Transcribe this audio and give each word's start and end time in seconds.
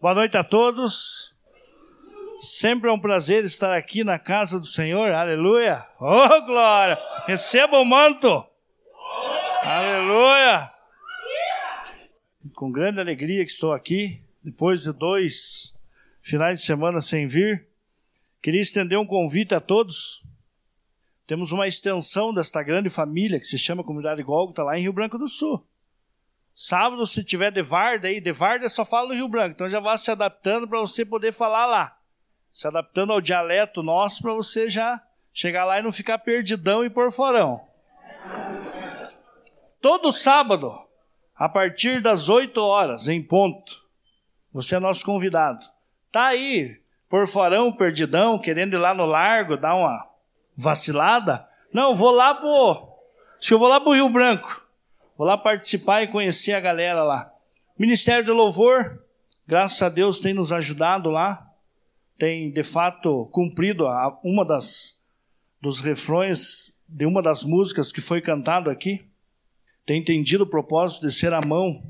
Boa 0.00 0.14
noite 0.14 0.34
a 0.34 0.42
todos. 0.42 1.36
Sempre 2.40 2.88
é 2.88 2.92
um 2.92 2.98
prazer 2.98 3.44
estar 3.44 3.76
aqui 3.76 4.02
na 4.02 4.18
casa 4.18 4.58
do 4.58 4.64
Senhor. 4.64 5.12
Aleluia. 5.12 5.86
Oh, 6.00 6.40
glória. 6.46 6.98
Receba 7.26 7.78
o 7.78 7.84
manto. 7.84 8.42
Aleluia. 9.62 10.72
Com 12.54 12.72
grande 12.72 12.98
alegria 12.98 13.44
que 13.44 13.50
estou 13.50 13.74
aqui, 13.74 14.22
depois 14.42 14.84
de 14.84 14.92
dois 14.94 15.74
finais 16.22 16.60
de 16.60 16.64
semana 16.64 17.02
sem 17.02 17.26
vir. 17.26 17.68
Queria 18.40 18.62
estender 18.62 18.98
um 18.98 19.06
convite 19.06 19.54
a 19.54 19.60
todos. 19.60 20.24
Temos 21.26 21.52
uma 21.52 21.68
extensão 21.68 22.32
desta 22.32 22.62
grande 22.62 22.88
família 22.88 23.38
que 23.38 23.46
se 23.46 23.58
chama 23.58 23.84
Comunidade 23.84 24.22
Gólgota 24.22 24.62
lá 24.62 24.78
em 24.78 24.82
Rio 24.82 24.94
Branco 24.94 25.18
do 25.18 25.28
Sul. 25.28 25.62
Sábado, 26.62 27.06
se 27.06 27.24
tiver 27.24 27.50
de 27.50 27.62
Varda 27.62 28.06
aí, 28.06 28.20
de 28.20 28.32
Varda 28.32 28.68
só 28.68 28.84
fala 28.84 29.08
no 29.08 29.14
Rio 29.14 29.28
Branco. 29.28 29.52
Então 29.52 29.66
já 29.66 29.80
vá 29.80 29.96
se 29.96 30.10
adaptando 30.10 30.68
para 30.68 30.78
você 30.78 31.06
poder 31.06 31.32
falar 31.32 31.64
lá. 31.64 31.96
Se 32.52 32.68
adaptando 32.68 33.14
ao 33.14 33.20
dialeto 33.22 33.82
nosso 33.82 34.20
para 34.20 34.34
você 34.34 34.68
já 34.68 35.02
chegar 35.32 35.64
lá 35.64 35.78
e 35.78 35.82
não 35.82 35.90
ficar 35.90 36.18
perdidão 36.18 36.84
e 36.84 36.90
por 36.90 37.10
forão. 37.10 37.66
Todo 39.80 40.12
sábado, 40.12 40.78
a 41.34 41.48
partir 41.48 42.02
das 42.02 42.28
8 42.28 42.60
horas, 42.60 43.08
em 43.08 43.22
ponto, 43.22 43.82
você 44.52 44.76
é 44.76 44.80
nosso 44.80 45.02
convidado. 45.02 45.64
Tá 46.12 46.26
aí, 46.26 46.78
por 47.08 47.26
forão, 47.26 47.72
perdidão, 47.72 48.38
querendo 48.38 48.74
ir 48.74 48.78
lá 48.80 48.92
no 48.92 49.06
largo, 49.06 49.56
dar 49.56 49.74
uma 49.74 50.06
vacilada? 50.54 51.48
Não, 51.72 51.94
vou 51.94 52.10
lá 52.10 52.34
pro. 52.34 52.86
Acho 53.38 53.54
eu 53.54 53.58
vou 53.58 53.66
lá 53.68 53.80
pro 53.80 53.94
Rio 53.94 54.10
Branco. 54.10 54.68
Vou 55.20 55.26
lá 55.26 55.36
participar 55.36 56.02
e 56.02 56.08
conhecer 56.08 56.54
a 56.54 56.60
galera 56.60 57.02
lá. 57.02 57.30
Ministério 57.78 58.24
do 58.24 58.32
Louvor, 58.32 59.04
graças 59.46 59.82
a 59.82 59.90
Deus, 59.90 60.18
tem 60.18 60.32
nos 60.32 60.50
ajudado 60.50 61.10
lá. 61.10 61.46
Tem, 62.16 62.50
de 62.50 62.62
fato, 62.62 63.26
cumprido 63.26 63.86
a, 63.86 64.18
uma 64.24 64.46
das 64.46 65.04
dos 65.60 65.82
refrões 65.82 66.82
de 66.88 67.04
uma 67.04 67.20
das 67.20 67.44
músicas 67.44 67.92
que 67.92 68.00
foi 68.00 68.22
cantado 68.22 68.70
aqui. 68.70 69.04
Tem 69.84 70.00
entendido 70.00 70.44
o 70.44 70.48
propósito 70.48 71.06
de 71.06 71.12
ser 71.12 71.34
a 71.34 71.42
mão 71.42 71.82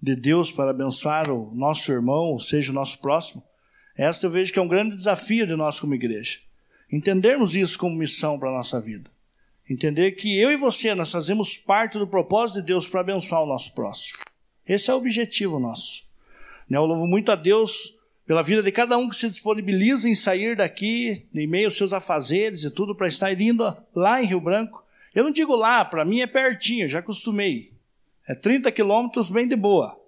de 0.00 0.16
Deus 0.16 0.50
para 0.50 0.70
abençoar 0.70 1.30
o 1.30 1.54
nosso 1.54 1.92
irmão, 1.92 2.30
ou 2.30 2.40
seja, 2.40 2.72
o 2.72 2.74
nosso 2.74 3.02
próximo. 3.02 3.44
Esta 3.94 4.28
eu 4.28 4.30
vejo 4.30 4.50
que 4.50 4.58
é 4.58 4.62
um 4.62 4.68
grande 4.68 4.96
desafio 4.96 5.46
de 5.46 5.54
nós 5.54 5.78
como 5.78 5.94
igreja. 5.94 6.38
Entendermos 6.90 7.54
isso 7.54 7.78
como 7.78 7.94
missão 7.94 8.38
para 8.38 8.48
a 8.48 8.54
nossa 8.54 8.80
vida. 8.80 9.10
Entender 9.68 10.12
que 10.12 10.38
eu 10.38 10.52
e 10.52 10.56
você, 10.56 10.94
nós 10.94 11.10
fazemos 11.10 11.58
parte 11.58 11.98
do 11.98 12.06
propósito 12.06 12.60
de 12.60 12.66
Deus 12.66 12.88
para 12.88 13.00
abençoar 13.00 13.42
o 13.42 13.46
nosso 13.46 13.74
próximo. 13.74 14.18
Esse 14.66 14.90
é 14.90 14.94
o 14.94 14.98
objetivo 14.98 15.58
nosso. 15.58 16.04
Eu 16.70 16.84
louvo 16.84 17.06
muito 17.06 17.32
a 17.32 17.34
Deus 17.34 17.98
pela 18.26 18.42
vida 18.42 18.62
de 18.62 18.70
cada 18.70 18.96
um 18.96 19.08
que 19.08 19.16
se 19.16 19.28
disponibiliza 19.28 20.08
em 20.08 20.14
sair 20.14 20.56
daqui, 20.56 21.26
em 21.34 21.46
meio 21.46 21.66
aos 21.66 21.76
seus 21.76 21.92
afazeres 21.92 22.62
e 22.62 22.70
tudo, 22.70 22.94
para 22.94 23.08
estar 23.08 23.32
indo 23.40 23.64
lá 23.94 24.22
em 24.22 24.26
Rio 24.26 24.40
Branco. 24.40 24.84
Eu 25.14 25.24
não 25.24 25.30
digo 25.30 25.54
lá, 25.56 25.84
para 25.84 26.04
mim 26.04 26.20
é 26.20 26.26
pertinho, 26.26 26.88
já 26.88 27.00
acostumei. 27.00 27.72
É 28.28 28.34
30 28.34 28.70
quilômetros 28.70 29.30
bem 29.30 29.48
de 29.48 29.56
boa. 29.56 29.98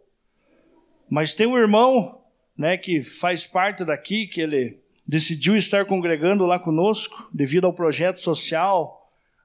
Mas 1.08 1.34
tem 1.34 1.46
um 1.46 1.56
irmão 1.56 2.20
né, 2.56 2.76
que 2.76 3.02
faz 3.02 3.46
parte 3.46 3.84
daqui, 3.84 4.26
que 4.26 4.40
ele 4.40 4.78
decidiu 5.06 5.56
estar 5.56 5.84
congregando 5.84 6.44
lá 6.44 6.58
conosco, 6.58 7.28
devido 7.32 7.66
ao 7.66 7.72
projeto 7.72 8.18
social 8.18 8.97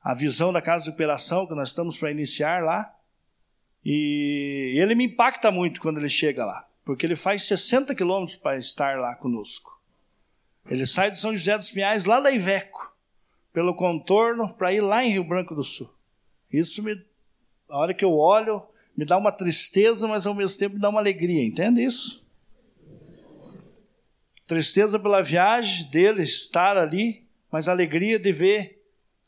a 0.03 0.13
visão 0.13 0.51
da 0.51 0.61
casa 0.61 0.85
de 0.85 0.89
operação 0.89 1.47
que 1.47 1.55
nós 1.55 1.69
estamos 1.69 1.97
para 1.97 2.11
iniciar 2.11 2.61
lá. 2.61 2.93
E 3.85 4.75
ele 4.77 4.95
me 4.95 5.05
impacta 5.05 5.49
muito 5.49 5.79
quando 5.81 5.97
ele 5.97 6.09
chega 6.09 6.45
lá, 6.45 6.67
porque 6.83 7.05
ele 7.05 7.15
faz 7.15 7.43
60 7.43 7.95
quilômetros 7.95 8.35
para 8.35 8.57
estar 8.57 8.97
lá 8.99 9.15
conosco. 9.15 9.81
Ele 10.69 10.85
sai 10.85 11.11
de 11.11 11.19
São 11.19 11.35
José 11.35 11.57
dos 11.57 11.71
Pinhais, 11.71 12.05
lá 12.05 12.19
da 12.19 12.31
Iveco, 12.31 12.95
pelo 13.51 13.75
contorno, 13.75 14.53
para 14.53 14.73
ir 14.73 14.81
lá 14.81 15.03
em 15.03 15.11
Rio 15.11 15.23
Branco 15.23 15.55
do 15.55 15.63
Sul. 15.63 15.93
Isso 16.51 16.81
me, 16.81 17.01
a 17.69 17.77
hora 17.77 17.93
que 17.93 18.05
eu 18.05 18.13
olho, 18.13 18.63
me 18.95 19.05
dá 19.05 19.17
uma 19.17 19.31
tristeza, 19.31 20.07
mas 20.07 20.25
ao 20.25 20.33
mesmo 20.33 20.57
tempo 20.57 20.75
me 20.75 20.81
dá 20.81 20.89
uma 20.89 20.99
alegria, 20.99 21.43
entende 21.43 21.83
isso? 21.83 22.23
Tristeza 24.47 24.97
pela 24.99 25.21
viagem 25.21 25.89
dele 25.89 26.21
estar 26.21 26.77
ali, 26.77 27.25
mas 27.51 27.67
alegria 27.67 28.17
de 28.17 28.31
ver 28.31 28.82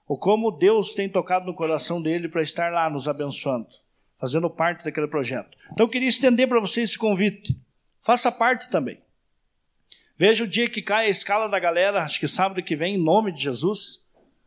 ou 0.08 0.18
como 0.18 0.52
Deus 0.52 0.94
tem 0.94 1.10
tocado 1.10 1.46
no 1.46 1.54
coração 1.54 2.02
dele 2.02 2.30
para 2.30 2.42
estar 2.42 2.72
lá 2.72 2.90
nos 2.90 3.08
abençoando, 3.08 3.68
fazendo 4.20 4.50
parte 4.50 4.86
daquele 4.86 5.08
projeto. 5.08 5.58
Então 5.72 5.86
eu 5.86 5.90
queria 5.90 6.08
estender 6.08 6.48
para 6.48 6.60
você 6.60 6.82
esse 6.82 6.98
convite. 6.98 7.58
Faça 8.00 8.32
parte 8.32 8.70
também. 8.70 9.00
Veja 10.18 10.44
o 10.44 10.48
dia 10.48 10.70
que 10.70 10.82
cai 10.82 11.08
a 11.08 11.10
escala 11.10 11.50
da 11.50 11.60
galera, 11.60 12.04
acho 12.04 12.20
que 12.20 12.28
sábado 12.28 12.64
que 12.64 12.76
vem, 12.76 12.96
em 12.96 13.04
nome 13.04 13.32
de 13.32 13.42
Jesus, 13.42 14.06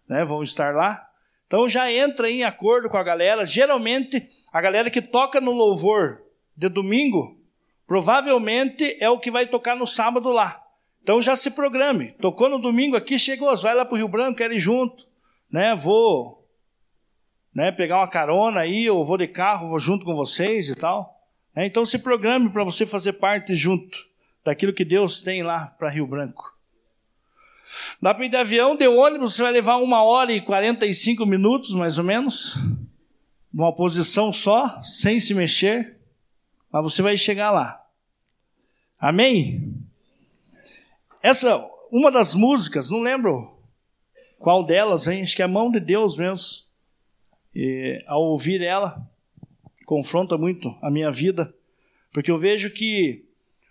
né, 0.08 0.24
vão 0.24 0.42
estar 0.42 0.74
lá. 0.74 1.10
Então 1.46 1.68
já 1.68 1.92
entra 1.92 2.30
em 2.30 2.44
acordo 2.44 2.88
com 2.88 2.96
a 2.96 3.02
galera. 3.02 3.44
Geralmente, 3.44 4.30
a 4.52 4.60
galera 4.60 4.90
que 4.90 5.02
toca 5.02 5.40
no 5.40 5.52
louvor 5.52 6.22
de 6.56 6.68
domingo, 6.68 7.36
provavelmente 7.86 8.96
é 9.00 9.10
o 9.10 9.18
que 9.18 9.30
vai 9.30 9.46
tocar 9.46 9.76
no 9.76 9.86
sábado 9.86 10.30
lá. 10.30 10.62
Então 11.02 11.20
já 11.20 11.34
se 11.34 11.50
programe. 11.50 12.12
Tocou 12.12 12.48
no 12.48 12.58
domingo 12.58 12.96
aqui, 12.96 13.18
chegou, 13.18 13.54
vai 13.56 13.74
lá 13.74 13.84
para 13.84 13.94
o 13.94 13.98
Rio 13.98 14.08
Branco, 14.08 14.38
quer 14.38 14.52
ir 14.52 14.58
junto 14.58 15.07
né, 15.50 15.74
vou 15.74 16.46
né, 17.54 17.72
pegar 17.72 17.96
uma 17.96 18.08
carona 18.08 18.60
aí, 18.60 18.88
ou 18.88 19.04
vou 19.04 19.16
de 19.16 19.26
carro, 19.26 19.68
vou 19.68 19.78
junto 19.78 20.04
com 20.04 20.14
vocês 20.14 20.68
e 20.68 20.74
tal. 20.74 21.18
É, 21.56 21.66
então 21.66 21.84
se 21.84 21.98
programe 21.98 22.50
para 22.50 22.64
você 22.64 22.86
fazer 22.86 23.14
parte 23.14 23.54
junto 23.54 23.98
daquilo 24.44 24.72
que 24.72 24.84
Deus 24.84 25.22
tem 25.22 25.42
lá 25.42 25.66
para 25.66 25.90
Rio 25.90 26.06
Branco. 26.06 26.56
Dá 28.00 28.14
para 28.14 28.24
ir 28.24 28.28
de 28.28 28.36
avião, 28.36 28.76
de 28.76 28.86
ônibus, 28.86 29.34
você 29.34 29.42
vai 29.42 29.52
levar 29.52 29.76
uma 29.76 30.02
hora 30.02 30.32
e 30.32 30.40
45 30.40 31.26
minutos, 31.26 31.74
mais 31.74 31.98
ou 31.98 32.04
menos, 32.04 32.56
numa 33.52 33.74
posição 33.74 34.32
só, 34.32 34.80
sem 34.80 35.18
se 35.18 35.34
mexer, 35.34 35.96
mas 36.72 36.82
você 36.82 37.02
vai 37.02 37.16
chegar 37.16 37.50
lá. 37.50 37.84
Amém? 38.98 39.74
Essa, 41.22 41.62
uma 41.90 42.10
das 42.10 42.34
músicas, 42.34 42.90
não 42.90 43.00
lembro 43.00 43.57
qual 44.38 44.64
delas, 44.64 45.06
hein? 45.08 45.22
Acho 45.22 45.36
que 45.36 45.42
é 45.42 45.44
a 45.44 45.48
mão 45.48 45.70
de 45.70 45.80
Deus 45.80 46.16
mesmo. 46.16 46.66
E, 47.54 48.02
ao 48.06 48.22
ouvir 48.22 48.62
ela, 48.62 49.04
confronta 49.84 50.38
muito 50.38 50.76
a 50.80 50.90
minha 50.90 51.10
vida, 51.10 51.52
porque 52.12 52.30
eu 52.30 52.38
vejo 52.38 52.70
que 52.70 53.24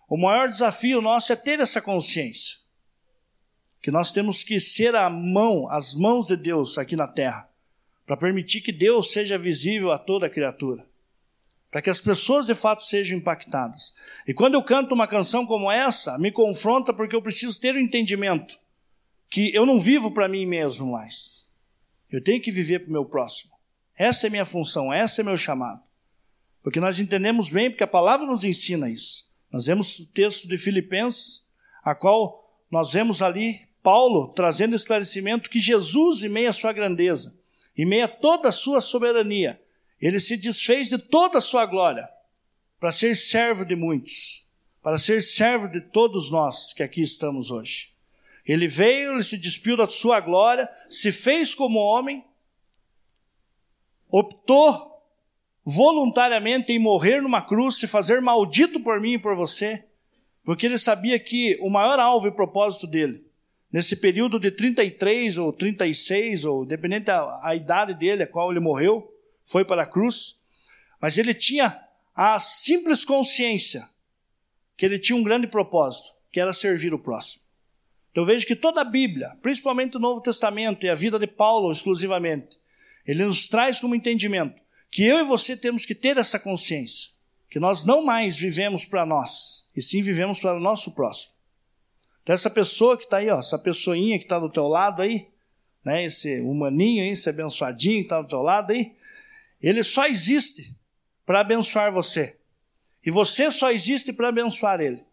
o 0.10 0.18
maior 0.18 0.48
desafio 0.48 1.02
nosso 1.02 1.32
é 1.32 1.36
ter 1.36 1.60
essa 1.60 1.82
consciência. 1.82 2.58
Que 3.82 3.92
nós 3.92 4.12
temos 4.12 4.44
que 4.44 4.60
ser 4.60 4.96
a 4.96 5.10
mão, 5.10 5.70
as 5.70 5.96
mãos 5.96 6.28
de 6.28 6.36
Deus 6.36 6.78
aqui 6.78 6.96
na 6.96 7.08
terra, 7.08 7.50
para 8.06 8.18
permitir 8.18 8.62
que 8.62 8.72
Deus 8.72 9.12
seja 9.12 9.38
visível 9.38 9.92
a 9.92 9.98
toda 9.98 10.30
criatura, 10.30 10.86
para 11.72 11.82
que 11.82 11.90
as 11.90 12.02
pessoas 12.02 12.48
de 12.48 12.56
fato 12.56 12.84
sejam 12.84 13.18
impactadas. 13.18 13.96
E 14.28 14.34
quando 14.34 14.56
eu 14.56 14.64
canto 14.64 14.94
uma 14.94 15.08
canção 15.08 15.46
como 15.46 15.72
essa, 15.72 16.18
me 16.18 16.32
confronta 16.32 16.94
porque 16.94 17.16
eu 17.16 17.22
preciso 17.22 17.60
ter 17.62 17.76
o 17.76 17.78
um 17.78 17.82
entendimento 17.82 18.60
que 19.30 19.54
eu 19.54 19.66
não 19.66 19.80
vivo 19.80 20.12
para 20.12 20.28
mim 20.28 20.46
mesmo 20.46 20.92
mais. 20.92 21.48
Eu 22.10 22.24
tenho 22.24 22.42
que 22.42 22.52
viver 22.52 22.80
para 22.80 22.90
o 22.90 22.94
meu 22.94 23.06
próximo. 23.06 23.54
Essa 23.96 24.28
é 24.28 24.30
minha 24.30 24.46
função, 24.46 24.94
essa 24.94 25.22
é 25.22 25.24
meu 25.24 25.36
chamado. 25.36 25.82
Porque 26.62 26.80
nós 26.80 27.00
entendemos 27.00 27.50
bem, 27.50 27.70
porque 27.70 27.84
a 27.84 27.88
palavra 27.88 28.26
nos 28.26 28.44
ensina 28.44 28.90
isso. 28.90 29.32
Nós 29.52 29.66
vemos 29.66 30.00
o 30.00 30.12
texto 30.12 30.48
de 30.48 30.58
Filipenses, 30.58 31.50
a 31.84 31.96
qual 31.96 32.48
nós 32.70 32.94
vemos 32.94 33.22
ali 33.22 33.68
Paulo 33.82 34.34
trazendo 34.34 34.76
esclarecimento 34.76 35.50
que 35.50 35.60
Jesus, 35.60 36.24
em 36.24 36.30
meio 36.30 36.50
à 36.50 36.54
sua 36.54 36.74
grandeza, 36.74 37.38
em 37.76 37.86
meio 37.86 38.06
a 38.06 38.10
toda 38.10 38.50
a 38.50 38.52
sua 38.52 38.82
soberania, 38.82 39.62
ele 40.00 40.20
se 40.20 40.38
desfez 40.38 40.90
de 40.90 40.98
toda 40.98 41.38
a 41.38 41.42
sua 41.42 41.66
glória 41.66 42.08
para 42.80 42.92
ser 42.92 43.16
servo 43.16 43.66
de 43.66 43.76
muitos, 43.76 44.46
para 44.82 44.98
ser 44.98 45.22
servo 45.22 45.68
de 45.68 45.82
todos 45.82 46.30
nós 46.30 46.74
que 46.74 46.84
aqui 46.84 47.01
estamos 47.01 47.50
hoje. 47.50 47.97
Ele 48.48 48.68
veio, 48.68 49.12
ele 49.12 49.24
se 49.24 49.38
despiu 49.38 49.76
da 49.76 49.86
sua 49.86 50.22
glória, 50.22 50.70
se 50.90 51.12
fez 51.12 51.54
como 51.54 51.80
homem, 51.80 52.24
optou 54.10 54.88
voluntariamente 55.66 56.72
em 56.72 56.80
morrer 56.80 57.22
numa 57.22 57.42
cruz, 57.42 57.78
se 57.78 57.88
fazer 57.88 58.22
maldito 58.22 58.80
por 58.80 59.02
mim 59.02 59.14
e 59.14 59.20
por 59.20 59.36
você, 59.36 59.84
porque 60.46 60.66
ele 60.66 60.78
sabia 60.78 61.20
que 61.20 61.58
o 61.60 61.70
maior 61.70 62.00
alvo 62.00 62.26
e 62.26 62.32
propósito 62.32 62.88
dele, 62.88 63.28
nesse 63.70 63.98
período 63.98 64.40
de 64.40 64.50
33 64.50 65.38
ou 65.38 65.52
36, 65.52 66.46
ou 66.46 66.66
dependente 66.66 67.08
da 67.08 67.42
a 67.44 67.54
idade 67.54 67.94
dele, 67.94 68.24
a 68.24 68.28
qual 68.28 68.50
ele 68.50 68.62
morreu, 68.62 69.14
foi 69.44 69.66
para 69.66 69.84
a 69.84 69.86
cruz, 69.86 70.42
mas 71.02 71.18
ele 71.18 71.34
tinha 71.34 71.78
a 72.16 72.40
simples 72.40 73.04
consciência 73.04 73.90
que 74.78 74.86
ele 74.86 74.98
tinha 74.98 75.18
um 75.18 75.24
grande 75.24 75.48
propósito, 75.48 76.16
que 76.32 76.40
era 76.40 76.54
servir 76.54 76.94
o 76.94 77.00
próximo. 77.00 77.47
Então 78.18 78.25
vejo 78.25 78.48
que 78.48 78.56
toda 78.56 78.81
a 78.81 78.84
Bíblia, 78.84 79.38
principalmente 79.44 79.96
o 79.96 80.00
Novo 80.00 80.19
Testamento 80.19 80.84
e 80.84 80.90
a 80.90 80.96
vida 80.96 81.19
de 81.19 81.28
Paulo 81.28 81.72
exclusivamente, 81.72 82.60
ele 83.06 83.24
nos 83.24 83.48
traz 83.48 83.80
como 83.80 83.94
entendimento 83.94 84.60
que 84.90 85.04
eu 85.04 85.19
e 85.19 85.24
você 85.24 85.56
temos 85.56 85.86
que 85.86 85.94
ter 85.94 86.18
essa 86.18 86.40
consciência, 86.40 87.12
que 87.48 87.60
nós 87.60 87.86
não 87.86 88.04
mais 88.04 88.36
vivemos 88.36 88.86
para 88.86 89.06
nós, 89.06 89.69
e 89.75 89.84
sim 89.84 90.02
vivemos 90.02 90.40
para 90.40 90.58
o 90.58 90.60
nosso 90.60 90.96
próximo. 90.96 91.36
Então, 92.24 92.34
essa 92.34 92.50
pessoa 92.50 92.98
que 92.98 93.04
está 93.04 93.18
aí, 93.18 93.30
ó, 93.30 93.38
essa 93.38 93.60
pessoinha 93.60 94.18
que 94.18 94.25
está 94.25 94.40
do 94.40 94.50
teu 94.50 94.68
lado 94.68 95.04
aí, 95.04 95.28
né, 95.86 96.04
esse 96.04 96.40
humaninho 96.40 97.04
aí, 97.04 97.12
esse 97.12 97.30
abençoadinho 97.30 98.00
que 98.00 98.06
está 98.06 98.20
do 98.20 98.30
teu 98.30 98.42
lado 98.42 98.72
aí, 98.72 98.96
ele 99.62 99.84
só 99.84 100.08
existe 100.08 100.75
para 101.24 101.42
abençoar 101.42 101.94
você. 101.94 102.36
E 103.06 103.12
você 103.12 103.52
só 103.52 103.70
existe 103.70 104.12
para 104.12 104.30
abençoar 104.30 104.81
ele. 104.81 105.04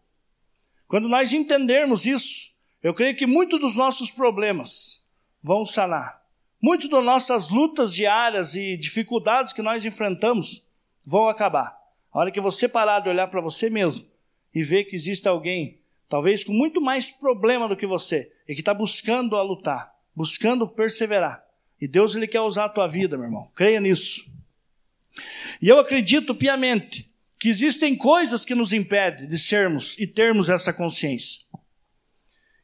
Quando 0.87 1.07
nós 1.07 1.33
entendermos 1.33 2.07
isso, 2.07 2.54
eu 2.85 2.93
creio 2.93 3.15
que 3.15 3.25
muitos 3.25 3.59
dos 3.59 3.75
nossos 3.75 4.11
problemas 4.11 5.07
vão 5.41 5.65
sanar. 5.65 6.23
Muitas 6.61 6.87
das 6.87 7.03
nossas 7.03 7.49
lutas 7.49 7.91
diárias 7.91 8.53
e 8.53 8.77
dificuldades 8.77 9.51
que 9.51 9.63
nós 9.63 9.83
enfrentamos 9.85 10.67
vão 11.03 11.27
acabar. 11.27 11.75
A 12.13 12.19
hora 12.19 12.31
que 12.31 12.39
você 12.39 12.69
parar 12.69 12.99
de 12.99 13.09
olhar 13.09 13.25
para 13.25 13.41
você 13.41 13.71
mesmo 13.71 14.05
e 14.53 14.61
ver 14.61 14.83
que 14.83 14.95
existe 14.95 15.27
alguém, 15.27 15.79
talvez 16.07 16.43
com 16.43 16.53
muito 16.53 16.79
mais 16.79 17.09
problema 17.09 17.67
do 17.67 17.75
que 17.75 17.87
você, 17.87 18.31
e 18.47 18.53
que 18.53 18.61
está 18.61 18.71
buscando 18.71 19.35
a 19.35 19.41
lutar, 19.41 19.91
buscando 20.15 20.67
perseverar. 20.67 21.43
E 21.81 21.87
Deus 21.87 22.13
ele 22.13 22.27
quer 22.27 22.41
usar 22.41 22.65
a 22.65 22.69
tua 22.69 22.85
vida, 22.85 23.17
meu 23.17 23.25
irmão. 23.25 23.49
Creia 23.55 23.79
nisso. 23.79 24.31
E 25.59 25.67
eu 25.67 25.79
acredito 25.79 26.35
piamente 26.35 27.11
que 27.39 27.49
existem 27.49 27.95
coisas 27.95 28.45
que 28.45 28.53
nos 28.53 28.73
impedem 28.73 29.27
de 29.27 29.39
sermos 29.39 29.97
e 29.97 30.05
termos 30.05 30.49
essa 30.49 30.71
consciência. 30.71 31.45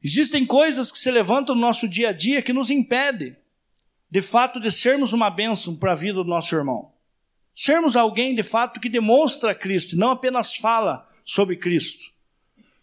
Existem 0.04 0.46
coisas 0.46 0.92
que 0.92 0.98
se 0.98 1.12
levantam 1.12 1.54
no 1.54 1.62
nosso 1.62 1.88
dia 1.88 2.10
a 2.10 2.12
dia 2.12 2.42
que 2.42 2.54
nos 2.54 2.70
impedem, 2.72 3.36
de 4.10 4.22
fato, 4.22 4.60
de 4.60 4.72
sermos 4.72 5.14
uma 5.14 5.30
bênção 5.30 5.76
para 5.76 5.92
a 5.92 5.96
vida 5.96 6.16
do 6.16 6.24
nosso 6.24 6.56
irmão. 6.56 6.92
Sermos 7.56 7.96
alguém, 7.96 8.34
de 8.34 8.44
fato, 8.44 8.80
que 8.80 8.90
demonstra 8.90 9.54
Cristo, 9.54 9.96
não 9.96 10.12
apenas 10.12 10.56
fala 10.56 11.08
sobre 11.24 11.56
Cristo, 11.56 12.12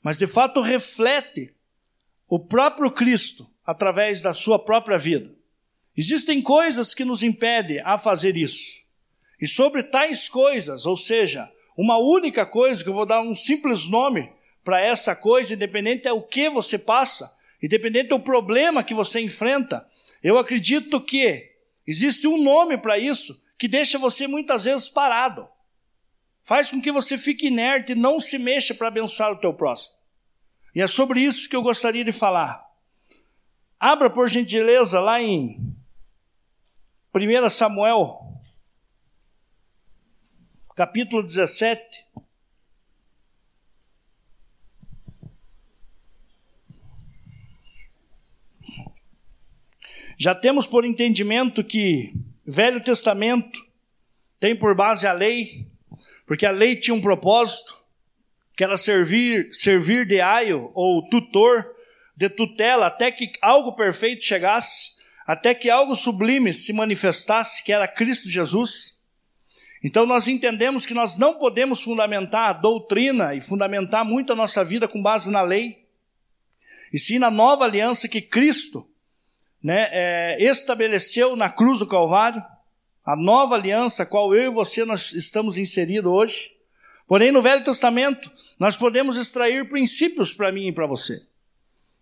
mas 0.02 0.16
de 0.16 0.26
fato 0.26 0.60
reflete 0.60 1.52
o 2.28 2.38
próprio 2.38 2.90
Cristo 2.90 3.50
através 3.66 4.22
da 4.22 4.32
sua 4.32 4.58
própria 4.58 4.96
vida. 4.96 5.34
Existem 5.96 6.40
coisas 6.40 6.94
que 6.94 7.04
nos 7.04 7.22
impedem 7.22 7.80
a 7.80 7.98
fazer 7.98 8.36
isso. 8.36 8.86
E 9.40 9.48
sobre 9.48 9.82
tais 9.82 10.28
coisas, 10.28 10.86
ou 10.86 10.96
seja, 10.96 11.50
uma 11.76 11.98
única 11.98 12.46
coisa, 12.46 12.82
que 12.82 12.88
eu 12.88 12.94
vou 12.94 13.06
dar 13.06 13.20
um 13.20 13.34
simples 13.34 13.88
nome 13.88 14.32
para 14.68 14.82
essa 14.82 15.16
coisa, 15.16 15.54
independente 15.54 16.06
é 16.06 16.12
o 16.12 16.20
que 16.20 16.50
você 16.50 16.76
passa, 16.76 17.34
independente 17.62 18.10
do 18.10 18.20
problema 18.20 18.84
que 18.84 18.92
você 18.92 19.18
enfrenta, 19.18 19.88
eu 20.22 20.36
acredito 20.36 21.00
que 21.00 21.52
existe 21.86 22.28
um 22.28 22.36
nome 22.36 22.76
para 22.76 22.98
isso 22.98 23.42
que 23.56 23.66
deixa 23.66 23.98
você 23.98 24.26
muitas 24.26 24.66
vezes 24.66 24.86
parado. 24.86 25.48
Faz 26.42 26.70
com 26.70 26.82
que 26.82 26.92
você 26.92 27.16
fique 27.16 27.46
inerte 27.46 27.92
e 27.92 27.94
não 27.94 28.20
se 28.20 28.36
mexa 28.36 28.74
para 28.74 28.88
abençoar 28.88 29.32
o 29.32 29.40
teu 29.40 29.54
próximo. 29.54 29.96
E 30.74 30.82
é 30.82 30.86
sobre 30.86 31.20
isso 31.20 31.48
que 31.48 31.56
eu 31.56 31.62
gostaria 31.62 32.04
de 32.04 32.12
falar. 32.12 32.62
Abra 33.80 34.10
por 34.10 34.28
gentileza 34.28 35.00
lá 35.00 35.18
em 35.18 35.58
1 37.16 37.48
Samuel 37.48 38.28
capítulo 40.76 41.24
17. 41.24 42.07
Já 50.20 50.34
temos 50.34 50.66
por 50.66 50.84
entendimento 50.84 51.62
que 51.62 52.12
Velho 52.44 52.82
Testamento 52.82 53.64
tem 54.40 54.56
por 54.56 54.74
base 54.74 55.06
a 55.06 55.12
lei, 55.12 55.64
porque 56.26 56.44
a 56.44 56.50
lei 56.50 56.74
tinha 56.74 56.92
um 56.92 57.00
propósito, 57.00 57.78
que 58.56 58.64
era 58.64 58.76
servir, 58.76 59.48
servir 59.54 60.04
de 60.04 60.20
aio 60.20 60.72
ou 60.74 61.08
tutor, 61.08 61.64
de 62.16 62.28
tutela, 62.28 62.88
até 62.88 63.12
que 63.12 63.30
algo 63.40 63.76
perfeito 63.76 64.24
chegasse, 64.24 64.96
até 65.24 65.54
que 65.54 65.70
algo 65.70 65.94
sublime 65.94 66.52
se 66.52 66.72
manifestasse, 66.72 67.62
que 67.62 67.72
era 67.72 67.86
Cristo 67.86 68.28
Jesus. 68.28 69.00
Então 69.84 70.04
nós 70.04 70.26
entendemos 70.26 70.84
que 70.84 70.94
nós 70.94 71.16
não 71.16 71.34
podemos 71.34 71.80
fundamentar 71.80 72.50
a 72.50 72.52
doutrina 72.54 73.36
e 73.36 73.40
fundamentar 73.40 74.04
muito 74.04 74.32
a 74.32 74.36
nossa 74.36 74.64
vida 74.64 74.88
com 74.88 75.00
base 75.00 75.30
na 75.30 75.42
lei, 75.42 75.86
e 76.92 76.98
sim 76.98 77.20
na 77.20 77.30
nova 77.30 77.64
aliança 77.64 78.08
que 78.08 78.20
Cristo 78.20 78.84
né, 79.62 79.88
é, 79.90 80.36
estabeleceu 80.42 81.36
na 81.36 81.50
cruz 81.50 81.80
do 81.80 81.86
Calvário, 81.86 82.42
a 83.04 83.16
nova 83.16 83.54
aliança 83.54 84.04
qual 84.04 84.34
eu 84.34 84.50
e 84.50 84.54
você 84.54 84.84
nós 84.84 85.12
estamos 85.12 85.58
inseridos 85.58 86.12
hoje. 86.12 86.50
Porém, 87.06 87.32
no 87.32 87.40
Velho 87.40 87.64
Testamento, 87.64 88.30
nós 88.58 88.76
podemos 88.76 89.16
extrair 89.16 89.66
princípios 89.68 90.34
para 90.34 90.52
mim 90.52 90.68
e 90.68 90.72
para 90.72 90.86
você. 90.86 91.22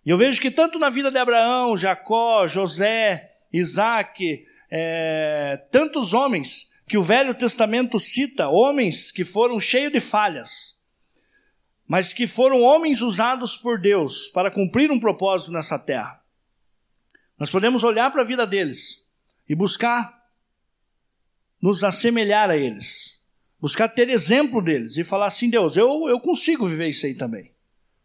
E 0.05 0.11
eu 0.11 0.19
vejo 0.19 0.41
que 0.41 0.51
tanto 0.51 0.79
na 0.79 0.91
vida 0.91 1.11
de 1.11 1.19
Abraão, 1.19 1.77
Jacó, 1.77 2.47
José, 2.47 3.37
Isaac, 3.53 4.45
é, 4.71 5.63
tantos 5.71 6.13
homens 6.13 6.73
que 6.89 6.99
o 6.99 7.03
Velho 7.03 7.35
Testamento 7.35 7.99
cita 7.99 8.49
homens 8.49 9.11
que 9.11 9.25
foram 9.25 9.59
cheios 9.59 9.93
de 9.93 10.01
falhas, 10.01 10.83
mas 11.87 12.13
que 12.13 12.27
foram 12.27 12.63
homens 12.63 13.01
usados 13.01 13.57
por 13.57 13.81
Deus 13.81 14.29
para 14.29 14.51
cumprir 14.51 14.91
um 14.91 14.99
propósito 14.99 15.53
nessa 15.53 15.79
terra. 15.79 16.21
Nós 17.39 17.51
podemos 17.51 17.85
olhar 17.85 18.11
para 18.11 18.23
a 18.23 18.25
vida 18.25 18.47
deles 18.47 19.11
e 19.49 19.55
buscar 19.55 20.17
nos 21.61 21.85
assemelhar 21.85 22.51
a 22.51 22.57
eles, 22.57 23.25
buscar 23.61 23.89
ter 23.89 24.09
exemplo 24.09 24.63
deles 24.63 24.97
e 24.97 25.05
falar 25.05 25.27
assim: 25.27 25.51
Deus, 25.51 25.77
eu, 25.77 26.09
eu 26.09 26.21
consigo 26.21 26.67
viver 26.67 26.89
isso 26.89 27.07
aí 27.07 27.15
também. 27.15 27.53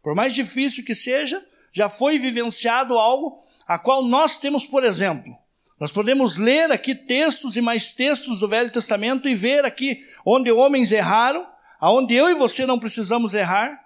Por 0.01 0.15
mais 0.15 0.33
difícil 0.33 0.83
que 0.83 0.95
seja, 0.95 1.43
já 1.71 1.87
foi 1.87 2.17
vivenciado 2.17 2.97
algo 2.97 3.43
a 3.67 3.79
qual 3.79 4.03
nós 4.03 4.39
temos, 4.39 4.65
por 4.65 4.83
exemplo, 4.83 5.33
nós 5.79 5.91
podemos 5.91 6.37
ler 6.37 6.71
aqui 6.71 6.93
textos 6.93 7.55
e 7.55 7.61
mais 7.61 7.93
textos 7.93 8.39
do 8.39 8.47
Velho 8.47 8.69
Testamento 8.69 9.29
e 9.29 9.35
ver 9.35 9.65
aqui 9.65 10.05
onde 10.25 10.51
homens 10.51 10.91
erraram, 10.91 11.47
aonde 11.79 12.13
eu 12.13 12.29
e 12.29 12.35
você 12.35 12.65
não 12.65 12.77
precisamos 12.77 13.33
errar, 13.33 13.79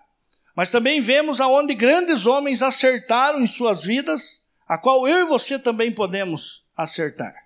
mas 0.56 0.72
também 0.72 1.00
vemos 1.00 1.40
aonde 1.40 1.74
grandes 1.74 2.26
homens 2.26 2.62
acertaram 2.62 3.42
em 3.42 3.48
suas 3.48 3.84
vidas, 3.84 4.45
a 4.68 4.78
qual 4.78 5.08
eu 5.08 5.20
e 5.20 5.30
você 5.30 5.60
também 5.60 5.94
podemos 5.94 6.66
acertar. 6.76 7.46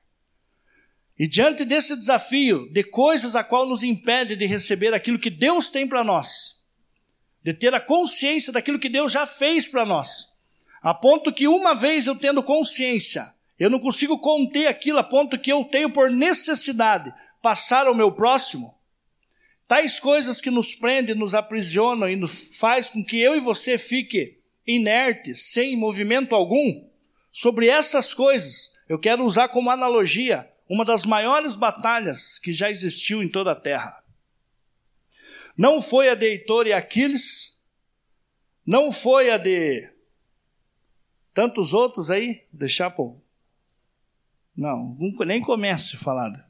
E 1.17 1.27
diante 1.27 1.65
desse 1.65 1.95
desafio 1.97 2.71
de 2.71 2.83
coisas 2.83 3.35
a 3.35 3.43
qual 3.43 3.67
nos 3.67 3.83
impede 3.83 4.37
de 4.37 4.45
receber 4.45 4.93
aquilo 4.93 5.19
que 5.19 5.29
Deus 5.29 5.69
tem 5.69 5.85
para 5.85 6.03
nós, 6.03 6.63
de 7.43 7.53
ter 7.53 7.73
a 7.73 7.81
consciência 7.81 8.53
daquilo 8.53 8.79
que 8.79 8.87
Deus 8.87 9.11
já 9.11 9.25
fez 9.25 9.67
para 9.67 9.85
nós, 9.85 10.33
a 10.81 10.93
ponto 10.93 11.33
que 11.33 11.45
uma 11.47 11.75
vez 11.75 12.07
eu 12.07 12.15
tendo 12.15 12.41
consciência, 12.41 13.33
eu 13.59 13.69
não 13.69 13.79
consigo 13.79 14.17
conter 14.17 14.67
aquilo 14.67 14.99
a 14.99 15.03
ponto 15.03 15.37
que 15.37 15.51
eu 15.51 15.65
tenho 15.65 15.91
por 15.91 16.09
necessidade 16.09 17.13
passar 17.41 17.87
ao 17.87 17.95
meu 17.95 18.11
próximo. 18.13 18.79
Tais 19.67 19.99
coisas 19.99 20.39
que 20.39 20.49
nos 20.49 20.73
prendem, 20.73 21.15
nos 21.15 21.35
aprisionam 21.35 22.09
e 22.09 22.15
nos 22.15 22.57
faz 22.57 22.89
com 22.89 23.03
que 23.03 23.19
eu 23.19 23.35
e 23.35 23.41
você 23.41 23.77
fique 23.77 24.39
inertes, 24.65 25.51
sem 25.51 25.75
movimento 25.75 26.33
algum. 26.33 26.88
Sobre 27.31 27.67
essas 27.67 28.13
coisas, 28.13 28.77
eu 28.87 28.99
quero 28.99 29.23
usar 29.23 29.49
como 29.49 29.69
analogia 29.69 30.49
uma 30.67 30.85
das 30.85 31.05
maiores 31.05 31.55
batalhas 31.55 32.37
que 32.39 32.51
já 32.53 32.69
existiu 32.69 33.23
em 33.23 33.29
toda 33.29 33.51
a 33.51 33.55
terra. 33.55 34.03
Não 35.57 35.81
foi 35.81 36.09
a 36.09 36.15
de 36.15 36.25
Heitor 36.25 36.67
e 36.67 36.73
Aquiles, 36.73 37.59
não 38.65 38.91
foi 38.91 39.31
a 39.31 39.37
de 39.37 39.91
tantos 41.33 41.73
outros 41.73 42.11
aí, 42.11 42.45
deixar 42.51 42.91
por 42.91 43.19
não, 44.59 44.97
nem 45.25 45.41
comece 45.41 45.95
a 45.95 45.99
falar. 45.99 46.45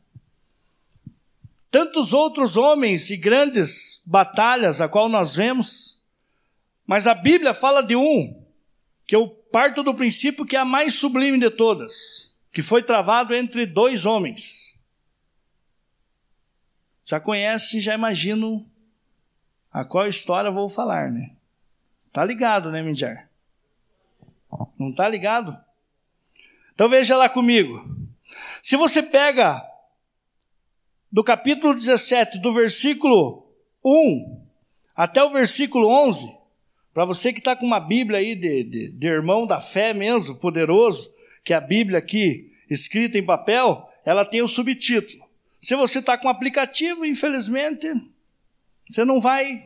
Tantos 1.69 2.11
outros 2.11 2.57
homens 2.57 3.11
e 3.11 3.17
grandes 3.17 4.03
batalhas 4.07 4.81
a 4.81 4.89
qual 4.89 5.07
nós 5.07 5.35
vemos, 5.35 6.03
mas 6.87 7.05
a 7.05 7.13
Bíblia 7.13 7.53
fala 7.53 7.83
de 7.83 7.95
um, 7.95 8.43
que 9.05 9.15
eu 9.15 9.38
parto 9.51 9.83
do 9.83 9.93
princípio 9.93 10.45
que 10.45 10.55
é 10.55 10.59
a 10.59 10.65
mais 10.65 10.95
sublime 10.95 11.39
de 11.39 11.49
todas, 11.49 12.33
que 12.51 12.61
foi 12.61 12.83
travado 12.83 13.33
entre 13.33 13.65
dois 13.65 14.05
homens. 14.05 14.79
Já 17.05 17.19
conhece, 17.19 17.79
já 17.79 17.93
imagino 17.93 18.65
a 19.71 19.83
qual 19.83 20.07
história 20.07 20.51
vou 20.51 20.69
falar, 20.69 21.11
né? 21.11 21.31
Tá 22.11 22.23
ligado, 22.25 22.71
né, 22.71 22.81
Mijar? 22.81 23.29
Não 24.77 24.93
tá 24.93 25.07
ligado? 25.07 25.57
Então 26.73 26.89
veja 26.89 27.17
lá 27.17 27.29
comigo. 27.29 27.85
Se 28.61 28.75
você 28.75 29.03
pega 29.03 29.63
do 31.11 31.23
capítulo 31.23 31.73
17, 31.73 32.39
do 32.39 32.51
versículo 32.51 33.47
1 33.83 34.41
até 34.95 35.23
o 35.23 35.29
versículo 35.29 35.87
11, 35.89 36.38
para 36.99 37.05
você 37.05 37.31
que 37.31 37.39
está 37.39 37.55
com 37.55 37.65
uma 37.65 37.79
Bíblia 37.79 38.19
aí 38.19 38.35
de, 38.35 38.61
de, 38.61 38.89
de 38.89 39.07
irmão 39.07 39.47
da 39.47 39.57
fé 39.57 39.93
mesmo, 39.93 40.35
poderoso, 40.35 41.15
que 41.45 41.53
é 41.53 41.55
a 41.55 41.61
Bíblia 41.61 41.97
aqui 41.97 42.51
escrita 42.69 43.17
em 43.17 43.25
papel, 43.25 43.89
ela 44.03 44.25
tem 44.25 44.41
o 44.41 44.47
subtítulo. 44.49 45.25
Se 45.61 45.77
você 45.77 45.99
está 45.99 46.17
com 46.17 46.27
um 46.27 46.29
aplicativo, 46.29 47.05
infelizmente, 47.05 47.87
você 48.91 49.05
não 49.05 49.17
vai 49.17 49.65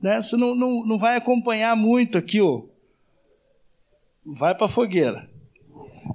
né, 0.00 0.22
você 0.22 0.36
não, 0.36 0.54
não, 0.54 0.86
não 0.86 0.96
vai 0.96 1.16
acompanhar 1.16 1.74
muito 1.74 2.16
aqui, 2.16 2.40
ó. 2.40 2.62
Vai 4.24 4.54
para 4.54 4.66
a 4.66 4.68
fogueira. 4.68 5.28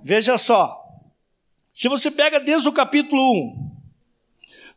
Veja 0.01 0.37
só. 0.37 0.87
Se 1.73 1.89
você 1.89 2.09
pega 2.09 2.39
desde 2.39 2.69
o 2.69 2.71
capítulo 2.71 3.29
1, 3.33 3.71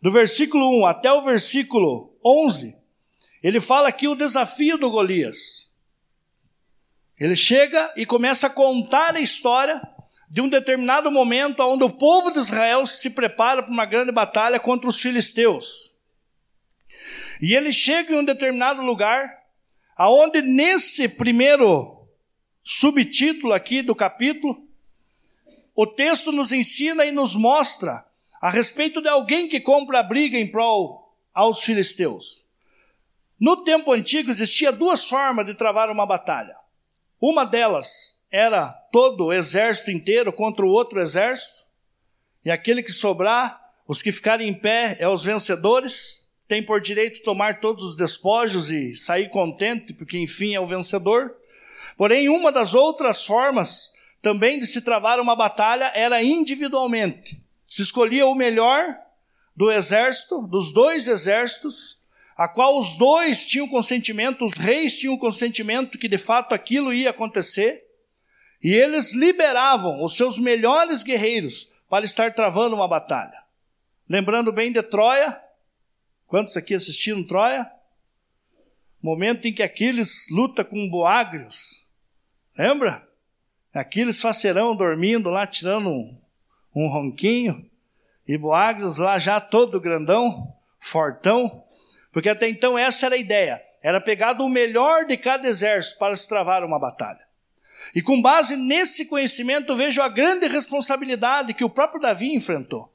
do 0.02 0.10
versículo 0.10 0.80
1 0.80 0.86
até 0.86 1.12
o 1.12 1.20
versículo 1.20 2.12
11, 2.24 2.79
ele 3.42 3.60
fala 3.60 3.88
aqui 3.88 4.06
o 4.06 4.14
desafio 4.14 4.76
do 4.76 4.90
Golias. 4.90 5.70
Ele 7.18 7.36
chega 7.36 7.92
e 7.96 8.06
começa 8.06 8.46
a 8.46 8.50
contar 8.50 9.14
a 9.14 9.20
história 9.20 9.80
de 10.28 10.40
um 10.40 10.48
determinado 10.48 11.10
momento 11.10 11.60
onde 11.60 11.84
o 11.84 11.90
povo 11.90 12.30
de 12.30 12.38
Israel 12.38 12.86
se 12.86 13.10
prepara 13.10 13.62
para 13.62 13.72
uma 13.72 13.84
grande 13.84 14.12
batalha 14.12 14.60
contra 14.60 14.88
os 14.88 15.00
filisteus. 15.00 15.94
E 17.40 17.54
ele 17.54 17.72
chega 17.72 18.12
em 18.12 18.18
um 18.18 18.24
determinado 18.24 18.80
lugar, 18.82 19.42
aonde 19.96 20.40
nesse 20.40 21.08
primeiro 21.08 22.06
subtítulo 22.62 23.52
aqui 23.52 23.82
do 23.82 23.94
capítulo, 23.94 24.66
o 25.74 25.86
texto 25.86 26.30
nos 26.30 26.52
ensina 26.52 27.04
e 27.04 27.10
nos 27.10 27.34
mostra 27.34 28.04
a 28.40 28.50
respeito 28.50 29.00
de 29.02 29.08
alguém 29.08 29.48
que 29.48 29.60
compra 29.60 30.00
a 30.00 30.02
briga 30.02 30.38
em 30.38 30.50
prol 30.50 31.14
aos 31.34 31.62
filisteus. 31.62 32.46
No 33.40 33.64
tempo 33.64 33.92
antigo 33.92 34.30
existia 34.30 34.70
duas 34.70 35.08
formas 35.08 35.46
de 35.46 35.54
travar 35.54 35.88
uma 35.88 36.04
batalha. 36.04 36.54
Uma 37.18 37.46
delas 37.46 38.20
era 38.30 38.68
todo 38.92 39.26
o 39.26 39.32
exército 39.32 39.90
inteiro 39.90 40.30
contra 40.30 40.64
o 40.64 40.68
outro 40.68 41.00
exército, 41.00 41.68
e 42.44 42.50
aquele 42.50 42.82
que 42.82 42.92
sobrar, 42.92 43.60
os 43.88 44.02
que 44.02 44.12
ficarem 44.12 44.48
em 44.48 44.54
pé, 44.54 44.96
é 45.00 45.08
os 45.08 45.24
vencedores, 45.24 46.30
tem 46.46 46.62
por 46.62 46.80
direito 46.80 47.22
tomar 47.22 47.60
todos 47.60 47.82
os 47.82 47.96
despojos 47.96 48.70
e 48.70 48.94
sair 48.94 49.30
contente, 49.30 49.94
porque 49.94 50.18
enfim 50.18 50.54
é 50.54 50.60
o 50.60 50.66
vencedor. 50.66 51.34
Porém, 51.96 52.28
uma 52.28 52.52
das 52.52 52.74
outras 52.74 53.24
formas 53.24 53.92
também 54.20 54.58
de 54.58 54.66
se 54.66 54.82
travar 54.82 55.18
uma 55.18 55.34
batalha 55.36 55.90
era 55.94 56.22
individualmente. 56.22 57.42
Se 57.66 57.82
escolhia 57.82 58.26
o 58.26 58.34
melhor 58.34 58.96
do 59.56 59.70
exército, 59.70 60.42
dos 60.46 60.72
dois 60.72 61.06
exércitos, 61.06 61.99
a 62.40 62.48
qual 62.48 62.78
os 62.78 62.96
dois 62.96 63.46
tinham 63.46 63.68
consentimento, 63.68 64.46
os 64.46 64.54
reis 64.54 64.98
tinham 64.98 65.18
consentimento 65.18 65.98
que 65.98 66.08
de 66.08 66.16
fato 66.16 66.54
aquilo 66.54 66.90
ia 66.90 67.10
acontecer, 67.10 67.84
e 68.62 68.72
eles 68.72 69.12
liberavam 69.12 70.02
os 70.02 70.16
seus 70.16 70.38
melhores 70.38 71.02
guerreiros 71.02 71.70
para 71.86 72.06
estar 72.06 72.32
travando 72.32 72.74
uma 72.74 72.88
batalha. 72.88 73.38
Lembrando 74.08 74.50
bem 74.50 74.72
de 74.72 74.82
Troia, 74.82 75.38
Quantos 76.30 76.56
aqui 76.56 76.74
assistiram 76.74 77.22
Troia? 77.24 77.70
Momento 79.02 79.46
em 79.46 79.52
que 79.52 79.64
Aquiles 79.64 80.28
luta 80.30 80.64
com 80.64 80.88
Boagrios. 80.88 81.90
Lembra? 82.56 83.06
Aquiles 83.74 84.22
facerão 84.22 84.74
dormindo 84.74 85.28
lá, 85.28 85.46
tirando 85.46 85.90
um, 85.90 86.16
um 86.74 86.88
ronquinho. 86.88 87.68
E 88.26 88.38
Boagrios 88.38 88.96
lá 88.96 89.18
já 89.18 89.40
todo 89.40 89.78
grandão, 89.78 90.56
fortão. 90.78 91.64
Porque 92.12 92.28
até 92.28 92.48
então 92.48 92.78
essa 92.78 93.06
era 93.06 93.14
a 93.14 93.18
ideia. 93.18 93.62
Era 93.82 94.00
pegado 94.00 94.44
o 94.44 94.48
melhor 94.48 95.06
de 95.06 95.16
cada 95.16 95.48
exército 95.48 95.98
para 95.98 96.14
se 96.14 96.28
travar 96.28 96.64
uma 96.64 96.78
batalha. 96.78 97.30
E 97.94 98.02
com 98.02 98.20
base 98.20 98.56
nesse 98.56 99.06
conhecimento, 99.06 99.74
vejo 99.74 100.02
a 100.02 100.08
grande 100.08 100.46
responsabilidade 100.46 101.54
que 101.54 101.64
o 101.64 101.70
próprio 101.70 102.00
Davi 102.00 102.34
enfrentou. 102.34 102.92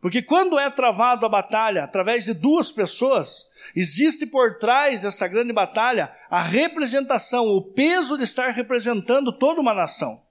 Porque 0.00 0.22
quando 0.22 0.58
é 0.58 0.70
travado 0.70 1.24
a 1.24 1.28
batalha 1.28 1.82
através 1.82 2.26
de 2.26 2.34
duas 2.34 2.70
pessoas, 2.70 3.50
existe 3.74 4.26
por 4.26 4.58
trás 4.58 5.02
dessa 5.02 5.26
grande 5.26 5.52
batalha 5.52 6.14
a 6.30 6.42
representação, 6.42 7.48
o 7.48 7.62
peso 7.62 8.16
de 8.16 8.24
estar 8.24 8.50
representando 8.50 9.32
toda 9.32 9.60
uma 9.60 9.74
nação. 9.74 10.22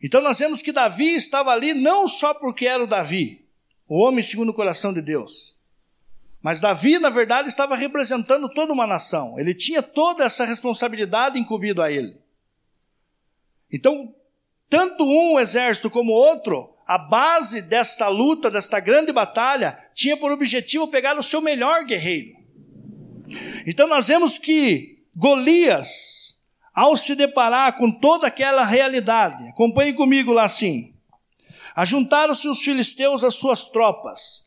Então 0.00 0.20
nós 0.20 0.38
vemos 0.38 0.62
que 0.62 0.72
Davi 0.72 1.14
estava 1.14 1.50
ali 1.50 1.74
não 1.74 2.06
só 2.06 2.32
porque 2.32 2.66
era 2.66 2.84
o 2.84 2.86
Davi, 2.86 3.46
o 3.88 3.98
homem 3.98 4.22
segundo 4.22 4.50
o 4.50 4.54
coração 4.54 4.92
de 4.92 5.02
Deus, 5.02 5.53
mas 6.44 6.60
Davi, 6.60 6.98
na 6.98 7.08
verdade, 7.08 7.48
estava 7.48 7.74
representando 7.74 8.50
toda 8.50 8.70
uma 8.70 8.86
nação. 8.86 9.40
Ele 9.40 9.54
tinha 9.54 9.82
toda 9.82 10.24
essa 10.24 10.44
responsabilidade 10.44 11.38
incumbida 11.38 11.84
a 11.84 11.90
ele. 11.90 12.18
Então, 13.72 14.14
tanto 14.68 15.06
um 15.06 15.40
exército 15.40 15.88
como 15.88 16.12
outro 16.12 16.68
a 16.86 16.98
base 16.98 17.62
desta 17.62 18.08
luta, 18.08 18.50
desta 18.50 18.78
grande 18.78 19.10
batalha, 19.10 19.78
tinha 19.94 20.18
por 20.18 20.30
objetivo 20.30 20.86
pegar 20.88 21.16
o 21.16 21.22
seu 21.22 21.40
melhor 21.40 21.82
guerreiro. 21.86 22.36
Então 23.66 23.88
nós 23.88 24.08
vemos 24.08 24.38
que 24.38 25.02
Golias, 25.16 26.38
ao 26.74 26.94
se 26.94 27.14
deparar 27.14 27.78
com 27.78 27.90
toda 27.90 28.26
aquela 28.26 28.64
realidade, 28.64 29.48
acompanhe 29.48 29.94
comigo 29.94 30.30
lá 30.30 30.44
assim, 30.44 30.94
ajuntaram-se 31.74 32.46
os 32.46 32.62
filisteus 32.62 33.24
às 33.24 33.34
suas 33.34 33.70
tropas 33.70 34.43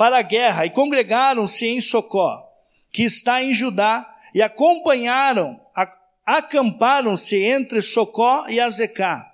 para 0.00 0.16
a 0.16 0.22
guerra 0.22 0.64
e 0.64 0.70
congregaram-se 0.70 1.66
em 1.66 1.78
Socó, 1.78 2.50
que 2.90 3.02
está 3.02 3.42
em 3.42 3.52
Judá, 3.52 4.10
e 4.34 4.40
acompanharam, 4.40 5.60
acamparam-se 6.24 7.36
entre 7.36 7.82
Socó 7.82 8.48
e 8.48 8.58
Azecá 8.58 9.30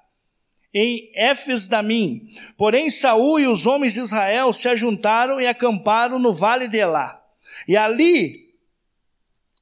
em 0.74 1.08
Éfes-Damim. 1.14 2.28
Porém, 2.58 2.90
Saul 2.90 3.38
e 3.38 3.46
os 3.46 3.64
homens 3.64 3.94
de 3.94 4.00
Israel 4.00 4.52
se 4.52 4.68
ajuntaram 4.68 5.40
e 5.40 5.46
acamparam 5.46 6.18
no 6.18 6.32
vale 6.32 6.66
de 6.66 6.78
Elá. 6.78 7.22
E 7.68 7.76
ali 7.76 8.52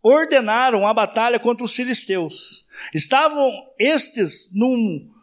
ordenaram 0.03 0.87
a 0.87 0.95
batalha 0.95 1.39
contra 1.39 1.67
os 1.67 1.77
filisteus. 1.77 2.67
Estavam 2.95 3.53
estes 3.79 4.55
num, 4.55 5.14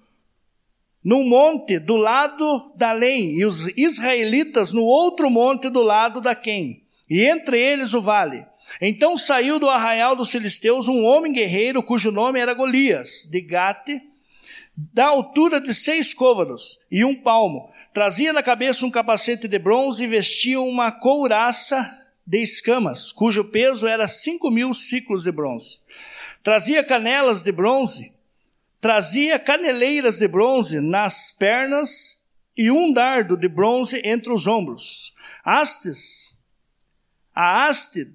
num 1.04 1.28
monte 1.28 1.80
do 1.80 1.96
lado 1.96 2.72
da 2.76 2.92
Lém, 2.92 3.32
e 3.32 3.46
os 3.46 3.68
israelitas 3.78 4.72
no 4.72 4.84
outro 4.84 5.30
monte 5.30 5.70
do 5.70 5.82
lado 5.82 6.22
da 6.22 6.36
Quem, 6.36 6.84
e 7.10 7.26
entre 7.26 7.60
eles 7.60 7.94
o 7.94 8.02
vale. 8.02 8.46
Então 8.80 9.18
saiu 9.18 9.60
do 9.60 9.70
arraial 9.70 10.16
dos 10.16 10.32
filisteus 10.32 10.88
um 10.88 11.04
homem 11.04 11.34
guerreiro 11.34 11.84
cujo 11.84 12.12
nome 12.12 12.40
era 12.40 12.54
Golias, 12.54 13.28
de 13.30 13.42
Gate, 13.42 14.02
da 14.76 15.08
altura 15.08 15.60
de 15.60 15.74
seis 15.74 16.14
côvados 16.14 16.80
e 16.90 17.04
um 17.04 17.16
palmo. 17.16 17.70
Trazia 17.94 18.32
na 18.32 18.42
cabeça 18.42 18.86
um 18.86 18.92
capacete 18.92 19.48
de 19.48 19.60
bronze 19.60 20.04
e 20.04 20.08
vestia 20.08 20.62
uma 20.62 20.92
couraça 20.92 22.00
de 22.26 22.42
escamas, 22.42 23.12
cujo 23.12 23.46
peso 23.46 23.88
era 23.88 24.08
cinco 24.08 24.50
mil 24.50 24.74
ciclos 24.74 25.24
de 25.24 25.32
bronze. 25.32 25.80
Trazia 26.42 26.84
canelas 26.84 27.44
de 27.44 27.52
bronze, 27.52 28.14
trazia 28.82 29.38
caneleiras 29.38 30.18
de 30.18 30.28
bronze 30.28 30.82
nas 30.82 31.32
pernas 31.32 32.28
e 32.58 32.72
um 32.72 32.92
dardo 32.92 33.38
de 33.38 33.48
bronze 33.48 34.02
entre 34.04 34.34
os 34.34 34.48
ombros. 34.48 35.16
Hastes, 35.46 36.40
a 37.34 37.68
haste 37.68 38.14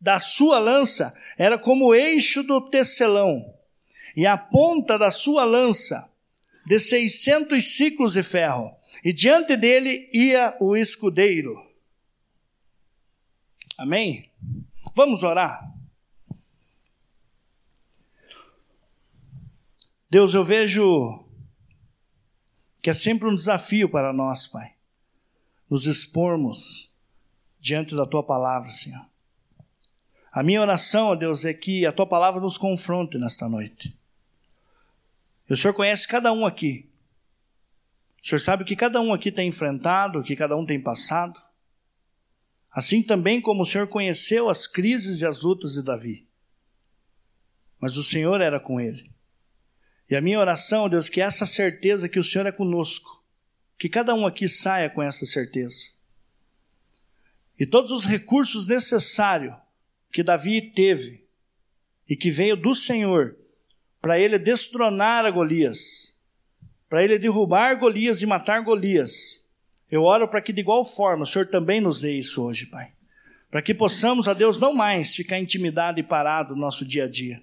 da 0.00 0.18
sua 0.18 0.58
lança 0.58 1.16
era 1.38 1.56
como 1.56 1.86
o 1.86 1.94
eixo 1.94 2.42
do 2.42 2.60
tecelão 2.60 3.54
e 4.16 4.26
a 4.26 4.36
ponta 4.36 4.98
da 4.98 5.10
sua 5.10 5.44
lança 5.44 6.12
de 6.66 6.78
seiscentos 6.78 7.76
ciclos 7.76 8.12
de 8.12 8.22
ferro, 8.22 8.76
e 9.02 9.10
diante 9.12 9.56
dele 9.56 10.10
ia 10.12 10.54
o 10.60 10.76
escudeiro. 10.76 11.56
Amém? 13.78 14.30
Vamos 14.94 15.22
orar. 15.22 15.77
Deus, 20.10 20.32
eu 20.32 20.42
vejo 20.42 21.22
que 22.80 22.88
é 22.88 22.94
sempre 22.94 23.28
um 23.28 23.34
desafio 23.34 23.90
para 23.90 24.12
nós, 24.12 24.46
Pai, 24.46 24.74
nos 25.68 25.86
expormos 25.86 26.90
diante 27.60 27.94
da 27.94 28.06
Tua 28.06 28.22
palavra, 28.22 28.70
Senhor. 28.70 29.06
A 30.32 30.42
minha 30.42 30.62
oração, 30.62 31.08
ó 31.08 31.14
Deus, 31.14 31.44
é 31.44 31.52
que 31.52 31.84
a 31.84 31.92
Tua 31.92 32.06
palavra 32.06 32.40
nos 32.40 32.56
confronte 32.56 33.18
nesta 33.18 33.48
noite. 33.48 33.98
E 35.48 35.52
o 35.52 35.56
Senhor 35.56 35.74
conhece 35.74 36.08
cada 36.08 36.32
um 36.32 36.46
aqui. 36.46 36.88
O 38.22 38.26
Senhor 38.26 38.38
sabe 38.38 38.62
o 38.62 38.66
que 38.66 38.76
cada 38.76 39.00
um 39.00 39.12
aqui 39.12 39.30
tem 39.30 39.48
enfrentado, 39.48 40.18
o 40.18 40.22
que 40.22 40.36
cada 40.36 40.56
um 40.56 40.64
tem 40.64 40.80
passado. 40.80 41.38
Assim 42.70 43.02
também 43.02 43.40
como 43.40 43.62
o 43.62 43.66
Senhor 43.66 43.88
conheceu 43.88 44.48
as 44.48 44.66
crises 44.66 45.20
e 45.20 45.26
as 45.26 45.42
lutas 45.42 45.72
de 45.72 45.82
Davi. 45.82 46.26
Mas 47.78 47.96
o 47.96 48.02
Senhor 48.02 48.40
era 48.40 48.58
com 48.58 48.80
ele. 48.80 49.17
E 50.10 50.16
a 50.16 50.20
minha 50.20 50.40
oração, 50.40 50.88
Deus, 50.88 51.08
que 51.08 51.20
essa 51.20 51.44
certeza 51.44 52.08
que 52.08 52.18
o 52.18 52.24
Senhor 52.24 52.46
é 52.46 52.52
conosco, 52.52 53.22
que 53.78 53.88
cada 53.88 54.14
um 54.14 54.26
aqui 54.26 54.48
saia 54.48 54.88
com 54.88 55.02
essa 55.02 55.26
certeza. 55.26 55.90
E 57.58 57.66
todos 57.66 57.90
os 57.90 58.04
recursos 58.04 58.66
necessários 58.66 59.54
que 60.10 60.22
Davi 60.22 60.62
teve 60.62 61.24
e 62.08 62.16
que 62.16 62.30
veio 62.30 62.56
do 62.56 62.74
Senhor 62.74 63.36
para 64.00 64.18
ele 64.18 64.38
destronar 64.38 65.26
a 65.26 65.30
Golias, 65.30 66.18
para 66.88 67.04
ele 67.04 67.18
derrubar 67.18 67.78
Golias 67.78 68.22
e 68.22 68.26
matar 68.26 68.62
Golias. 68.62 69.46
Eu 69.90 70.04
oro 70.04 70.28
para 70.28 70.40
que 70.40 70.52
de 70.52 70.60
igual 70.60 70.84
forma 70.84 71.24
o 71.24 71.26
Senhor 71.26 71.46
também 71.46 71.80
nos 71.80 72.00
dê 72.00 72.12
isso 72.12 72.44
hoje, 72.44 72.66
Pai. 72.66 72.92
para 73.50 73.62
que 73.62 73.74
possamos, 73.74 74.28
a 74.28 74.34
Deus, 74.34 74.60
não 74.60 74.74
mais 74.74 75.14
ficar 75.14 75.38
intimidado 75.38 75.98
e 75.98 76.02
parado 76.02 76.54
no 76.54 76.60
nosso 76.60 76.84
dia 76.84 77.04
a 77.04 77.08
dia, 77.08 77.42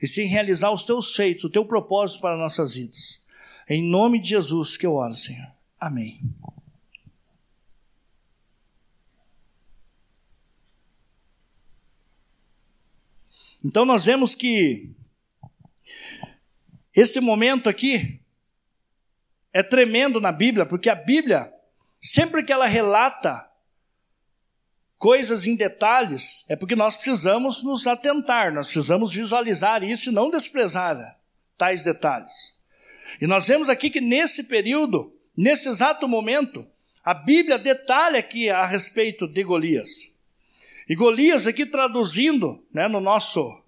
e 0.00 0.06
sim 0.06 0.24
realizar 0.24 0.70
os 0.70 0.84
teus 0.84 1.14
feitos, 1.14 1.44
o 1.44 1.50
teu 1.50 1.64
propósito 1.64 2.20
para 2.20 2.36
nossas 2.36 2.74
vidas. 2.74 3.24
Em 3.68 3.82
nome 3.82 4.20
de 4.20 4.28
Jesus 4.28 4.76
que 4.76 4.86
eu 4.86 4.94
oro, 4.94 5.14
Senhor. 5.14 5.50
Amém. 5.78 6.20
Então 13.64 13.84
nós 13.84 14.06
vemos 14.06 14.34
que 14.34 14.90
este 16.94 17.20
momento 17.20 17.68
aqui 17.68 18.20
é 19.52 19.62
tremendo 19.62 20.20
na 20.20 20.30
Bíblia, 20.30 20.64
porque 20.64 20.88
a 20.88 20.94
Bíblia, 20.94 21.52
sempre 22.00 22.44
que 22.44 22.52
ela 22.52 22.66
relata 22.66 23.50
coisas 24.98 25.46
em 25.46 25.54
detalhes, 25.54 26.44
é 26.48 26.56
porque 26.56 26.74
nós 26.76 26.96
precisamos 26.96 27.62
nos 27.62 27.86
atentar, 27.86 28.52
nós 28.52 28.66
precisamos 28.66 29.12
visualizar 29.12 29.84
isso 29.84 30.10
e 30.10 30.12
não 30.12 30.30
desprezar 30.30 31.18
tais 31.56 31.84
detalhes. 31.84 32.56
E 33.20 33.26
nós 33.26 33.46
vemos 33.46 33.68
aqui 33.68 33.90
que 33.90 34.00
nesse 34.00 34.44
período, 34.44 35.12
nesse 35.36 35.68
exato 35.68 36.06
momento, 36.08 36.66
a 37.04 37.14
Bíblia 37.14 37.58
detalha 37.58 38.18
aqui 38.18 38.50
a 38.50 38.66
respeito 38.66 39.28
de 39.28 39.42
Golias. 39.42 40.14
E 40.88 40.94
Golias 40.94 41.46
aqui 41.46 41.64
traduzindo, 41.66 42.64
né, 42.72 42.88
no 42.88 43.00
nosso 43.00 43.62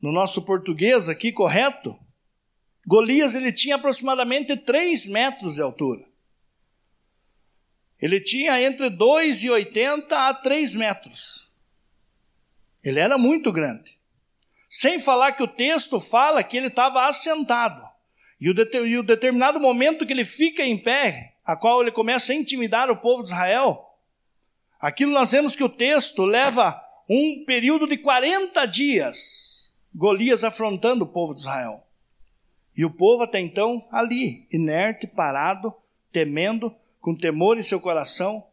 no 0.00 0.12
nosso 0.12 0.42
português 0.42 1.08
aqui 1.08 1.32
correto, 1.32 1.98
Golias 2.86 3.34
ele 3.34 3.52
tinha 3.52 3.74
aproximadamente 3.74 4.56
3 4.56 5.08
metros 5.08 5.56
de 5.56 5.62
altura. 5.62 6.07
Ele 8.00 8.20
tinha 8.20 8.60
entre 8.60 8.88
2,80 8.90 10.12
a 10.12 10.32
3 10.32 10.74
metros. 10.74 11.52
Ele 12.82 13.00
era 13.00 13.18
muito 13.18 13.50
grande. 13.50 13.98
Sem 14.68 14.98
falar 14.98 15.32
que 15.32 15.42
o 15.42 15.48
texto 15.48 15.98
fala 15.98 16.44
que 16.44 16.56
ele 16.56 16.68
estava 16.68 17.06
assentado. 17.06 17.88
E 18.40 18.50
o, 18.50 18.54
e 18.86 18.98
o 18.98 19.02
determinado 19.02 19.58
momento 19.58 20.06
que 20.06 20.12
ele 20.12 20.24
fica 20.24 20.62
em 20.62 20.78
pé, 20.78 21.34
a 21.44 21.56
qual 21.56 21.82
ele 21.82 21.90
começa 21.90 22.32
a 22.32 22.36
intimidar 22.36 22.90
o 22.90 22.96
povo 22.96 23.22
de 23.22 23.28
Israel, 23.28 23.84
aquilo 24.78 25.12
nós 25.12 25.32
vemos 25.32 25.56
que 25.56 25.64
o 25.64 25.68
texto 25.68 26.24
leva 26.24 26.80
um 27.08 27.42
período 27.44 27.86
de 27.86 27.96
40 27.96 28.66
dias, 28.66 29.74
Golias 29.94 30.44
afrontando 30.44 31.04
o 31.04 31.08
povo 31.08 31.34
de 31.34 31.40
Israel. 31.40 31.82
E 32.76 32.84
o 32.84 32.90
povo 32.90 33.24
até 33.24 33.40
então 33.40 33.88
ali, 33.90 34.46
inerte, 34.52 35.06
parado, 35.06 35.74
temendo, 36.12 36.72
com 37.00 37.16
temor 37.16 37.58
em 37.58 37.62
seu 37.62 37.80
coração, 37.80 38.44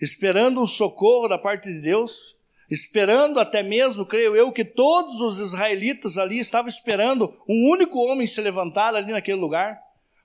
esperando 0.00 0.60
um 0.60 0.66
socorro 0.66 1.28
da 1.28 1.38
parte 1.38 1.72
de 1.72 1.80
Deus, 1.80 2.40
esperando 2.70 3.38
até 3.38 3.62
mesmo, 3.62 4.06
creio 4.06 4.34
eu, 4.34 4.50
que 4.52 4.64
todos 4.64 5.20
os 5.20 5.38
israelitas 5.38 6.18
ali 6.18 6.38
estavam 6.38 6.68
esperando 6.68 7.36
um 7.48 7.70
único 7.70 7.98
homem 7.98 8.26
se 8.26 8.40
levantar 8.40 8.94
ali 8.94 9.12
naquele 9.12 9.38
lugar 9.38 9.78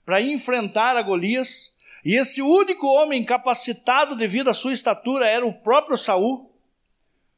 para 0.05 0.21
enfrentar 0.21 0.95
a 0.95 1.01
Golias. 1.01 1.77
E 2.03 2.15
esse 2.15 2.41
único 2.41 2.87
homem 2.87 3.23
capacitado 3.23 4.15
devido 4.15 4.49
à 4.49 4.53
sua 4.53 4.73
estatura 4.73 5.27
era 5.27 5.45
o 5.45 5.53
próprio 5.53 5.97
Saul. 5.97 6.49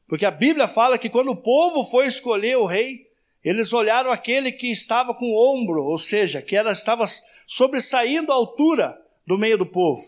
Porque 0.06 0.24
a 0.24 0.30
Bíblia 0.30 0.68
fala 0.68 0.98
que 0.98 1.10
quando 1.10 1.32
o 1.32 1.36
povo 1.36 1.84
foi 1.84 2.06
escolher 2.06 2.56
o 2.56 2.64
rei, 2.64 3.10
eles 3.44 3.72
olharam 3.72 4.10
aquele 4.10 4.52
que 4.52 4.70
estava 4.70 5.12
com 5.14 5.26
o 5.26 5.54
ombro, 5.54 5.84
ou 5.84 5.98
seja, 5.98 6.40
que 6.40 6.56
era, 6.56 6.70
estava 6.70 7.04
sobressaindo 7.46 8.30
a 8.30 8.36
altura 8.36 9.01
do 9.26 9.38
meio 9.38 9.58
do 9.58 9.66
povo. 9.66 10.00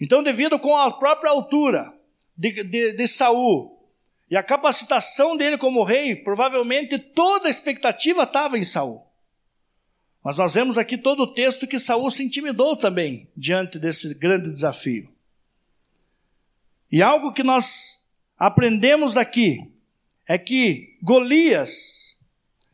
Então, 0.00 0.22
devido 0.22 0.58
com 0.58 0.76
a 0.76 0.90
própria 0.90 1.30
altura 1.30 1.92
de, 2.36 2.64
de, 2.64 2.92
de 2.92 3.08
Saul 3.08 3.78
e 4.30 4.36
a 4.36 4.42
capacitação 4.42 5.36
dele 5.36 5.56
como 5.58 5.84
rei, 5.84 6.16
provavelmente 6.16 6.98
toda 6.98 7.46
a 7.46 7.50
expectativa 7.50 8.24
estava 8.24 8.58
em 8.58 8.64
Saul. 8.64 9.06
Mas 10.24 10.38
nós 10.38 10.54
vemos 10.54 10.78
aqui 10.78 10.96
todo 10.96 11.24
o 11.24 11.34
texto 11.34 11.66
que 11.66 11.78
Saul 11.78 12.10
se 12.10 12.22
intimidou 12.22 12.76
também 12.76 13.30
diante 13.36 13.78
desse 13.78 14.14
grande 14.18 14.50
desafio. 14.50 15.12
E 16.90 17.02
algo 17.02 17.32
que 17.32 17.42
nós 17.42 18.08
aprendemos 18.38 19.14
daqui 19.14 19.72
é 20.26 20.38
que 20.38 20.98
Golias, 21.02 22.18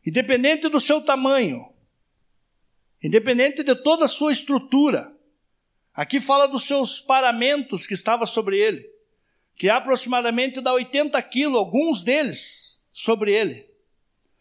independente 0.04 0.68
do 0.68 0.80
seu 0.80 1.00
tamanho, 1.00 1.72
independente 3.02 3.62
de 3.62 3.74
toda 3.74 4.04
a 4.04 4.08
sua 4.08 4.32
estrutura, 4.32 5.12
aqui 5.94 6.20
fala 6.20 6.46
dos 6.46 6.64
seus 6.66 7.00
paramentos 7.00 7.86
que 7.86 7.94
estava 7.94 8.26
sobre 8.26 8.58
ele, 8.58 8.88
que 9.56 9.68
aproximadamente 9.68 10.60
dá 10.60 10.72
80 10.72 11.20
quilos, 11.22 11.58
alguns 11.58 12.04
deles, 12.04 12.82
sobre 12.92 13.32
ele. 13.32 13.66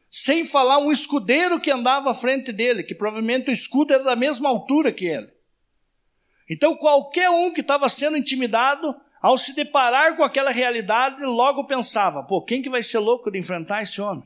Sem 0.09 0.45
falar 0.45 0.79
um 0.79 0.91
escudeiro 0.91 1.59
que 1.59 1.71
andava 1.71 2.11
à 2.11 2.13
frente 2.13 2.51
dele, 2.51 2.83
que 2.83 2.95
provavelmente 2.95 3.49
o 3.49 3.53
escudo 3.53 3.93
era 3.93 4.03
da 4.03 4.15
mesma 4.15 4.49
altura 4.49 4.91
que 4.91 5.05
ele. 5.05 5.31
Então, 6.49 6.75
qualquer 6.75 7.29
um 7.29 7.51
que 7.51 7.61
estava 7.61 7.89
sendo 7.89 8.17
intimidado, 8.17 8.95
ao 9.21 9.37
se 9.37 9.53
deparar 9.53 10.15
com 10.15 10.23
aquela 10.23 10.51
realidade, 10.51 11.23
logo 11.23 11.65
pensava: 11.65 12.23
pô, 12.23 12.41
quem 12.41 12.61
que 12.61 12.69
vai 12.69 12.81
ser 12.81 12.99
louco 12.99 13.29
de 13.29 13.37
enfrentar 13.37 13.81
esse 13.81 13.99
homem? 14.01 14.23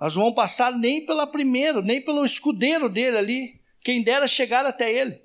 Não 0.00 0.08
vamos 0.08 0.34
passar 0.34 0.72
nem 0.72 1.04
pela 1.04 1.26
primeira, 1.26 1.82
nem 1.82 2.00
pelo 2.00 2.24
escudeiro 2.24 2.88
dele 2.88 3.18
ali, 3.18 3.60
quem 3.82 4.02
dera 4.02 4.28
chegar 4.28 4.64
até 4.64 4.92
ele. 4.92 5.20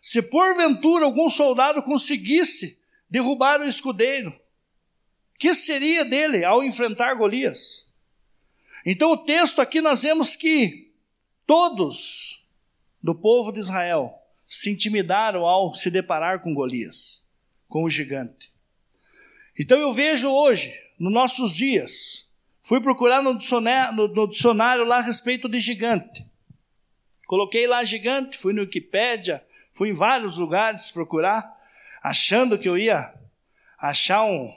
Se 0.00 0.22
porventura 0.22 1.04
algum 1.04 1.28
soldado 1.28 1.82
conseguisse 1.82 2.80
derrubar 3.08 3.60
o 3.60 3.66
escudeiro, 3.66 4.38
que 5.38 5.54
seria 5.54 6.04
dele 6.04 6.44
ao 6.44 6.62
enfrentar 6.62 7.14
Golias? 7.14 7.88
Então, 8.84 9.10
o 9.12 9.16
texto 9.16 9.60
aqui 9.60 9.80
nós 9.80 10.02
vemos 10.02 10.36
que 10.36 10.92
todos 11.46 12.46
do 13.02 13.14
povo 13.14 13.52
de 13.52 13.58
Israel 13.58 14.14
se 14.46 14.70
intimidaram 14.70 15.46
ao 15.46 15.74
se 15.74 15.90
deparar 15.90 16.42
com 16.42 16.54
Golias, 16.54 17.26
com 17.68 17.84
o 17.84 17.88
gigante. 17.88 18.52
Então, 19.58 19.78
eu 19.78 19.92
vejo 19.92 20.28
hoje, 20.28 20.72
nos 20.98 21.12
nossos 21.12 21.54
dias, 21.54 22.27
Fui 22.68 22.82
procurar 22.82 23.22
no 23.22 23.34
dicionário, 23.34 24.08
no, 24.08 24.28
dicionário 24.28 24.84
lá 24.84 24.98
a 24.98 25.00
respeito 25.00 25.48
de 25.48 25.58
gigante. 25.58 26.26
Coloquei 27.26 27.66
lá 27.66 27.82
gigante, 27.82 28.36
fui 28.36 28.52
no 28.52 28.60
Wikipédia, 28.60 29.42
fui 29.72 29.88
em 29.88 29.94
vários 29.94 30.36
lugares 30.36 30.90
procurar, 30.90 31.50
achando 32.02 32.58
que 32.58 32.68
eu 32.68 32.76
ia 32.76 33.14
achar 33.80 34.22
um, 34.26 34.54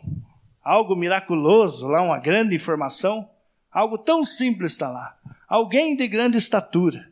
algo 0.61 0.93
miraculoso 0.93 1.87
lá, 1.87 2.01
uma 2.01 2.19
grande 2.19 2.53
informação. 2.53 3.29
Algo 3.71 3.97
tão 3.97 4.25
simples 4.25 4.73
está 4.73 4.89
lá. 4.89 5.17
Alguém 5.47 5.95
de 5.95 6.05
grande 6.05 6.37
estatura 6.37 7.09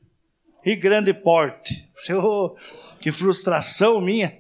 e 0.66 0.76
grande 0.76 1.14
porte. 1.14 1.90
Seu, 1.94 2.58
que 3.00 3.10
frustração 3.10 4.02
minha. 4.02 4.38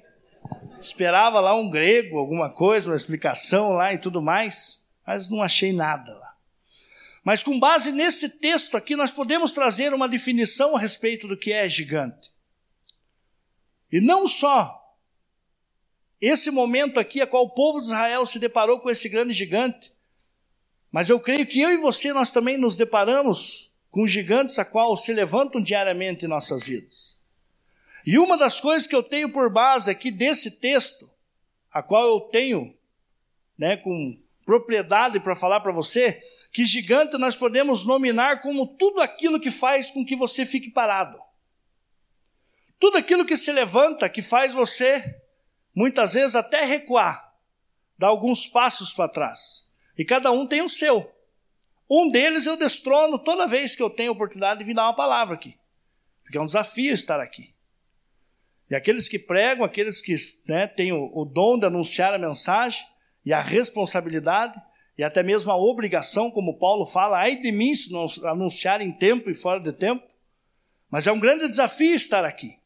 Esperava 0.77 1.39
lá 1.39 1.55
um 1.55 1.69
grego, 1.69 2.17
alguma 2.17 2.49
coisa, 2.49 2.89
uma 2.89 2.97
explicação 2.97 3.71
lá 3.71 3.93
e 3.93 3.97
tudo 3.97 4.21
mais, 4.21 4.85
mas 5.07 5.31
não 5.31 5.41
achei 5.41 5.71
nada 5.71 6.13
lá. 6.15 6.28
Mas 7.23 7.43
com 7.43 7.59
base 7.59 7.91
nesse 7.91 8.29
texto 8.29 8.77
aqui, 8.77 8.95
nós 8.95 9.11
podemos 9.11 9.51
trazer 9.51 9.93
uma 9.93 10.07
definição 10.07 10.75
a 10.75 10.79
respeito 10.79 11.27
do 11.27 11.37
que 11.37 11.51
é 11.51 11.67
gigante. 11.67 12.31
E 13.91 13.99
não 13.99 14.27
só 14.27 14.79
esse 16.21 16.51
momento 16.51 16.99
aqui, 16.99 17.21
a 17.21 17.27
qual 17.27 17.45
o 17.45 17.49
povo 17.49 17.79
de 17.79 17.85
Israel 17.85 18.25
se 18.25 18.39
deparou 18.39 18.79
com 18.79 18.89
esse 18.89 19.07
grande 19.07 19.33
gigante, 19.33 19.93
mas 20.91 21.09
eu 21.09 21.19
creio 21.19 21.45
que 21.45 21.61
eu 21.61 21.71
e 21.71 21.77
você 21.77 22.11
nós 22.11 22.31
também 22.31 22.57
nos 22.57 22.75
deparamos 22.75 23.71
com 23.91 24.05
gigantes 24.05 24.59
a 24.59 24.65
qual 24.65 24.95
se 24.97 25.13
levantam 25.13 25.61
diariamente 25.61 26.25
em 26.25 26.27
nossas 26.27 26.65
vidas. 26.65 27.17
E 28.05 28.17
uma 28.17 28.37
das 28.37 28.59
coisas 28.59 28.87
que 28.87 28.95
eu 28.95 29.03
tenho 29.03 29.31
por 29.31 29.49
base 29.49 29.89
aqui 29.89 30.11
desse 30.11 30.59
texto, 30.59 31.09
a 31.71 31.81
qual 31.81 32.05
eu 32.07 32.21
tenho, 32.21 32.73
né, 33.57 33.77
com 33.77 34.17
propriedade 34.45 35.19
para 35.19 35.35
falar 35.35 35.59
para 35.59 35.71
você, 35.71 36.21
que 36.51 36.65
gigante 36.65 37.17
nós 37.17 37.35
podemos 37.35 37.85
nominar 37.85 38.41
como 38.41 38.65
tudo 38.65 39.01
aquilo 39.01 39.39
que 39.39 39.51
faz 39.51 39.91
com 39.91 40.05
que 40.05 40.15
você 40.15 40.45
fique 40.45 40.71
parado. 40.71 41.19
Tudo 42.79 42.97
aquilo 42.97 43.25
que 43.25 43.37
se 43.37 43.51
levanta, 43.51 44.09
que 44.09 44.21
faz 44.21 44.53
você, 44.53 45.21
muitas 45.75 46.13
vezes, 46.13 46.35
até 46.35 46.63
recuar, 46.63 47.33
dar 47.97 48.07
alguns 48.07 48.47
passos 48.47 48.93
para 48.93 49.09
trás. 49.09 49.69
E 49.97 50.05
cada 50.05 50.31
um 50.31 50.47
tem 50.47 50.61
o 50.61 50.69
seu. 50.69 51.13
Um 51.89 52.09
deles 52.09 52.45
eu 52.45 52.55
destrono 52.55 53.19
toda 53.19 53.47
vez 53.47 53.75
que 53.75 53.83
eu 53.83 53.89
tenho 53.89 54.11
a 54.11 54.13
oportunidade 54.13 54.59
de 54.59 54.65
vir 54.65 54.75
dar 54.75 54.83
uma 54.83 54.95
palavra 54.95 55.35
aqui. 55.35 55.57
Porque 56.23 56.37
é 56.37 56.41
um 56.41 56.45
desafio 56.45 56.93
estar 56.93 57.19
aqui. 57.19 57.53
E 58.69 58.75
aqueles 58.75 59.09
que 59.09 59.17
pregam, 59.17 59.65
aqueles 59.65 60.01
que 60.01 60.15
né, 60.47 60.67
têm 60.67 60.93
o, 60.93 61.11
o 61.13 61.25
dom 61.25 61.57
de 61.57 61.65
anunciar 61.65 62.13
a 62.13 62.19
mensagem 62.19 62.85
e 63.25 63.33
a 63.33 63.41
responsabilidade, 63.41 64.59
e 64.99 65.03
até 65.03 65.23
mesmo 65.23 65.49
a 65.49 65.55
obrigação, 65.55 66.29
como 66.29 66.59
Paulo 66.59 66.85
fala, 66.85 67.19
ai 67.19 67.37
de 67.37 67.53
mim 67.53 67.73
se 67.73 67.89
não 67.89 68.03
anunciar 68.25 68.81
em 68.81 68.91
tempo 68.91 69.29
e 69.29 69.33
fora 69.33 69.57
de 69.57 69.71
tempo. 69.71 70.03
Mas 70.91 71.07
é 71.07 71.11
um 71.13 71.17
grande 71.21 71.47
desafio 71.47 71.95
estar 71.95 72.25
aqui. 72.25 72.57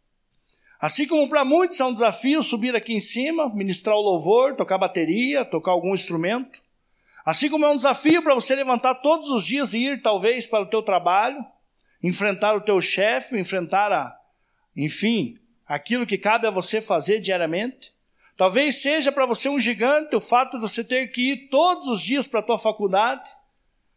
Assim 0.80 1.06
como 1.06 1.30
para 1.30 1.46
muitos 1.46 1.80
é 1.80 1.86
um 1.86 1.93
desafio 1.93 2.41
subir 2.41 2.76
aqui 2.76 2.91
em 2.91 3.00
cima, 3.00 3.54
ministrar 3.54 3.96
o 3.96 4.02
louvor, 4.02 4.56
tocar 4.56 4.80
bateria, 4.80 5.46
tocar 5.46 5.74
algum 5.74 5.93
instrumento. 5.93 6.60
Assim 7.24 7.52
como 7.52 7.65
é 7.65 7.69
um 7.69 7.76
desafio 7.76 8.24
para 8.24 8.34
você 8.34 8.56
levantar 8.56 8.96
todos 8.96 9.30
os 9.30 9.46
dias 9.46 9.76
e 9.76 9.89
ir 9.89 10.02
talvez 10.02 10.48
para 10.48 10.63
o 10.63 10.67
teu 10.67 10.82
trabalho, 10.82 11.38
enfrentar 12.02 12.56
o 12.56 12.62
teu 12.62 12.82
chefe, 12.82 13.38
enfrentar 13.38 13.91
a, 13.91 14.12
enfim, 14.76 15.38
aquilo 15.67 16.08
que 16.08 16.17
cabe 16.17 16.48
a 16.48 16.50
você 16.50 16.82
fazer 16.82 17.19
diariamente. 17.19 17.93
Talvez 18.36 18.82
seja 18.82 19.12
para 19.12 19.26
você 19.26 19.48
um 19.48 19.60
gigante 19.60 20.15
o 20.15 20.22
fato 20.22 20.58
de 20.58 20.62
você 20.62 20.84
ter 20.84 21.08
que 21.12 21.34
ir 21.34 21.50
todos 21.50 21.88
os 21.88 22.02
dias 22.02 22.28
para 22.28 22.39
a 22.39 22.43
tua 22.43 22.58
faculdade, 22.58 23.30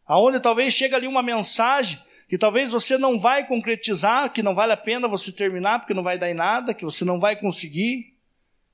aonde 0.06 0.40
talvez 0.40 0.74
chega 0.74 0.96
ali 0.96 1.06
uma 1.06 1.22
mensagem 1.22 1.98
que 2.28 2.36
talvez 2.36 2.72
você 2.72 2.98
não 2.98 3.18
vai 3.18 3.46
concretizar, 3.46 4.32
que 4.32 4.42
não 4.42 4.52
vale 4.52 4.72
a 4.72 4.76
pena 4.76 5.08
você 5.08 5.30
terminar 5.30 5.78
porque 5.78 5.94
não 5.94 6.02
vai 6.02 6.18
dar 6.18 6.28
em 6.28 6.34
nada, 6.34 6.74
que 6.74 6.84
você 6.84 7.04
não 7.04 7.18
vai 7.18 7.36
conseguir, 7.36 8.14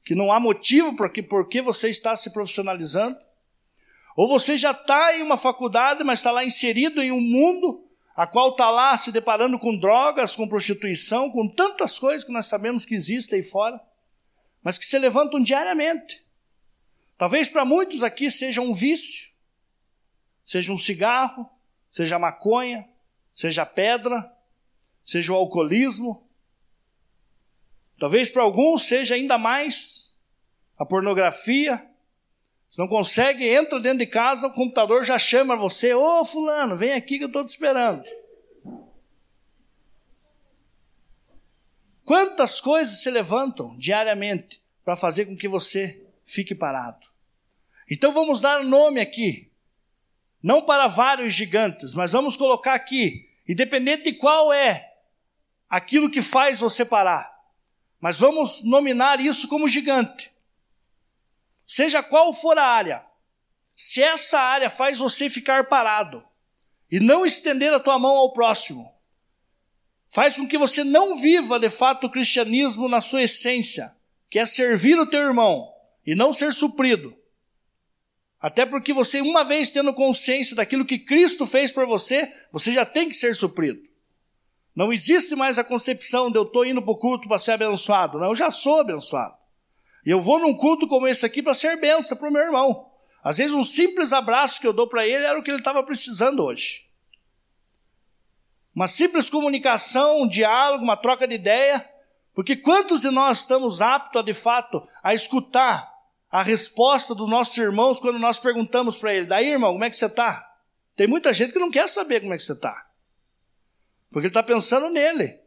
que 0.04 0.14
não 0.14 0.32
há 0.32 0.40
motivo 0.40 0.96
por 0.96 1.10
que, 1.10 1.22
por 1.22 1.48
que 1.48 1.60
você 1.60 1.88
está 1.88 2.16
se 2.16 2.32
profissionalizando. 2.32 3.18
Ou 4.16 4.28
você 4.28 4.56
já 4.56 4.72
está 4.72 5.16
em 5.16 5.22
uma 5.22 5.36
faculdade, 5.36 6.02
mas 6.02 6.18
está 6.18 6.30
lá 6.30 6.44
inserido 6.44 7.02
em 7.02 7.12
um 7.12 7.20
mundo 7.20 7.84
a 8.14 8.26
qual 8.26 8.50
está 8.50 8.70
lá 8.70 8.96
se 8.96 9.12
deparando 9.12 9.58
com 9.58 9.76
drogas, 9.76 10.36
com 10.36 10.48
prostituição, 10.48 11.30
com 11.30 11.48
tantas 11.48 11.98
coisas 11.98 12.24
que 12.24 12.32
nós 12.32 12.46
sabemos 12.46 12.84
que 12.84 12.94
existem 12.94 13.38
aí 13.38 13.42
fora, 13.42 13.80
mas 14.62 14.78
que 14.78 14.86
se 14.86 14.98
levantam 14.98 15.40
diariamente. 15.40 16.24
Talvez 17.18 17.48
para 17.48 17.64
muitos 17.64 18.02
aqui 18.02 18.30
seja 18.30 18.60
um 18.60 18.72
vício, 18.72 19.30
seja 20.44 20.72
um 20.72 20.76
cigarro, 20.76 21.48
seja 21.90 22.18
maconha, 22.18 22.88
seja 23.34 23.66
pedra, 23.66 24.32
seja 25.04 25.32
o 25.32 25.36
alcoolismo. 25.36 26.26
Talvez 27.98 28.30
para 28.30 28.42
alguns 28.42 28.84
seja 28.84 29.14
ainda 29.14 29.38
mais 29.38 30.16
a 30.78 30.84
pornografia. 30.84 31.84
Você 32.68 32.80
não 32.80 32.88
consegue, 32.88 33.46
entra 33.46 33.78
dentro 33.78 33.98
de 33.98 34.06
casa, 34.06 34.46
o 34.46 34.52
computador 34.52 35.04
já 35.04 35.18
chama 35.18 35.56
você: 35.56 35.94
Ô 35.94 36.24
Fulano, 36.24 36.76
vem 36.76 36.92
aqui 36.92 37.18
que 37.18 37.24
eu 37.24 37.28
estou 37.28 37.44
te 37.44 37.50
esperando. 37.50 38.02
Quantas 42.04 42.60
coisas 42.60 43.02
se 43.02 43.10
levantam 43.10 43.76
diariamente 43.76 44.62
para 44.84 44.96
fazer 44.96 45.26
com 45.26 45.36
que 45.36 45.48
você 45.48 46.02
fique 46.24 46.54
parado? 46.54 47.06
Então 47.90 48.12
vamos 48.12 48.40
dar 48.40 48.64
nome 48.64 49.00
aqui 49.00 49.52
não 50.42 50.60
para 50.62 50.88
vários 50.88 51.32
gigantes, 51.32 51.94
mas 51.94 52.12
vamos 52.12 52.36
colocar 52.36 52.74
aqui, 52.74 53.30
independente 53.48 54.04
de 54.04 54.12
qual 54.14 54.52
é 54.52 54.94
aquilo 55.70 56.10
que 56.10 56.20
faz 56.20 56.58
você 56.58 56.84
parar, 56.84 57.32
mas 58.00 58.18
vamos 58.18 58.62
nominar 58.62 59.20
isso 59.20 59.46
como 59.46 59.68
gigante. 59.68 60.32
Seja 61.64 62.02
qual 62.02 62.32
for 62.32 62.58
a 62.58 62.66
área, 62.66 63.06
se 63.74 64.02
essa 64.02 64.40
área 64.40 64.68
faz 64.68 64.98
você 64.98 65.30
ficar 65.30 65.68
parado 65.68 66.24
e 66.90 66.98
não 66.98 67.24
estender 67.24 67.72
a 67.72 67.80
tua 67.80 67.98
mão 67.98 68.16
ao 68.16 68.32
próximo, 68.32 68.91
faz 70.12 70.36
com 70.36 70.46
que 70.46 70.58
você 70.58 70.84
não 70.84 71.16
viva 71.16 71.58
de 71.58 71.70
fato 71.70 72.06
o 72.06 72.10
cristianismo 72.10 72.88
na 72.88 73.00
sua 73.00 73.22
essência, 73.22 73.90
que 74.28 74.38
é 74.38 74.44
servir 74.44 74.98
o 74.98 75.06
teu 75.06 75.20
irmão 75.20 75.68
e 76.04 76.14
não 76.14 76.32
ser 76.32 76.52
suprido 76.52 77.16
até 78.42 78.66
porque 78.66 78.92
você, 78.92 79.20
uma 79.20 79.44
vez 79.44 79.70
tendo 79.70 79.94
consciência 79.94 80.56
daquilo 80.56 80.84
que 80.84 80.98
Cristo 80.98 81.46
fez 81.46 81.70
por 81.70 81.86
você, 81.86 82.30
você 82.50 82.72
já 82.72 82.84
tem 82.84 83.08
que 83.08 83.14
ser 83.14 83.36
suprido. 83.36 83.80
Não 84.74 84.92
existe 84.92 85.36
mais 85.36 85.60
a 85.60 85.64
concepção 85.64 86.28
de 86.28 86.38
eu 86.38 86.42
estou 86.42 86.66
indo 86.66 86.82
para 86.82 86.90
o 86.90 86.96
culto 86.96 87.28
para 87.28 87.38
ser 87.38 87.52
abençoado. 87.52 88.18
Não, 88.18 88.30
eu 88.30 88.34
já 88.34 88.50
sou 88.50 88.80
abençoado. 88.80 89.36
E 90.04 90.10
eu 90.10 90.20
vou 90.20 90.40
num 90.40 90.56
culto 90.56 90.88
como 90.88 91.06
esse 91.06 91.24
aqui 91.24 91.40
para 91.40 91.54
ser 91.54 91.76
benção 91.76 92.18
para 92.18 92.28
o 92.28 92.32
meu 92.32 92.42
irmão. 92.42 92.90
Às 93.22 93.38
vezes 93.38 93.52
um 93.52 93.62
simples 93.62 94.12
abraço 94.12 94.60
que 94.60 94.66
eu 94.66 94.72
dou 94.72 94.88
para 94.88 95.06
ele 95.06 95.24
era 95.24 95.38
o 95.38 95.42
que 95.42 95.50
ele 95.50 95.58
estava 95.58 95.80
precisando 95.84 96.42
hoje. 96.42 96.88
Uma 98.74 98.88
simples 98.88 99.28
comunicação, 99.28 100.22
um 100.22 100.28
diálogo, 100.28 100.82
uma 100.82 100.96
troca 100.96 101.28
de 101.28 101.34
ideia. 101.34 101.88
Porque 102.34 102.56
quantos 102.56 103.02
de 103.02 103.10
nós 103.10 103.40
estamos 103.40 103.82
aptos, 103.82 104.20
a, 104.20 104.24
de 104.24 104.32
fato, 104.32 104.86
a 105.02 105.12
escutar 105.12 105.92
a 106.30 106.42
resposta 106.42 107.14
dos 107.14 107.28
nossos 107.28 107.56
irmãos 107.58 108.00
quando 108.00 108.18
nós 108.18 108.40
perguntamos 108.40 108.96
para 108.96 109.12
ele: 109.14 109.26
daí, 109.26 109.50
irmão, 109.50 109.72
como 109.72 109.84
é 109.84 109.90
que 109.90 109.96
você 109.96 110.06
está? 110.06 110.50
Tem 110.96 111.06
muita 111.06 111.32
gente 111.32 111.52
que 111.52 111.58
não 111.58 111.70
quer 111.70 111.88
saber 111.88 112.20
como 112.20 112.32
é 112.32 112.36
que 112.36 112.42
você 112.42 112.52
está, 112.52 112.90
porque 114.10 114.26
ele 114.26 114.30
está 114.30 114.42
pensando 114.42 114.88
nele. 114.88 115.38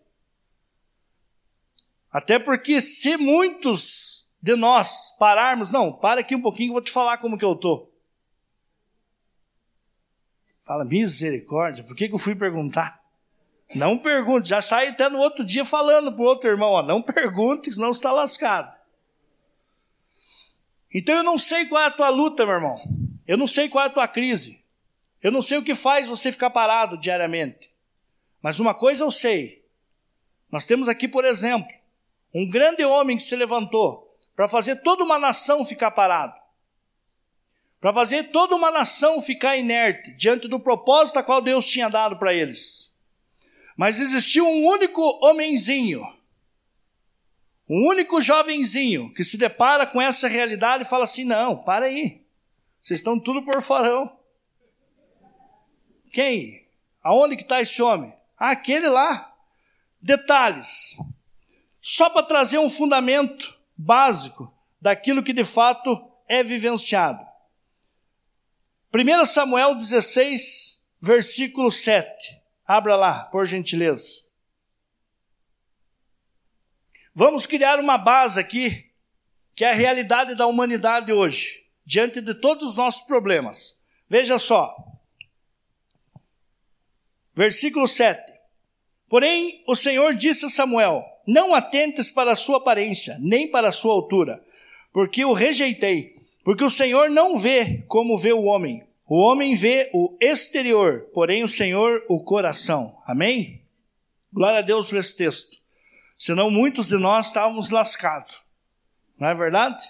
Até 2.12 2.40
porque 2.40 2.80
se 2.80 3.18
muitos 3.18 4.30
de 4.42 4.56
nós 4.56 5.16
pararmos, 5.18 5.72
não, 5.72 5.92
para 5.92 6.22
aqui 6.22 6.36
um 6.36 6.42
pouquinho, 6.42 6.70
eu 6.70 6.74
vou 6.74 6.82
te 6.82 6.92
falar 6.92 7.18
como 7.18 7.38
que 7.38 7.44
eu 7.44 7.54
estou. 7.54 7.92
Fala, 10.62 10.86
misericórdia, 10.86 11.84
por 11.84 11.96
que, 11.96 12.08
que 12.08 12.14
eu 12.14 12.20
fui 12.20 12.36
perguntar? 12.36 13.05
Não 13.74 13.98
pergunte, 13.98 14.50
já 14.50 14.62
sai 14.62 14.90
até 14.90 15.10
no 15.10 15.18
outro 15.18 15.44
dia 15.44 15.66
falando 15.66 16.12
para 16.12 16.22
o 16.22 16.28
outro 16.28 16.50
irmão, 16.50 16.72
ó, 16.72 16.84
não 16.84 17.02
pergunte, 17.02 17.72
senão 17.72 17.90
está 17.90 18.12
lascado. 18.12 18.74
Então 20.94 21.16
eu 21.16 21.24
não 21.24 21.38
sei 21.38 21.66
qual 21.66 21.82
é 21.82 21.88
a 21.88 21.92
tua 21.92 22.10
luta, 22.10 22.46
meu 22.46 22.56
irmão. 22.56 22.80
Eu 23.28 23.38
não 23.38 23.48
sei 23.48 23.68
qual 23.68 23.84
é 23.84 23.88
a 23.88 23.92
tua 23.92 24.08
crise. 24.08 24.64
Eu 25.22 25.32
não 25.32 25.42
sei 25.42 25.58
o 25.58 25.64
que 25.64 25.74
faz 25.74 26.08
você 26.08 26.32
ficar 26.32 26.52
parado 26.52 26.98
diariamente. 26.98 27.72
Mas 28.42 28.60
uma 28.60 28.74
coisa 28.74 29.04
eu 29.04 29.10
sei. 29.10 29.66
Nós 30.52 30.66
temos 30.66 30.88
aqui, 30.88 31.08
por 31.08 31.26
exemplo, 31.26 31.74
um 32.34 32.48
grande 32.48 32.86
homem 32.86 33.18
que 33.18 33.24
se 33.24 33.36
levantou 33.36 34.16
para 34.36 34.48
fazer 34.48 34.78
toda 34.78 35.04
uma 35.04 35.18
nação 35.18 35.66
ficar 35.66 35.92
parado. 35.92 36.36
Para 37.82 37.94
fazer 37.94 38.26
toda 38.26 38.56
uma 38.56 38.70
nação 38.70 39.20
ficar 39.20 39.58
inerte 39.58 40.12
diante 40.12 40.48
do 40.48 40.60
propósito 40.60 41.18
a 41.18 41.24
qual 41.24 41.42
Deus 41.42 41.68
tinha 41.68 41.90
dado 41.90 42.18
para 42.18 42.34
eles. 42.34 42.85
Mas 43.76 44.00
existiu 44.00 44.48
um 44.48 44.66
único 44.66 45.02
homenzinho 45.26 46.16
um 47.68 47.88
único 47.88 48.22
jovenzinho 48.22 49.12
que 49.14 49.24
se 49.24 49.38
depara 49.38 49.88
com 49.88 50.00
essa 50.00 50.28
realidade 50.28 50.84
e 50.84 50.88
fala 50.88 51.06
assim: 51.06 51.24
não, 51.24 51.58
para 51.58 51.86
aí, 51.86 52.24
vocês 52.82 53.00
estão 53.00 53.20
tudo 53.20 53.44
por 53.44 53.62
farão. 53.62 54.18
Quem? 56.14 56.68
Aonde 57.04 57.36
que 57.36 57.42
está 57.42 57.62
esse 57.62 57.82
homem? 57.82 58.14
Ah, 58.38 58.52
aquele 58.52 58.88
lá. 58.88 59.34
Detalhes. 60.02 60.96
Só 61.82 62.10
para 62.10 62.26
trazer 62.26 62.58
um 62.58 62.70
fundamento 62.70 63.60
básico 63.76 64.54
daquilo 64.80 65.24
que 65.24 65.34
de 65.34 65.44
fato 65.44 66.00
é 66.28 66.44
vivenciado. 66.44 67.26
1 68.94 69.26
Samuel 69.26 69.76
16, 69.76 70.88
versículo 71.02 71.72
7. 71.72 72.42
Abra 72.68 72.96
lá, 72.96 73.26
por 73.26 73.46
gentileza. 73.46 74.26
Vamos 77.14 77.46
criar 77.48 77.80
uma 77.80 77.98
base 77.98 78.40
aqui, 78.40 78.92
que 79.56 79.64
é 79.64 79.70
a 79.70 79.74
realidade 79.74 80.36
da 80.36 80.48
humanidade 80.48 81.14
hoje, 81.14 81.66
diante 81.86 82.20
de 82.20 82.34
todos 82.34 82.64
os 82.64 82.76
nossos 82.76 83.06
problemas. 83.06 83.80
Veja 84.10 84.38
só. 84.38 84.76
Versículo 87.34 87.88
7. 87.88 88.34
Porém, 89.08 89.64
o 89.68 89.76
Senhor 89.76 90.14
disse 90.14 90.46
a 90.46 90.50
Samuel: 90.50 91.06
Não 91.26 91.54
atentes 91.54 92.12
para 92.12 92.32
a 92.32 92.36
sua 92.36 92.58
aparência, 92.58 93.18
nem 93.20 93.50
para 93.50 93.70
a 93.70 93.72
sua 93.72 93.94
altura, 93.94 94.44
porque 94.92 95.24
o 95.24 95.34
rejeitei. 95.34 96.16
Porque 96.44 96.64
o 96.64 96.70
Senhor 96.70 97.10
não 97.10 97.38
vê 97.38 97.84
como 97.88 98.16
vê 98.16 98.32
o 98.32 98.44
homem. 98.44 98.85
O 99.08 99.18
homem 99.18 99.56
vê 99.56 99.90
o 99.94 100.18
exterior, 100.20 101.10
porém 101.14 101.44
o 101.44 101.48
Senhor 101.48 102.04
o 102.10 102.20
coração. 102.20 103.02
Amém? 103.06 103.62
Glória 104.34 104.60
a 104.60 104.64
Deus 104.64 104.88
por 104.88 104.98
esse 104.98 105.16
texto 105.16 105.66
senão 106.18 106.50
muitos 106.50 106.88
de 106.88 106.98
nós 106.98 107.28
estávamos 107.28 107.70
lascados. 107.70 108.42
Não 109.20 109.30
é 109.30 109.34
verdade? 109.34 109.84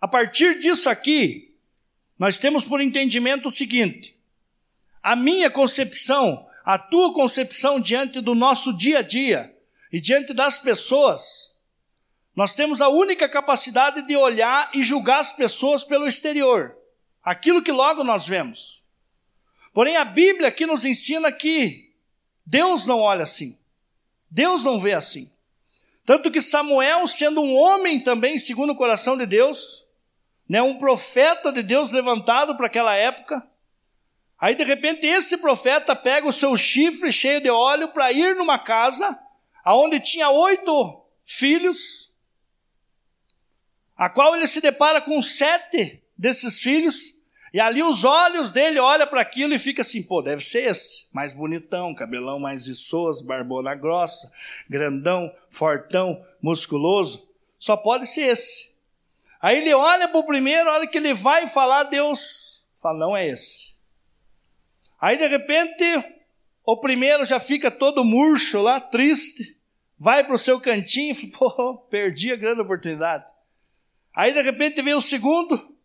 A 0.00 0.08
partir 0.08 0.58
disso 0.58 0.88
aqui, 0.88 1.54
nós 2.18 2.38
temos 2.38 2.64
por 2.64 2.80
entendimento 2.80 3.48
o 3.48 3.50
seguinte: 3.50 4.18
a 5.02 5.16
minha 5.16 5.50
concepção, 5.50 6.46
a 6.64 6.78
tua 6.78 7.12
concepção 7.12 7.80
diante 7.80 8.20
do 8.20 8.34
nosso 8.34 8.76
dia 8.76 8.98
a 8.98 9.02
dia 9.02 9.54
e 9.92 10.00
diante 10.00 10.34
das 10.34 10.58
pessoas, 10.58 11.55
nós 12.36 12.54
temos 12.54 12.80
a 12.80 12.88
única 12.88 13.28
capacidade 13.28 14.02
de 14.02 14.14
olhar 14.16 14.70
e 14.74 14.82
julgar 14.82 15.20
as 15.20 15.32
pessoas 15.32 15.82
pelo 15.82 16.06
exterior, 16.06 16.76
aquilo 17.24 17.62
que 17.62 17.72
logo 17.72 18.04
nós 18.04 18.28
vemos. 18.28 18.84
Porém, 19.72 19.96
a 19.96 20.04
Bíblia 20.04 20.48
aqui 20.48 20.66
nos 20.66 20.84
ensina 20.84 21.32
que 21.32 21.92
Deus 22.44 22.86
não 22.86 23.00
olha 23.00 23.22
assim. 23.22 23.58
Deus 24.30 24.64
não 24.64 24.78
vê 24.78 24.92
assim. 24.92 25.32
Tanto 26.04 26.30
que 26.30 26.40
Samuel, 26.40 27.06
sendo 27.06 27.40
um 27.40 27.56
homem 27.56 28.00
também, 28.00 28.38
segundo 28.38 28.70
o 28.70 28.76
coração 28.76 29.16
de 29.16 29.26
Deus, 29.26 29.86
né, 30.48 30.62
um 30.62 30.78
profeta 30.78 31.50
de 31.50 31.62
Deus 31.62 31.90
levantado 31.90 32.56
para 32.56 32.66
aquela 32.66 32.94
época, 32.94 33.42
Aí 34.38 34.54
de 34.54 34.64
repente 34.64 35.06
esse 35.06 35.38
profeta 35.38 35.96
pega 35.96 36.28
o 36.28 36.32
seu 36.32 36.56
chifre 36.56 37.10
cheio 37.10 37.40
de 37.40 37.48
óleo 37.48 37.88
para 37.88 38.12
ir 38.12 38.36
numa 38.36 38.58
casa 38.58 39.18
aonde 39.64 39.98
tinha 39.98 40.28
oito 40.28 41.02
filhos, 41.24 42.05
a 43.96 44.10
qual 44.10 44.36
ele 44.36 44.46
se 44.46 44.60
depara 44.60 45.00
com 45.00 45.22
sete 45.22 46.02
desses 46.16 46.60
filhos, 46.60 47.16
e 47.52 47.60
ali 47.60 47.82
os 47.82 48.04
olhos 48.04 48.52
dele 48.52 48.78
olham 48.78 49.06
para 49.06 49.22
aquilo 49.22 49.54
e 49.54 49.58
fica 49.58 49.80
assim, 49.80 50.02
pô, 50.02 50.20
deve 50.20 50.44
ser 50.44 50.68
esse, 50.68 51.08
mais 51.12 51.32
bonitão, 51.32 51.94
cabelão 51.94 52.38
mais 52.38 52.66
viçoso, 52.66 53.24
barbona 53.24 53.74
grossa, 53.74 54.30
grandão, 54.68 55.32
fortão, 55.48 56.22
musculoso, 56.42 57.26
só 57.58 57.76
pode 57.76 58.06
ser 58.06 58.28
esse. 58.28 58.76
Aí 59.40 59.58
ele 59.58 59.72
olha 59.72 60.08
para 60.08 60.18
o 60.18 60.26
primeiro, 60.26 60.68
a 60.68 60.74
hora 60.74 60.86
que 60.86 60.98
ele 60.98 61.14
vai 61.14 61.46
falar, 61.46 61.84
Deus 61.84 62.66
fala, 62.76 62.98
não 62.98 63.16
é 63.16 63.26
esse. 63.26 63.74
Aí 65.00 65.16
de 65.16 65.26
repente, 65.26 65.84
o 66.64 66.76
primeiro 66.76 67.24
já 67.24 67.40
fica 67.40 67.70
todo 67.70 68.04
murcho 68.04 68.60
lá, 68.60 68.80
triste, 68.80 69.56
vai 69.98 70.24
para 70.24 70.34
o 70.34 70.38
seu 70.38 70.60
cantinho 70.60 71.12
e 71.12 71.14
fala, 71.14 71.32
pô, 71.56 71.76
perdi 71.90 72.32
a 72.32 72.36
grande 72.36 72.60
oportunidade. 72.60 73.24
Aí 74.16 74.32
de 74.32 74.40
repente 74.40 74.80
vem 74.80 74.94
o 74.94 75.00
segundo, 75.00 75.76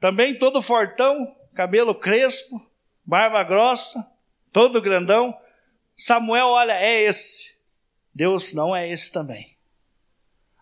também 0.00 0.36
todo 0.36 0.60
fortão, 0.60 1.32
cabelo 1.54 1.94
crespo, 1.94 2.60
barba 3.04 3.44
grossa, 3.44 4.04
todo 4.52 4.82
grandão. 4.82 5.32
Samuel, 5.96 6.48
olha, 6.48 6.72
é 6.72 7.02
esse. 7.02 7.56
Deus 8.12 8.52
não 8.52 8.74
é 8.74 8.90
esse 8.90 9.12
também. 9.12 9.56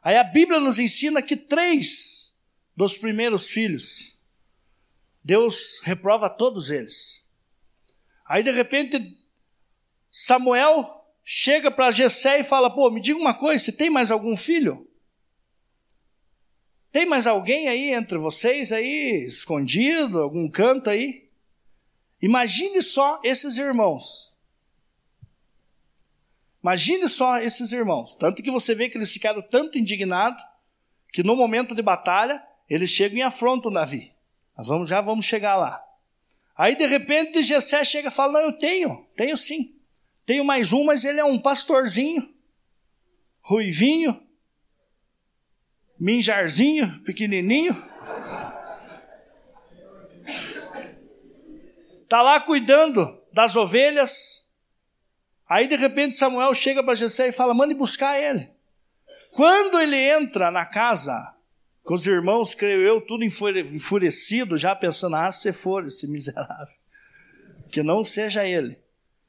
Aí 0.03 0.19
a 0.19 0.23
Bíblia 0.23 0.61
nos 0.61 0.79
ensina 0.79 1.23
que 1.23 1.39
três 1.39 2.39
dos 2.77 2.99
primeiros 2.99 3.49
filhos, 3.49 4.19
Deus 5.23 5.81
reprova 5.85 6.29
todos 6.29 6.71
eles. 6.71 7.27
Aí 8.27 8.43
de 8.43 8.51
repente, 8.51 9.19
Samuel 10.13 11.03
chega 11.25 11.71
para 11.71 11.91
Jessé 11.91 12.41
e 12.41 12.45
fala: 12.45 12.69
Pô, 12.69 12.91
me 12.91 13.01
diga 13.01 13.19
uma 13.19 13.33
coisa, 13.33 13.65
você 13.65 13.73
tem 13.73 13.89
mais 13.89 14.11
algum 14.11 14.37
filho? 14.37 14.87
Tem 16.95 17.05
mais 17.05 17.27
alguém 17.27 17.67
aí 17.67 17.93
entre 17.93 18.17
vocês 18.17 18.71
aí, 18.71 19.25
escondido, 19.27 20.23
algum 20.23 20.49
canto 20.49 20.89
aí? 20.89 21.29
Imagine 22.23 22.81
só 22.81 23.21
esses 23.25 23.59
irmãos. 23.59 24.33
Imagine 26.63 27.09
só 27.09 27.41
esses 27.41 27.73
irmãos. 27.73 28.15
Tanto 28.15 28.45
que 28.45 28.51
você 28.53 28.77
vê 28.77 28.89
que 28.89 28.97
eles 28.97 29.13
ficaram 29.13 29.43
tanto 29.43 29.77
indignados 29.77 30.41
que 31.13 31.25
no 31.25 31.35
momento 31.35 31.75
de 31.75 31.83
batalha 31.83 32.41
eles 32.71 32.91
chegam 32.91 33.19
e 33.19 33.23
afrontam 33.23 33.73
Davi. 33.73 34.13
Nós 34.57 34.69
vamos, 34.69 34.89
já 34.89 35.01
vamos 35.01 35.25
chegar 35.25 35.57
lá. 35.57 35.85
Aí 36.57 36.77
de 36.77 36.87
repente 36.87 37.43
Jessé 37.43 37.85
chega 37.85 38.07
e 38.07 38.13
fala: 38.13 38.35
Não, 38.35 38.41
eu 38.43 38.53
tenho, 38.53 39.05
tenho 39.17 39.37
sim. 39.37 39.75
Tenho 40.25 40.45
mais 40.45 40.73
um, 40.73 40.85
mas 40.85 41.05
ele 41.05 41.19
é 41.19 41.25
um 41.25 41.41
pastorzinho, 41.41 42.33
ruivinho, 43.43 44.24
minjarzinho, 45.99 47.01
pequenininho. 47.01 47.75
Está 52.03 52.23
lá 52.23 52.41
cuidando 52.41 53.21
das 53.33 53.57
ovelhas. 53.57 54.51
Aí 55.49 55.67
de 55.67 55.77
repente 55.77 56.17
Samuel 56.17 56.55
chega 56.55 56.83
para 56.83 56.95
Jessé 56.95 57.29
e 57.29 57.33
fala: 57.33 57.55
mande 57.55 57.75
buscar 57.75 58.19
ele. 58.19 58.51
Quando 59.31 59.81
ele 59.81 59.97
entra 59.97 60.51
na 60.51 60.65
casa, 60.65 61.35
com 61.83 61.95
os 61.95 62.07
irmãos, 62.07 62.55
creio 62.55 62.83
eu, 62.83 63.01
tudo 63.01 63.25
enfurecido, 63.25 64.57
já 64.57 64.75
pensando: 64.75 65.17
ah, 65.17 65.31
se 65.31 65.53
for 65.53 65.85
esse 65.85 66.11
miserável, 66.11 66.75
que 67.71 67.83
não 67.83 68.05
seja 68.05 68.47
ele. 68.47 68.79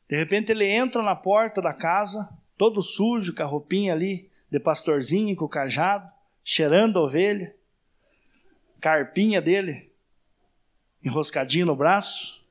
De 0.07 0.15
repente 0.15 0.51
ele 0.51 0.65
entra 0.65 1.01
na 1.01 1.15
porta 1.15 1.61
da 1.61 1.73
casa, 1.73 2.29
todo 2.55 2.81
sujo, 2.83 3.33
com 3.33 3.41
a 3.41 3.45
roupinha 3.47 3.93
ali 3.93 4.29
de 4.51 4.59
pastorzinho, 4.59 5.35
com 5.35 5.45
o 5.45 5.49
cajado 5.49 6.14
cheirando 6.47 6.99
a 6.99 7.01
ovelha, 7.01 7.55
carpinha 8.79 9.41
dele, 9.41 9.91
enroscadinho 11.03 11.65
no 11.65 11.75
braço. 11.75 12.45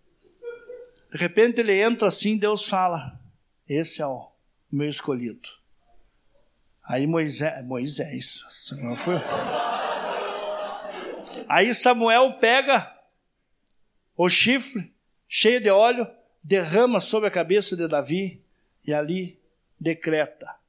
De 1.12 1.16
repente 1.16 1.60
ele 1.60 1.80
entra 1.80 2.08
assim, 2.08 2.36
Deus 2.36 2.68
fala: 2.68 3.18
Esse 3.68 4.02
é 4.02 4.06
o 4.06 4.28
meu 4.70 4.88
escolhido. 4.88 5.48
Aí 6.82 7.06
Moisés, 7.06 7.64
Moisés, 7.64 8.44
Samuel 8.50 8.96
foi. 8.96 9.14
Aí 11.48 11.72
Samuel 11.72 12.38
pega 12.40 12.92
o 14.16 14.28
chifre 14.28 14.92
cheio 15.28 15.60
de 15.60 15.70
óleo, 15.70 16.06
derrama 16.42 16.98
sobre 16.98 17.28
a 17.28 17.32
cabeça 17.32 17.76
de 17.76 17.86
Davi 17.86 18.44
e 18.84 18.92
ali 18.92 19.40
decreta: 19.78 20.63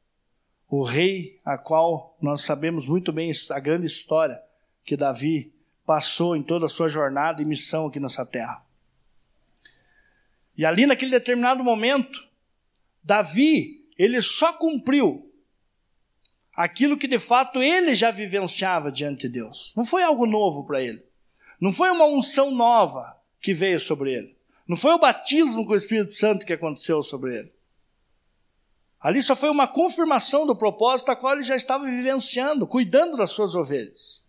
o 0.70 0.84
rei 0.84 1.40
a 1.46 1.58
qual 1.58 2.18
nós 2.22 2.42
sabemos 2.42 2.88
muito 2.88 3.12
bem 3.12 3.32
a 3.52 3.60
grande 3.60 3.86
história 3.86 4.42
que 4.84 4.98
Davi 4.98 5.54
passou 5.86 6.36
em 6.36 6.44
toda 6.44 6.66
a 6.66 6.70
sua 6.70 6.90
jornada 6.90 7.42
e 7.42 7.46
missão 7.46 7.88
aqui 7.88 8.00
nessa 8.00 8.26
terra. 8.26 8.64
E 10.58 10.66
ali 10.66 10.86
naquele 10.86 11.12
determinado 11.12 11.64
momento, 11.64 12.28
Davi, 13.04 13.86
ele 13.98 14.22
só 14.22 14.54
cumpriu 14.54 15.32
aquilo 16.56 16.98
que 16.98 17.08
de 17.08 17.20
fato 17.20 17.62
ele 17.62 17.94
já 17.94 18.10
vivenciava 18.10 18.92
diante 18.92 19.28
de 19.28 19.30
Deus. 19.30 19.74
Não 19.76 19.84
foi 19.84 20.04
algo 20.04 20.26
novo 20.26 20.66
para 20.66 20.82
ele. 20.82 21.04
Não 21.60 21.72
foi 21.72 21.90
uma 21.90 22.06
unção 22.06 22.52
nova 22.52 23.20
que 23.42 23.54
veio 23.54 23.80
sobre 23.80 24.14
ele. 24.14 24.36
Não 24.68 24.76
foi 24.76 24.92
o 24.94 25.00
batismo 25.00 25.66
com 25.66 25.74
o 25.74 25.76
Espírito 25.76 26.14
Santo 26.14 26.46
que 26.46 26.54
aconteceu 26.54 27.04
sobre 27.04 27.38
ele. 27.38 27.55
Ali 29.06 29.22
só 29.22 29.36
foi 29.36 29.52
uma 29.52 29.68
confirmação 29.68 30.48
do 30.48 30.56
propósito 30.56 31.12
a 31.12 31.16
qual 31.16 31.34
ele 31.34 31.44
já 31.44 31.56
estava 31.56 31.86
vivenciando, 31.86 32.66
cuidando 32.66 33.16
das 33.16 33.30
suas 33.30 33.54
ovelhas. 33.54 34.26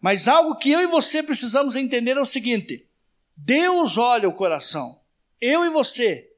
Mas 0.00 0.28
algo 0.28 0.54
que 0.54 0.70
eu 0.70 0.80
e 0.80 0.86
você 0.86 1.24
precisamos 1.24 1.74
entender 1.74 2.16
é 2.16 2.20
o 2.20 2.24
seguinte: 2.24 2.88
Deus 3.36 3.98
olha 3.98 4.28
o 4.28 4.32
coração. 4.32 5.00
Eu 5.40 5.64
e 5.64 5.70
você, 5.70 6.30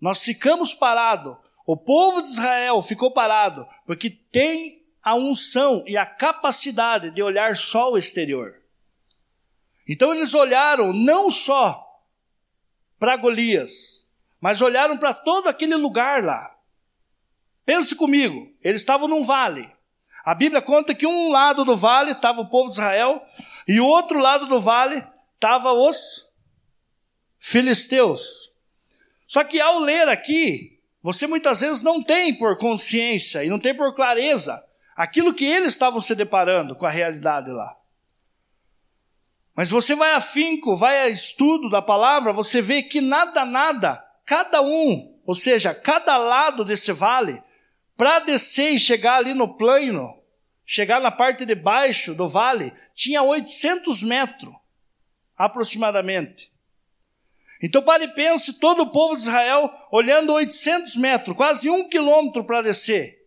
nós 0.00 0.22
ficamos 0.22 0.72
parados. 0.72 1.36
O 1.66 1.76
povo 1.76 2.22
de 2.22 2.28
Israel 2.28 2.80
ficou 2.80 3.10
parado 3.10 3.66
porque 3.84 4.08
tem 4.08 4.86
a 5.02 5.16
unção 5.16 5.82
e 5.88 5.96
a 5.96 6.06
capacidade 6.06 7.10
de 7.10 7.20
olhar 7.20 7.56
só 7.56 7.90
o 7.90 7.98
exterior. 7.98 8.54
Então 9.88 10.14
eles 10.14 10.34
olharam 10.34 10.92
não 10.92 11.32
só 11.32 12.00
para 12.96 13.16
Golias, 13.16 14.08
mas 14.40 14.62
olharam 14.62 14.96
para 14.96 15.12
todo 15.12 15.48
aquele 15.48 15.74
lugar 15.74 16.22
lá. 16.22 16.59
Pense 17.70 17.94
comigo, 17.94 18.52
eles 18.64 18.80
estavam 18.80 19.06
num 19.06 19.22
vale. 19.22 19.70
A 20.24 20.34
Bíblia 20.34 20.60
conta 20.60 20.92
que 20.92 21.06
um 21.06 21.30
lado 21.30 21.64
do 21.64 21.76
vale 21.76 22.10
estava 22.10 22.40
o 22.40 22.50
povo 22.50 22.68
de 22.68 22.74
Israel 22.74 23.22
e 23.68 23.78
o 23.78 23.86
outro 23.86 24.18
lado 24.18 24.46
do 24.46 24.58
vale 24.58 25.06
estava 25.36 25.72
os 25.72 26.32
filisteus. 27.38 28.52
Só 29.24 29.44
que 29.44 29.60
ao 29.60 29.78
ler 29.78 30.08
aqui, 30.08 30.80
você 31.00 31.28
muitas 31.28 31.60
vezes 31.60 31.80
não 31.84 32.02
tem 32.02 32.36
por 32.36 32.58
consciência 32.58 33.44
e 33.44 33.48
não 33.48 33.60
tem 33.60 33.72
por 33.72 33.94
clareza 33.94 34.60
aquilo 34.96 35.32
que 35.32 35.44
eles 35.44 35.72
estavam 35.72 36.00
se 36.00 36.16
deparando 36.16 36.74
com 36.74 36.86
a 36.86 36.90
realidade 36.90 37.52
lá. 37.52 37.76
Mas 39.54 39.70
você 39.70 39.94
vai 39.94 40.14
a 40.14 40.20
finco, 40.20 40.74
vai 40.74 41.02
a 41.02 41.08
estudo 41.08 41.70
da 41.70 41.80
palavra, 41.80 42.32
você 42.32 42.60
vê 42.60 42.82
que 42.82 43.00
nada, 43.00 43.44
nada, 43.44 44.04
cada 44.26 44.60
um, 44.60 45.16
ou 45.24 45.36
seja, 45.36 45.72
cada 45.72 46.18
lado 46.18 46.64
desse 46.64 46.90
vale, 46.90 47.40
para 48.00 48.20
descer 48.20 48.72
e 48.72 48.78
chegar 48.78 49.16
ali 49.16 49.34
no 49.34 49.58
plano, 49.58 50.22
chegar 50.64 51.02
na 51.02 51.10
parte 51.10 51.44
de 51.44 51.54
baixo 51.54 52.14
do 52.14 52.26
vale, 52.26 52.72
tinha 52.94 53.22
800 53.22 54.02
metros, 54.02 54.54
aproximadamente. 55.36 56.50
Então 57.62 57.82
pare 57.82 58.04
e 58.04 58.14
pense, 58.14 58.58
todo 58.58 58.84
o 58.84 58.90
povo 58.90 59.16
de 59.16 59.20
Israel 59.20 59.70
olhando 59.92 60.32
800 60.32 60.96
metros, 60.96 61.36
quase 61.36 61.68
um 61.68 61.90
quilômetro 61.90 62.42
para 62.42 62.62
descer. 62.62 63.18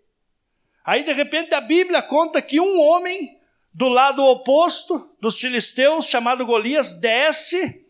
Aí 0.84 1.04
de 1.04 1.14
repente 1.14 1.54
a 1.54 1.62
Bíblia 1.62 2.02
conta 2.02 2.42
que 2.42 2.60
um 2.60 2.82
homem 2.82 3.30
do 3.72 3.88
lado 3.88 4.26
oposto 4.26 5.16
dos 5.22 5.40
filisteus, 5.40 6.08
chamado 6.08 6.48
Golias, 6.48 7.00
desce 7.00 7.86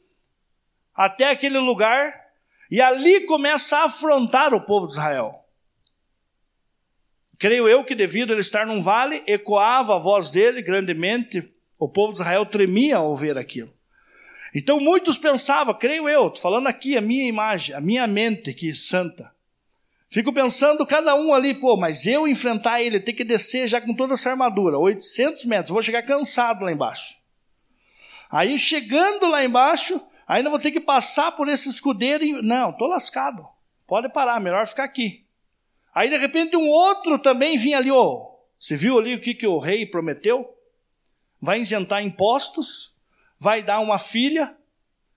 até 0.94 1.30
aquele 1.30 1.60
lugar 1.60 2.14
e 2.70 2.82
ali 2.82 3.22
começa 3.22 3.78
a 3.78 3.86
afrontar 3.86 4.54
o 4.54 4.66
povo 4.66 4.86
de 4.86 4.92
Israel. 4.92 5.43
Creio 7.44 7.68
eu 7.68 7.84
que, 7.84 7.94
devido 7.94 8.32
ele 8.32 8.40
estar 8.40 8.66
num 8.66 8.80
vale, 8.80 9.22
ecoava 9.28 9.98
a 9.98 10.00
voz 10.00 10.32
dele 10.32 10.62
grandemente, 10.62 11.46
o 11.78 11.90
povo 11.90 12.14
de 12.14 12.20
Israel 12.20 12.46
tremia 12.46 12.96
ao 12.96 13.14
ver 13.14 13.38
aquilo. 13.38 13.70
Então 14.56 14.80
muitos 14.80 15.18
pensavam, 15.18 15.74
creio 15.74 16.08
eu, 16.08 16.34
falando 16.38 16.68
aqui 16.68 16.96
a 16.96 17.02
minha 17.02 17.28
imagem, 17.28 17.76
a 17.76 17.82
minha 17.82 18.08
mente 18.08 18.54
que 18.54 18.74
santa. 18.74 19.30
Fico 20.08 20.32
pensando 20.32 20.86
cada 20.86 21.16
um 21.16 21.34
ali, 21.34 21.54
pô, 21.54 21.76
mas 21.76 22.08
eu 22.08 22.26
enfrentar 22.30 22.82
ele, 22.82 22.98
ter 22.98 23.12
que 23.12 23.26
descer 23.26 23.68
já 23.68 23.82
com 23.82 23.94
toda 23.94 24.14
essa 24.14 24.30
armadura, 24.30 24.78
800 24.78 25.44
metros, 25.44 25.72
vou 25.72 25.82
chegar 25.82 26.04
cansado 26.04 26.64
lá 26.64 26.72
embaixo. 26.72 27.18
Aí 28.32 28.58
chegando 28.58 29.28
lá 29.28 29.44
embaixo, 29.44 30.02
ainda 30.26 30.50
vou 30.50 30.60
ter 30.60 30.72
que 30.72 30.80
passar 30.80 31.34
por 31.34 31.50
esse 31.50 31.68
escudeiro. 31.68 32.24
E... 32.24 32.42
Não, 32.42 32.70
estou 32.70 32.88
lascado. 32.88 33.46
Pode 33.86 34.08
parar, 34.08 34.40
melhor 34.40 34.66
ficar 34.66 34.86
aqui. 34.86 35.23
Aí 35.94 36.10
de 36.10 36.18
repente 36.18 36.56
um 36.56 36.68
outro 36.68 37.20
também 37.20 37.58
vinha 37.58 37.78
ali, 37.78 37.92
ó. 37.92 38.32
Você 38.58 38.76
viu 38.76 38.98
ali 38.98 39.16
o 39.16 39.20
que, 39.20 39.34
que 39.34 39.46
o 39.46 39.60
rei 39.60 39.86
prometeu? 39.86 40.50
Vai 41.40 41.60
isentar 41.60 42.04
impostos, 42.04 42.96
vai 43.38 43.62
dar 43.62 43.80
uma 43.80 44.00
filha 44.00 44.56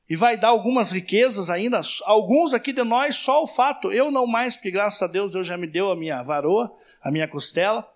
e 0.09 0.17
vai 0.17 0.37
dar 0.37 0.49
algumas 0.49 0.91
riquezas 0.91 1.49
ainda. 1.49 1.81
Alguns 2.05 2.53
aqui 2.53 2.73
de 2.73 2.83
nós, 2.83 3.17
só 3.17 3.43
o 3.43 3.47
fato, 3.47 3.93
eu 3.93 4.11
não 4.11 4.27
mais, 4.27 4.57
porque 4.57 4.71
graças 4.71 5.01
a 5.03 5.07
Deus 5.07 5.33
Deus 5.33 5.47
já 5.47 5.57
me 5.57 5.67
deu 5.67 5.91
a 5.91 5.97
minha 5.97 6.23
varoa, 6.23 6.73
a 7.03 7.11
minha 7.11 7.29
costela. 7.29 7.89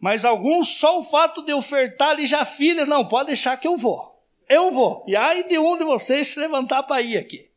Mas 0.00 0.24
alguns, 0.24 0.76
só 0.76 0.98
o 0.98 1.02
fato 1.02 1.44
de 1.44 1.52
ofertar 1.52 2.10
ali 2.10 2.26
já 2.26 2.44
filha, 2.44 2.86
não, 2.86 3.06
pode 3.06 3.28
deixar 3.28 3.56
que 3.56 3.66
eu 3.66 3.76
vou. 3.76 4.20
Eu 4.48 4.70
vou. 4.70 5.04
E 5.06 5.16
aí 5.16 5.46
de 5.48 5.58
um 5.58 5.76
de 5.76 5.84
vocês 5.84 6.28
se 6.28 6.40
levantar 6.40 6.84
para 6.84 7.02
ir 7.02 7.16
aqui. 7.16 7.47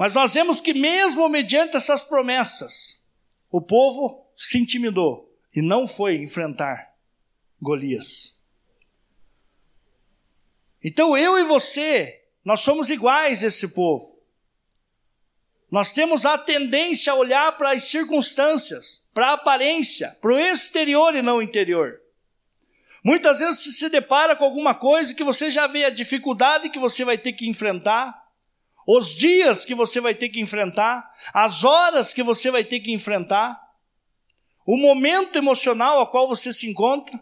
Mas 0.00 0.14
nós 0.14 0.32
vemos 0.32 0.62
que 0.62 0.72
mesmo 0.72 1.28
mediante 1.28 1.76
essas 1.76 2.02
promessas, 2.02 3.04
o 3.50 3.60
povo 3.60 4.26
se 4.34 4.56
intimidou 4.56 5.30
e 5.54 5.60
não 5.60 5.86
foi 5.86 6.16
enfrentar 6.16 6.94
Golias. 7.60 8.40
Então 10.82 11.18
eu 11.18 11.38
e 11.38 11.44
você, 11.44 12.24
nós 12.42 12.60
somos 12.60 12.88
iguais 12.88 13.44
a 13.44 13.48
esse 13.48 13.68
povo. 13.68 14.18
Nós 15.70 15.92
temos 15.92 16.24
a 16.24 16.38
tendência 16.38 17.12
a 17.12 17.16
olhar 17.16 17.58
para 17.58 17.72
as 17.72 17.84
circunstâncias, 17.84 19.10
para 19.12 19.26
a 19.26 19.32
aparência, 19.34 20.16
para 20.18 20.32
o 20.32 20.38
exterior 20.38 21.14
e 21.14 21.20
não 21.20 21.36
o 21.36 21.42
interior. 21.42 22.00
Muitas 23.04 23.40
vezes 23.40 23.64
você 23.64 23.70
se 23.70 23.88
depara 23.90 24.34
com 24.34 24.46
alguma 24.46 24.74
coisa 24.74 25.14
que 25.14 25.22
você 25.22 25.50
já 25.50 25.66
vê 25.66 25.84
a 25.84 25.90
dificuldade 25.90 26.70
que 26.70 26.78
você 26.78 27.04
vai 27.04 27.18
ter 27.18 27.34
que 27.34 27.46
enfrentar, 27.46 28.19
os 28.86 29.14
dias 29.14 29.64
que 29.64 29.74
você 29.74 30.00
vai 30.00 30.14
ter 30.14 30.28
que 30.28 30.40
enfrentar, 30.40 31.12
as 31.32 31.64
horas 31.64 32.14
que 32.14 32.22
você 32.22 32.50
vai 32.50 32.64
ter 32.64 32.80
que 32.80 32.92
enfrentar, 32.92 33.60
o 34.66 34.76
momento 34.76 35.36
emocional 35.36 36.00
a 36.00 36.06
qual 36.06 36.28
você 36.28 36.52
se 36.52 36.68
encontra. 36.68 37.20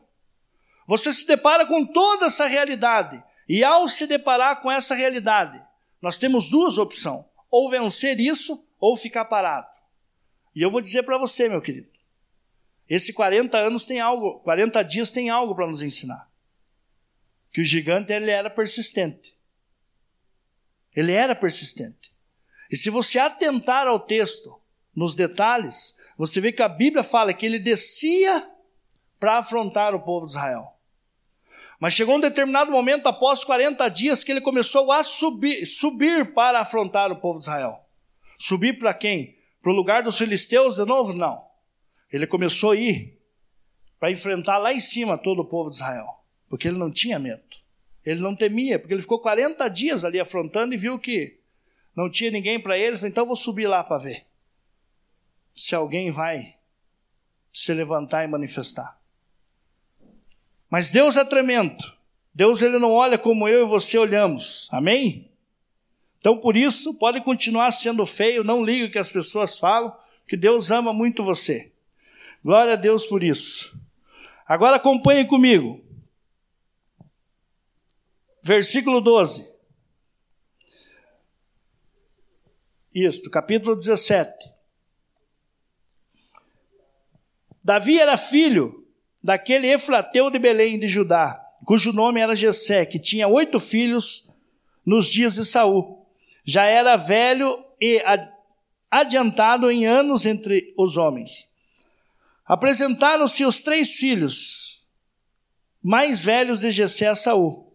Você 0.86 1.12
se 1.12 1.26
depara 1.26 1.66
com 1.66 1.84
toda 1.84 2.26
essa 2.26 2.46
realidade. 2.46 3.22
E 3.48 3.64
ao 3.64 3.88
se 3.88 4.06
deparar 4.06 4.60
com 4.60 4.70
essa 4.70 4.94
realidade, 4.94 5.62
nós 6.02 6.18
temos 6.18 6.50
duas 6.50 6.76
opções: 6.76 7.24
ou 7.50 7.70
vencer 7.70 8.20
isso 8.20 8.66
ou 8.78 8.96
ficar 8.96 9.24
parado. 9.24 9.68
E 10.54 10.62
eu 10.62 10.70
vou 10.70 10.80
dizer 10.80 11.02
para 11.04 11.16
você, 11.16 11.48
meu 11.48 11.62
querido, 11.62 11.88
esse 12.88 13.12
40 13.12 13.56
anos 13.56 13.84
tem 13.86 14.00
algo, 14.00 14.40
40 14.40 14.82
dias 14.82 15.12
tem 15.12 15.30
algo 15.30 15.54
para 15.54 15.66
nos 15.66 15.82
ensinar. 15.82 16.28
Que 17.52 17.60
o 17.60 17.64
gigante 17.64 18.12
ele 18.12 18.30
era 18.30 18.50
persistente. 18.50 19.37
Ele 20.98 21.12
era 21.12 21.32
persistente. 21.32 22.12
E 22.68 22.76
se 22.76 22.90
você 22.90 23.20
atentar 23.20 23.86
ao 23.86 24.00
texto, 24.00 24.60
nos 24.96 25.14
detalhes, 25.14 25.96
você 26.16 26.40
vê 26.40 26.50
que 26.50 26.60
a 26.60 26.68
Bíblia 26.68 27.04
fala 27.04 27.32
que 27.32 27.46
ele 27.46 27.60
descia 27.60 28.50
para 29.20 29.38
afrontar 29.38 29.94
o 29.94 30.00
povo 30.00 30.26
de 30.26 30.32
Israel. 30.32 30.72
Mas 31.78 31.94
chegou 31.94 32.16
um 32.16 32.20
determinado 32.20 32.72
momento, 32.72 33.06
após 33.06 33.44
40 33.44 33.88
dias, 33.88 34.24
que 34.24 34.32
ele 34.32 34.40
começou 34.40 34.90
a 34.90 35.04
subir, 35.04 35.64
subir 35.66 36.34
para 36.34 36.58
afrontar 36.58 37.12
o 37.12 37.20
povo 37.20 37.38
de 37.38 37.44
Israel. 37.44 37.78
Subir 38.36 38.76
para 38.76 38.92
quem? 38.92 39.38
Para 39.62 39.70
o 39.70 39.76
lugar 39.76 40.02
dos 40.02 40.18
filisteus 40.18 40.74
de 40.74 40.84
novo? 40.84 41.12
Não. 41.12 41.46
Ele 42.12 42.26
começou 42.26 42.72
a 42.72 42.76
ir 42.76 43.16
para 44.00 44.10
enfrentar 44.10 44.58
lá 44.58 44.74
em 44.74 44.80
cima 44.80 45.16
todo 45.16 45.42
o 45.42 45.48
povo 45.48 45.70
de 45.70 45.76
Israel, 45.76 46.24
porque 46.48 46.66
ele 46.66 46.76
não 46.76 46.90
tinha 46.90 47.20
medo. 47.20 47.67
Ele 48.08 48.22
não 48.22 48.34
temia, 48.34 48.78
porque 48.78 48.94
ele 48.94 49.02
ficou 49.02 49.18
40 49.18 49.68
dias 49.68 50.02
ali 50.02 50.18
afrontando 50.18 50.72
e 50.72 50.78
viu 50.78 50.98
que 50.98 51.36
não 51.94 52.08
tinha 52.08 52.30
ninguém 52.30 52.58
para 52.58 52.78
ele, 52.78 52.96
então 53.06 53.26
vou 53.26 53.36
subir 53.36 53.66
lá 53.66 53.84
para 53.84 53.98
ver 53.98 54.24
se 55.54 55.74
alguém 55.74 56.10
vai 56.10 56.54
se 57.52 57.74
levantar 57.74 58.24
e 58.24 58.26
manifestar. 58.26 58.98
Mas 60.70 60.90
Deus 60.90 61.18
é 61.18 61.24
tremendo. 61.24 61.84
Deus 62.32 62.62
ele 62.62 62.78
não 62.78 62.92
olha 62.92 63.18
como 63.18 63.46
eu 63.46 63.66
e 63.66 63.68
você 63.68 63.98
olhamos. 63.98 64.68
Amém? 64.72 65.30
Então 66.18 66.38
por 66.38 66.56
isso, 66.56 66.94
pode 66.94 67.20
continuar 67.20 67.72
sendo 67.72 68.06
feio, 68.06 68.42
não 68.42 68.64
ligue 68.64 68.84
o 68.84 68.90
que 68.90 68.98
as 68.98 69.12
pessoas 69.12 69.58
falam, 69.58 69.94
que 70.26 70.36
Deus 70.36 70.70
ama 70.70 70.94
muito 70.94 71.22
você. 71.22 71.70
Glória 72.42 72.72
a 72.72 72.76
Deus 72.76 73.06
por 73.06 73.22
isso. 73.22 73.78
Agora 74.46 74.76
acompanhe 74.76 75.26
comigo 75.26 75.86
versículo 78.48 79.02
12. 79.02 79.52
Isto, 82.94 83.30
capítulo 83.30 83.76
17. 83.76 84.50
Davi 87.62 88.00
era 88.00 88.16
filho 88.16 88.88
daquele 89.22 89.70
Efrateu 89.70 90.30
de 90.30 90.38
Belém 90.38 90.78
de 90.78 90.86
Judá, 90.86 91.38
cujo 91.66 91.92
nome 91.92 92.22
era 92.22 92.34
Jessé, 92.34 92.86
que 92.86 92.98
tinha 92.98 93.28
oito 93.28 93.60
filhos 93.60 94.30
nos 94.84 95.12
dias 95.12 95.34
de 95.34 95.44
Saul. 95.44 96.06
Já 96.42 96.64
era 96.64 96.96
velho 96.96 97.62
e 97.78 98.02
adiantado 98.90 99.70
em 99.70 99.86
anos 99.86 100.24
entre 100.24 100.72
os 100.78 100.96
homens. 100.96 101.54
Apresentaram-se 102.46 103.44
os 103.44 103.60
três 103.60 103.96
filhos 103.96 104.82
mais 105.82 106.24
velhos 106.24 106.60
de 106.60 106.70
Jessé 106.70 107.08
a 107.08 107.14
Saul 107.14 107.67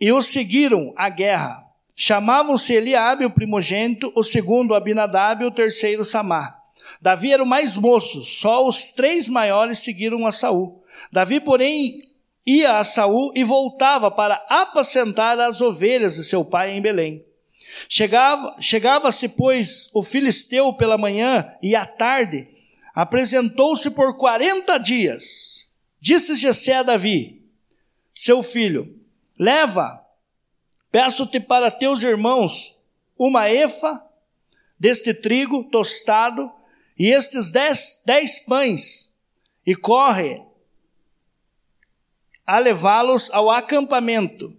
e 0.00 0.12
os 0.12 0.26
seguiram 0.26 0.92
à 0.96 1.08
guerra. 1.08 1.64
Chamavam-se 1.96 2.72
Eliabe, 2.72 3.24
o 3.24 3.30
primogênito, 3.30 4.12
o 4.14 4.22
segundo 4.22 4.74
Abinadab 4.74 5.42
e 5.42 5.46
o 5.46 5.50
terceiro 5.50 6.04
Samar. 6.04 6.56
Davi 7.00 7.32
era 7.32 7.42
o 7.42 7.46
mais 7.46 7.76
moço, 7.76 8.22
só 8.22 8.66
os 8.66 8.92
três 8.92 9.28
maiores 9.28 9.80
seguiram 9.80 10.26
a 10.26 10.32
Saul. 10.32 10.82
Davi, 11.12 11.40
porém, 11.40 12.08
ia 12.46 12.78
a 12.78 12.84
Saul 12.84 13.32
e 13.34 13.44
voltava 13.44 14.10
para 14.10 14.44
apacentar 14.48 15.38
as 15.38 15.60
ovelhas 15.60 16.16
de 16.16 16.24
seu 16.24 16.44
pai 16.44 16.72
em 16.72 16.80
Belém. 16.80 17.24
Chegava, 17.88 18.56
chegava-se, 18.60 19.28
pois, 19.30 19.90
o 19.94 20.02
filisteu 20.02 20.72
pela 20.72 20.98
manhã 20.98 21.52
e 21.62 21.76
à 21.76 21.84
tarde, 21.84 22.48
apresentou-se 22.94 23.90
por 23.90 24.16
quarenta 24.16 24.78
dias. 24.78 25.72
Disse 26.00 26.36
Jessé 26.36 26.74
a 26.74 26.82
Davi, 26.82 27.42
seu 28.14 28.42
filho, 28.42 28.97
Leva, 29.38 30.04
peço-te 30.90 31.38
para 31.38 31.70
teus 31.70 32.02
irmãos 32.02 32.82
uma 33.16 33.48
efa 33.48 34.04
deste 34.78 35.14
trigo 35.14 35.64
tostado 35.64 36.50
e 36.98 37.06
estes 37.06 37.52
dez, 37.52 38.02
dez 38.04 38.40
pães, 38.40 39.18
e 39.64 39.76
corre 39.76 40.42
a 42.44 42.58
levá-los 42.58 43.30
ao 43.30 43.50
acampamento, 43.50 44.56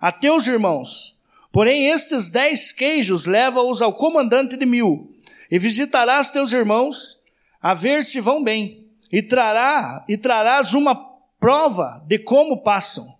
a 0.00 0.12
teus 0.12 0.46
irmãos. 0.46 1.18
Porém, 1.50 1.88
estes 1.88 2.30
dez 2.30 2.70
queijos 2.70 3.26
leva-os 3.26 3.82
ao 3.82 3.94
comandante 3.94 4.56
de 4.56 4.64
mil, 4.64 5.16
e 5.50 5.58
visitarás 5.58 6.30
teus 6.30 6.52
irmãos, 6.52 7.24
a 7.60 7.74
ver 7.74 8.04
se 8.04 8.20
vão 8.20 8.44
bem, 8.44 8.88
e, 9.10 9.20
trará, 9.22 10.04
e 10.06 10.16
trarás 10.16 10.74
uma 10.74 10.94
prova 11.40 12.04
de 12.06 12.18
como 12.18 12.62
passam. 12.62 13.19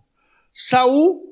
Saul 0.63 1.23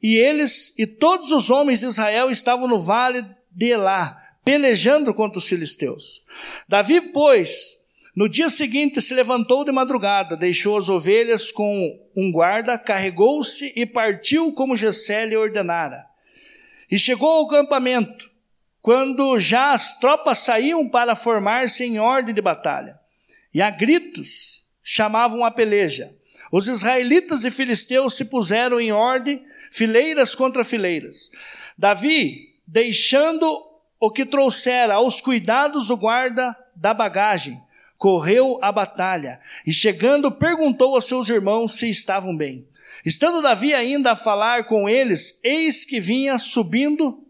e 0.00 0.16
eles 0.16 0.78
e 0.78 0.86
todos 0.86 1.32
os 1.32 1.50
homens 1.50 1.80
de 1.80 1.86
Israel 1.86 2.30
estavam 2.30 2.68
no 2.68 2.78
vale 2.78 3.24
de 3.50 3.66
Elá, 3.66 4.16
pelejando 4.44 5.12
contra 5.12 5.40
os 5.40 5.48
filisteus. 5.48 6.24
Davi, 6.68 7.00
pois, 7.00 7.88
no 8.14 8.28
dia 8.28 8.48
seguinte 8.48 9.02
se 9.02 9.14
levantou 9.14 9.64
de 9.64 9.72
madrugada, 9.72 10.36
deixou 10.36 10.78
as 10.78 10.88
ovelhas 10.88 11.50
com 11.50 11.90
um 12.16 12.30
guarda, 12.30 12.78
carregou-se 12.78 13.72
e 13.74 13.84
partiu 13.84 14.52
como 14.52 14.76
Jessé 14.76 15.26
lhe 15.26 15.36
ordenara. 15.36 16.06
E 16.88 16.96
chegou 17.00 17.28
ao 17.28 17.46
acampamento, 17.46 18.30
quando 18.80 19.40
já 19.40 19.72
as 19.72 19.98
tropas 19.98 20.38
saíam 20.38 20.88
para 20.88 21.16
formar-se 21.16 21.82
em 21.82 21.98
ordem 21.98 22.32
de 22.32 22.40
batalha. 22.40 22.96
E 23.52 23.60
a 23.60 23.70
gritos 23.70 24.64
chamavam 24.84 25.44
a 25.44 25.50
peleja. 25.50 26.16
Os 26.50 26.68
israelitas 26.68 27.44
e 27.44 27.50
filisteus 27.50 28.14
se 28.14 28.24
puseram 28.24 28.80
em 28.80 28.92
ordem, 28.92 29.44
fileiras 29.70 30.34
contra 30.34 30.64
fileiras. 30.64 31.30
Davi, 31.76 32.54
deixando 32.66 33.46
o 34.00 34.10
que 34.10 34.24
trouxera 34.24 34.94
aos 34.94 35.20
cuidados 35.20 35.88
do 35.88 35.96
guarda 35.96 36.56
da 36.74 36.94
bagagem, 36.94 37.60
correu 37.96 38.58
à 38.62 38.70
batalha 38.70 39.40
e, 39.66 39.72
chegando, 39.72 40.30
perguntou 40.30 40.94
aos 40.94 41.06
seus 41.06 41.28
irmãos 41.28 41.72
se 41.72 41.90
estavam 41.90 42.36
bem. 42.36 42.66
Estando 43.04 43.42
Davi 43.42 43.74
ainda 43.74 44.12
a 44.12 44.16
falar 44.16 44.64
com 44.64 44.88
eles, 44.88 45.40
eis 45.42 45.84
que 45.84 46.00
vinha 46.00 46.38
subindo 46.38 47.24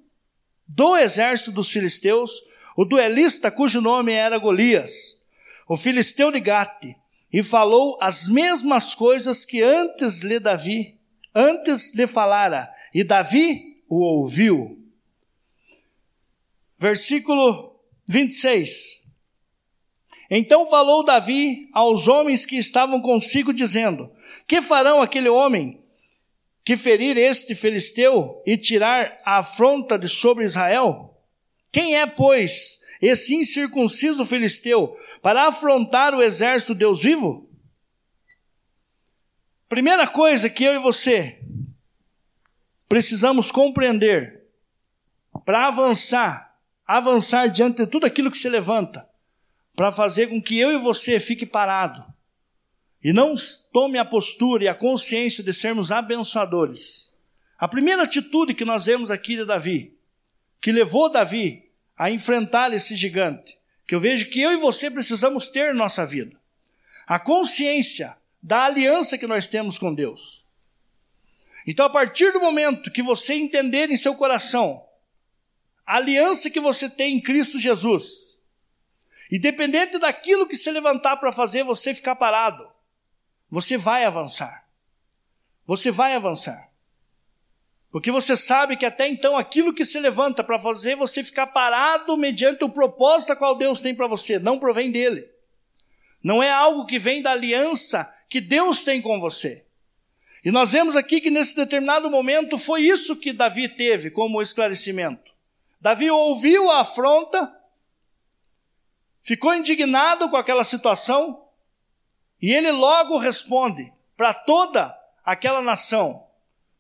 do 0.66 0.96
exército 0.96 1.52
dos 1.52 1.70
filisteus 1.70 2.30
o 2.78 2.84
duelista 2.84 3.50
cujo 3.50 3.80
nome 3.80 4.12
era 4.12 4.38
Golias, 4.38 5.20
o 5.68 5.76
filisteu 5.76 6.30
de 6.30 6.38
Gate, 6.38 6.94
e 7.32 7.42
falou 7.42 7.98
as 8.00 8.28
mesmas 8.28 8.94
coisas 8.94 9.44
que 9.44 9.62
antes 9.62 10.22
lhe 10.22 10.38
Davi, 10.38 10.98
antes 11.34 11.94
lhe 11.94 12.06
falara, 12.06 12.72
e 12.94 13.04
Davi 13.04 13.82
o 13.88 14.00
ouviu. 14.00 14.78
Versículo 16.78 17.80
26. 18.08 19.06
Então 20.30 20.66
falou 20.66 21.04
Davi 21.04 21.68
aos 21.72 22.06
homens 22.06 22.44
que 22.44 22.56
estavam 22.56 23.00
consigo, 23.00 23.52
dizendo: 23.52 24.10
Que 24.46 24.60
farão 24.60 25.00
aquele 25.00 25.28
homem 25.28 25.82
que 26.64 26.76
ferir 26.76 27.16
este 27.16 27.54
filisteu 27.54 28.42
e 28.46 28.56
tirar 28.56 29.20
a 29.24 29.38
afronta 29.38 29.98
de 29.98 30.08
sobre 30.08 30.44
Israel? 30.44 31.14
Quem 31.72 31.96
é, 31.96 32.06
pois, 32.06 32.80
esse 33.00 33.34
incircunciso 33.34 34.24
filisteu 34.26 34.96
para 35.22 35.46
afrontar 35.46 36.14
o 36.14 36.22
exército 36.22 36.72
de 36.72 36.80
Deus 36.80 37.02
vivo? 37.02 37.48
Primeira 39.68 40.06
coisa 40.06 40.48
que 40.48 40.64
eu 40.64 40.74
e 40.74 40.78
você 40.78 41.40
precisamos 42.88 43.52
compreender 43.52 44.44
para 45.44 45.66
avançar, 45.66 46.58
avançar 46.86 47.48
diante 47.48 47.84
de 47.84 47.86
tudo 47.86 48.06
aquilo 48.06 48.30
que 48.30 48.38
se 48.38 48.48
levanta, 48.48 49.08
para 49.76 49.92
fazer 49.92 50.28
com 50.28 50.42
que 50.42 50.58
eu 50.58 50.72
e 50.72 50.78
você 50.78 51.20
fique 51.20 51.46
parado 51.46 52.04
e 53.02 53.12
não 53.12 53.34
tome 53.72 53.98
a 53.98 54.04
postura 54.04 54.64
e 54.64 54.68
a 54.68 54.74
consciência 54.74 55.44
de 55.44 55.54
sermos 55.54 55.92
abençoadores. 55.92 57.16
A 57.58 57.68
primeira 57.68 58.02
atitude 58.02 58.54
que 58.54 58.64
nós 58.64 58.86
vemos 58.86 59.10
aqui 59.10 59.36
de 59.36 59.44
Davi, 59.44 59.96
que 60.60 60.72
levou 60.72 61.10
Davi 61.10 61.67
a 61.98 62.10
enfrentar 62.10 62.72
esse 62.72 62.94
gigante, 62.94 63.58
que 63.86 63.94
eu 63.94 64.00
vejo 64.00 64.30
que 64.30 64.40
eu 64.40 64.52
e 64.52 64.56
você 64.56 64.88
precisamos 64.90 65.48
ter 65.48 65.74
na 65.74 65.80
nossa 65.82 66.06
vida. 66.06 66.38
A 67.06 67.18
consciência 67.18 68.16
da 68.40 68.64
aliança 68.64 69.18
que 69.18 69.26
nós 69.26 69.48
temos 69.48 69.78
com 69.78 69.92
Deus. 69.92 70.46
Então, 71.66 71.84
a 71.84 71.90
partir 71.90 72.32
do 72.32 72.40
momento 72.40 72.92
que 72.92 73.02
você 73.02 73.34
entender 73.34 73.90
em 73.90 73.96
seu 73.96 74.14
coração 74.14 74.86
a 75.84 75.96
aliança 75.96 76.50
que 76.50 76.60
você 76.60 76.88
tem 76.88 77.16
em 77.16 77.20
Cristo 77.20 77.58
Jesus, 77.58 78.38
independente 79.32 79.98
daquilo 79.98 80.46
que 80.46 80.56
se 80.56 80.70
levantar 80.70 81.16
para 81.16 81.32
fazer 81.32 81.64
você 81.64 81.94
ficar 81.94 82.14
parado, 82.14 82.70
você 83.50 83.76
vai 83.76 84.04
avançar. 84.04 84.68
Você 85.66 85.90
vai 85.90 86.14
avançar. 86.14 86.67
Porque 87.90 88.10
você 88.10 88.36
sabe 88.36 88.76
que 88.76 88.84
até 88.84 89.08
então 89.08 89.36
aquilo 89.36 89.72
que 89.72 89.84
se 89.84 89.98
levanta 89.98 90.44
para 90.44 90.58
fazer 90.58 90.94
você 90.94 91.24
ficar 91.24 91.46
parado 91.46 92.16
mediante 92.16 92.64
o 92.64 92.68
propósito 92.68 93.34
qual 93.36 93.56
Deus 93.56 93.80
tem 93.80 93.94
para 93.94 94.06
você, 94.06 94.38
não 94.38 94.58
provém 94.58 94.90
dele. 94.90 95.28
Não 96.22 96.42
é 96.42 96.50
algo 96.50 96.84
que 96.84 96.98
vem 96.98 97.22
da 97.22 97.32
aliança 97.32 98.12
que 98.28 98.40
Deus 98.40 98.84
tem 98.84 99.00
com 99.00 99.18
você. 99.18 99.64
E 100.44 100.50
nós 100.50 100.72
vemos 100.72 100.96
aqui 100.96 101.20
que 101.20 101.30
nesse 101.30 101.56
determinado 101.56 102.10
momento 102.10 102.58
foi 102.58 102.82
isso 102.82 103.16
que 103.16 103.32
Davi 103.32 103.68
teve 103.68 104.10
como 104.10 104.42
esclarecimento. 104.42 105.32
Davi 105.80 106.10
ouviu 106.10 106.70
a 106.70 106.80
afronta, 106.80 107.54
ficou 109.22 109.54
indignado 109.54 110.28
com 110.28 110.36
aquela 110.36 110.64
situação, 110.64 111.44
e 112.40 112.52
ele 112.52 112.70
logo 112.70 113.16
responde 113.16 113.92
para 114.16 114.34
toda 114.34 114.96
aquela 115.24 115.62
nação. 115.62 116.27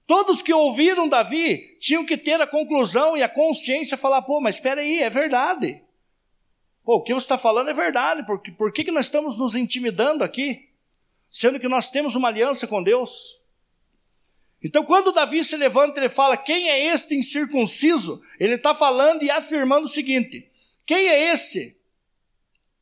Todos 0.08 0.40
que 0.40 0.54
ouviram 0.54 1.06
Davi 1.06 1.76
tinham 1.78 2.02
que 2.02 2.16
ter 2.16 2.40
a 2.40 2.46
conclusão 2.46 3.14
e 3.14 3.22
a 3.22 3.28
consciência 3.28 3.94
falar: 3.94 4.22
pô, 4.22 4.40
mas 4.40 4.54
espera 4.54 4.80
aí, 4.80 5.02
é 5.02 5.10
verdade. 5.10 5.82
Pô, 6.82 6.96
o 6.96 7.02
que 7.02 7.12
você 7.12 7.24
está 7.24 7.36
falando 7.36 7.68
é 7.68 7.74
verdade, 7.74 8.24
por, 8.24 8.40
por 8.56 8.72
que, 8.72 8.84
que 8.84 8.90
nós 8.90 9.04
estamos 9.04 9.36
nos 9.36 9.54
intimidando 9.54 10.24
aqui? 10.24 10.70
Sendo 11.28 11.60
que 11.60 11.68
nós 11.68 11.90
temos 11.90 12.16
uma 12.16 12.28
aliança 12.28 12.66
com 12.66 12.82
Deus. 12.82 13.42
Então, 14.64 14.82
quando 14.82 15.12
Davi 15.12 15.44
se 15.44 15.58
levanta, 15.58 16.00
ele 16.00 16.08
fala: 16.08 16.38
Quem 16.38 16.70
é 16.70 16.86
este 16.86 17.14
incircunciso? 17.14 18.22
Ele 18.40 18.54
está 18.54 18.74
falando 18.74 19.22
e 19.22 19.30
afirmando 19.30 19.84
o 19.84 19.90
seguinte: 19.90 20.50
Quem 20.86 21.06
é 21.06 21.32
esse 21.34 21.78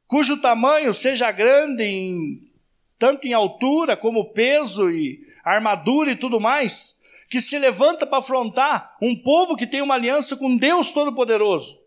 cujo 0.06 0.40
tamanho 0.40 0.94
seja 0.94 1.32
grande 1.32 1.82
em 1.82 2.48
tanto 2.96 3.26
em 3.26 3.32
altura 3.32 3.96
como 3.96 4.32
peso 4.32 4.88
e 4.88 5.26
armadura 5.44 6.12
e 6.12 6.16
tudo 6.16 6.38
mais, 6.38 6.95
que 7.28 7.40
se 7.40 7.58
levanta 7.58 8.06
para 8.06 8.18
afrontar 8.18 8.96
um 9.02 9.20
povo 9.20 9.56
que 9.56 9.66
tem 9.66 9.82
uma 9.82 9.94
aliança 9.94 10.36
com 10.36 10.56
Deus 10.56 10.92
Todo-Poderoso. 10.92 11.80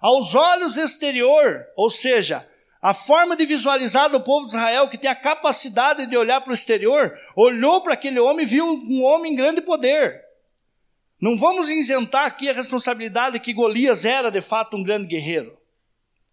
Aos 0.00 0.34
olhos 0.34 0.76
exterior, 0.76 1.64
ou 1.76 1.88
seja, 1.88 2.48
a 2.82 2.92
forma 2.92 3.34
de 3.34 3.46
visualizar 3.46 4.10
do 4.10 4.20
povo 4.20 4.44
de 4.44 4.50
Israel, 4.50 4.88
que 4.88 4.98
tem 4.98 5.10
a 5.10 5.14
capacidade 5.14 6.04
de 6.06 6.16
olhar 6.16 6.40
para 6.42 6.50
o 6.50 6.54
exterior, 6.54 7.18
olhou 7.34 7.82
para 7.82 7.94
aquele 7.94 8.20
homem 8.20 8.44
e 8.44 8.48
viu 8.48 8.66
um 8.66 9.02
homem 9.02 9.32
em 9.32 9.36
grande 9.36 9.62
poder. 9.62 10.22
Não 11.18 11.36
vamos 11.38 11.70
isentar 11.70 12.26
aqui 12.26 12.50
a 12.50 12.52
responsabilidade 12.52 13.40
que 13.40 13.54
Golias 13.54 14.04
era 14.04 14.30
de 14.30 14.42
fato 14.42 14.76
um 14.76 14.82
grande 14.82 15.06
guerreiro. 15.06 15.56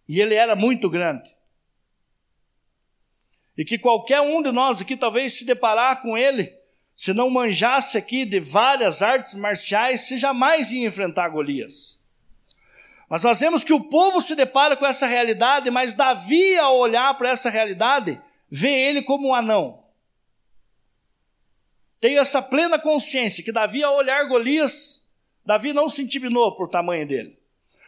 E 0.06 0.20
ele 0.20 0.34
era 0.34 0.54
muito 0.54 0.90
grande. 0.90 1.34
E 3.56 3.64
que 3.64 3.78
qualquer 3.78 4.20
um 4.20 4.42
de 4.42 4.52
nós 4.52 4.82
aqui 4.82 4.94
talvez 4.94 5.38
se 5.38 5.46
deparar 5.46 6.02
com 6.02 6.18
ele, 6.18 6.52
se 6.96 7.12
não 7.12 7.30
manjasse 7.30 7.96
aqui 7.96 8.24
de 8.24 8.38
várias 8.38 9.02
artes 9.02 9.34
marciais, 9.34 10.02
se 10.02 10.16
jamais 10.16 10.70
ia 10.70 10.86
enfrentar 10.86 11.28
Golias. 11.28 12.02
Mas 13.08 13.24
nós 13.24 13.40
vemos 13.40 13.64
que 13.64 13.72
o 13.72 13.80
povo 13.80 14.20
se 14.20 14.34
depara 14.34 14.76
com 14.76 14.86
essa 14.86 15.06
realidade, 15.06 15.70
mas 15.70 15.94
Davi, 15.94 16.56
ao 16.56 16.78
olhar 16.78 17.12
para 17.18 17.30
essa 17.30 17.50
realidade, 17.50 18.20
vê 18.50 18.70
ele 18.70 19.02
como 19.02 19.28
um 19.28 19.34
anão. 19.34 19.82
Tenho 22.00 22.20
essa 22.20 22.40
plena 22.40 22.78
consciência 22.78 23.44
que 23.44 23.52
Davi, 23.52 23.82
ao 23.82 23.96
olhar 23.96 24.26
Golias, 24.26 25.10
Davi 25.44 25.72
não 25.72 25.88
se 25.88 26.02
intiminou 26.02 26.56
por 26.56 26.68
tamanho 26.68 27.06
dele. 27.06 27.38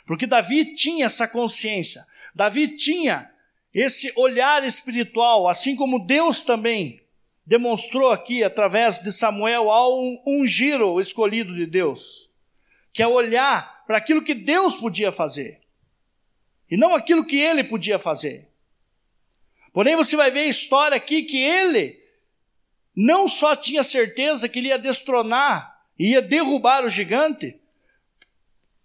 Porque 0.06 0.26
Davi 0.26 0.74
tinha 0.74 1.06
essa 1.06 1.26
consciência. 1.26 2.04
Davi 2.34 2.68
tinha 2.76 3.30
esse 3.72 4.12
olhar 4.16 4.62
espiritual, 4.64 5.48
assim 5.48 5.74
como 5.74 6.04
Deus 6.04 6.44
também 6.44 7.03
demonstrou 7.46 8.10
aqui 8.10 8.42
através 8.42 9.00
de 9.00 9.12
Samuel 9.12 9.70
ao 9.70 9.92
ungir 10.26 10.80
o 10.80 11.00
escolhido 11.00 11.54
de 11.54 11.66
Deus, 11.66 12.30
que 12.92 13.02
é 13.02 13.06
olhar 13.06 13.84
para 13.86 13.98
aquilo 13.98 14.22
que 14.22 14.34
Deus 14.34 14.76
podia 14.76 15.12
fazer 15.12 15.64
e 16.70 16.76
não 16.76 16.94
aquilo 16.94 17.24
que 17.24 17.38
ele 17.38 17.62
podia 17.62 17.98
fazer. 17.98 18.48
Porém, 19.72 19.96
você 19.96 20.16
vai 20.16 20.30
ver 20.30 20.40
a 20.40 20.46
história 20.46 20.96
aqui 20.96 21.22
que 21.22 21.38
ele 21.38 22.02
não 22.96 23.26
só 23.26 23.56
tinha 23.56 23.82
certeza 23.82 24.48
que 24.48 24.58
ele 24.58 24.68
ia 24.68 24.78
destronar, 24.78 25.82
ia 25.98 26.22
derrubar 26.22 26.84
o 26.84 26.88
gigante, 26.88 27.60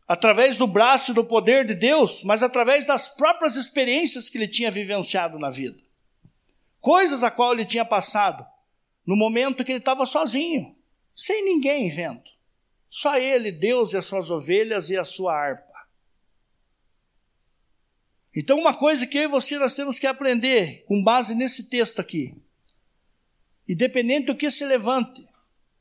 através 0.08 0.58
do 0.58 0.66
braço 0.66 1.12
e 1.12 1.14
do 1.14 1.24
poder 1.24 1.66
de 1.66 1.76
Deus, 1.76 2.24
mas 2.24 2.42
através 2.42 2.88
das 2.88 3.10
próprias 3.10 3.56
experiências 3.56 4.30
que 4.30 4.38
ele 4.38 4.48
tinha 4.48 4.72
vivenciado 4.72 5.38
na 5.38 5.52
vida. 5.52 5.80
Coisas 6.80 7.24
a 7.24 7.32
qual 7.32 7.54
ele 7.54 7.66
tinha 7.66 7.86
passado 7.86 8.46
no 9.06 9.16
momento 9.16 9.64
que 9.64 9.72
ele 9.72 9.80
estava 9.80 10.06
sozinho, 10.06 10.76
sem 11.16 11.44
ninguém 11.44 11.90
vendo. 11.90 12.24
Só 12.90 13.18
ele, 13.18 13.52
Deus 13.52 13.94
e 13.94 13.98
as 13.98 14.06
suas 14.06 14.32
ovelhas 14.32 14.90
e 14.90 14.98
a 14.98 15.04
sua 15.04 15.34
harpa. 15.34 15.68
Então, 18.36 18.60
uma 18.60 18.74
coisa 18.74 19.06
que 19.06 19.18
eu 19.18 19.24
e 19.24 19.28
você 19.28 19.58
nós 19.58 19.76
temos 19.76 20.00
que 20.00 20.08
aprender 20.08 20.86
com 20.86 21.04
base 21.04 21.36
nesse 21.36 21.70
texto 21.70 22.00
aqui. 22.00 22.36
Independente 23.68 24.28
do 24.28 24.36
que 24.36 24.50
se 24.50 24.66
levante, 24.66 25.28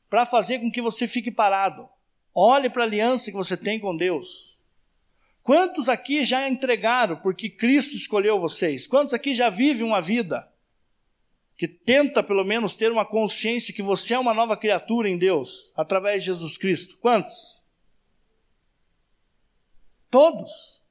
para 0.09 0.25
fazer 0.25 0.59
com 0.59 0.71
que 0.71 0.81
você 0.81 1.07
fique 1.07 1.31
parado, 1.31 1.89
Olhe 2.33 2.69
para 2.69 2.83
a 2.83 2.85
aliança 2.85 3.31
que 3.31 3.37
você 3.37 3.57
tem 3.57 3.79
com 3.79 3.95
Deus. 3.95 4.59
Quantos 5.41 5.89
aqui 5.89 6.23
já 6.23 6.47
entregaram 6.47 7.17
porque 7.17 7.49
Cristo 7.49 7.95
escolheu 7.95 8.39
vocês? 8.39 8.85
Quantos 8.87 9.13
aqui 9.13 9.33
já 9.33 9.49
vivem 9.49 9.85
uma 9.85 10.01
vida 10.01 10.48
que 11.59 11.67
tenta 11.67 12.23
pelo 12.23 12.45
menos 12.45 12.77
ter 12.77 12.89
uma 12.89 13.05
consciência 13.05 13.73
que 13.73 13.81
você 13.81 14.13
é 14.13 14.19
uma 14.19 14.33
nova 14.33 14.55
criatura 14.55 15.09
em 15.09 15.17
Deus 15.17 15.73
através 15.75 16.23
de 16.23 16.27
Jesus 16.27 16.57
Cristo? 16.57 16.97
Quantos? 16.99 17.61
Todos. 20.09 20.81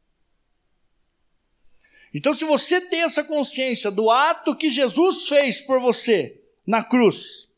Então, 2.12 2.34
se 2.34 2.44
você 2.44 2.82
tem 2.82 3.00
essa 3.00 3.24
consciência 3.24 3.90
do 3.90 4.10
ato 4.10 4.54
que 4.54 4.68
Jesus 4.68 5.26
fez 5.26 5.62
por 5.62 5.80
você 5.80 6.38
na 6.66 6.84
cruz, 6.84 7.50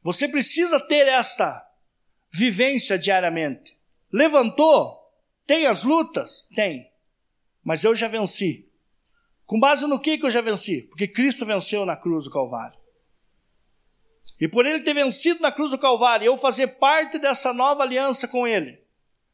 você 0.00 0.28
precisa 0.28 0.78
ter 0.78 1.08
esta 1.08 1.68
vivência 2.30 2.96
diariamente. 2.96 3.76
Levantou? 4.12 5.12
Tem 5.44 5.66
as 5.66 5.82
lutas? 5.82 6.48
Tem. 6.54 6.88
Mas 7.64 7.82
eu 7.82 7.96
já 7.96 8.06
venci. 8.06 8.63
Com 9.54 9.60
base 9.60 9.86
no 9.86 10.00
que, 10.00 10.18
que 10.18 10.26
eu 10.26 10.30
já 10.30 10.40
venci? 10.40 10.82
Porque 10.82 11.06
Cristo 11.06 11.46
venceu 11.46 11.86
na 11.86 11.94
cruz 11.94 12.24
do 12.24 12.30
Calvário. 12.32 12.76
E 14.40 14.48
por 14.48 14.66
ele 14.66 14.80
ter 14.80 14.92
vencido 14.94 15.40
na 15.40 15.52
cruz 15.52 15.70
do 15.70 15.78
Calvário, 15.78 16.26
eu 16.26 16.36
fazer 16.36 16.66
parte 16.66 17.20
dessa 17.20 17.52
nova 17.52 17.84
aliança 17.84 18.26
com 18.26 18.48
ele, 18.48 18.82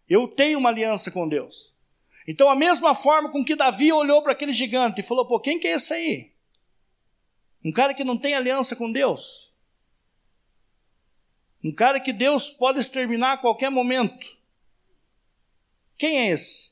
eu 0.06 0.28
tenho 0.28 0.58
uma 0.58 0.68
aliança 0.68 1.10
com 1.10 1.26
Deus. 1.26 1.74
Então, 2.28 2.50
a 2.50 2.54
mesma 2.54 2.94
forma 2.94 3.32
com 3.32 3.42
que 3.42 3.56
Davi 3.56 3.90
olhou 3.94 4.22
para 4.22 4.32
aquele 4.32 4.52
gigante 4.52 5.00
e 5.00 5.02
falou: 5.02 5.26
pô, 5.26 5.40
quem 5.40 5.58
que 5.58 5.66
é 5.66 5.76
esse 5.76 5.94
aí? 5.94 6.34
Um 7.64 7.72
cara 7.72 7.94
que 7.94 8.04
não 8.04 8.18
tem 8.18 8.34
aliança 8.34 8.76
com 8.76 8.92
Deus. 8.92 9.56
Um 11.64 11.74
cara 11.74 11.98
que 11.98 12.12
Deus 12.12 12.50
pode 12.50 12.78
exterminar 12.78 13.32
a 13.32 13.38
qualquer 13.38 13.70
momento. 13.70 14.36
Quem 15.96 16.18
é 16.18 16.32
esse? 16.32 16.69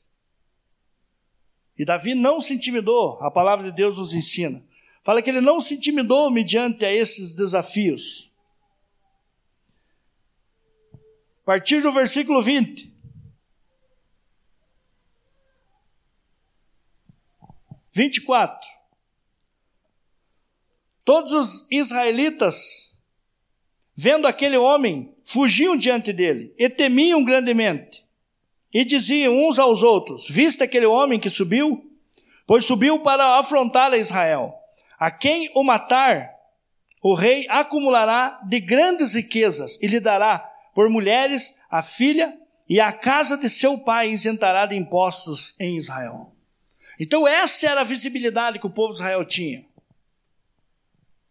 E 1.79 1.85
Davi 1.85 2.13
não 2.13 2.41
se 2.41 2.53
intimidou, 2.53 3.17
a 3.21 3.31
palavra 3.31 3.71
de 3.71 3.75
Deus 3.77 3.97
nos 3.97 4.13
ensina. 4.13 4.61
Fala 5.01 5.21
que 5.21 5.29
ele 5.29 5.39
não 5.39 5.61
se 5.61 5.75
intimidou 5.75 6.29
mediante 6.29 6.83
a 6.83 6.91
esses 6.91 7.37
desafios. 7.37 8.35
A 11.41 11.45
partir 11.45 11.81
do 11.81 11.89
versículo 11.89 12.41
20. 12.41 12.93
24. 17.93 18.69
Todos 21.05 21.31
os 21.31 21.67
israelitas, 21.71 23.01
vendo 23.95 24.27
aquele 24.27 24.57
homem, 24.57 25.15
fugiam 25.23 25.77
diante 25.77 26.11
dele 26.11 26.53
e 26.57 26.69
temiam 26.69 27.23
grandemente. 27.23 28.05
E 28.73 28.85
diziam 28.85 29.33
uns 29.33 29.57
aos 29.57 29.83
outros: 29.83 30.27
Viste 30.29 30.63
aquele 30.63 30.85
homem 30.85 31.19
que 31.19 31.29
subiu? 31.29 31.85
Pois 32.45 32.65
subiu 32.65 32.99
para 32.99 33.37
afrontar 33.37 33.91
a 33.91 33.97
Israel. 33.97 34.53
A 34.97 35.09
quem 35.09 35.51
o 35.55 35.63
matar, 35.63 36.29
o 37.01 37.13
rei 37.13 37.45
acumulará 37.47 38.39
de 38.47 38.59
grandes 38.59 39.13
riquezas 39.13 39.81
e 39.81 39.87
lhe 39.87 39.99
dará 39.99 40.39
por 40.73 40.89
mulheres 40.89 41.63
a 41.69 41.81
filha 41.81 42.37
e 42.67 42.79
a 42.79 42.91
casa 42.91 43.37
de 43.37 43.49
seu 43.49 43.77
pai 43.77 44.11
isentará 44.11 44.65
de 44.65 44.75
impostos 44.75 45.55
em 45.59 45.77
Israel. 45.77 46.33
Então, 46.99 47.27
essa 47.27 47.67
era 47.67 47.81
a 47.81 47.85
visibilidade 47.85 48.59
que 48.59 48.67
o 48.67 48.69
povo 48.69 48.89
de 48.89 48.99
Israel 48.99 49.25
tinha. 49.25 49.65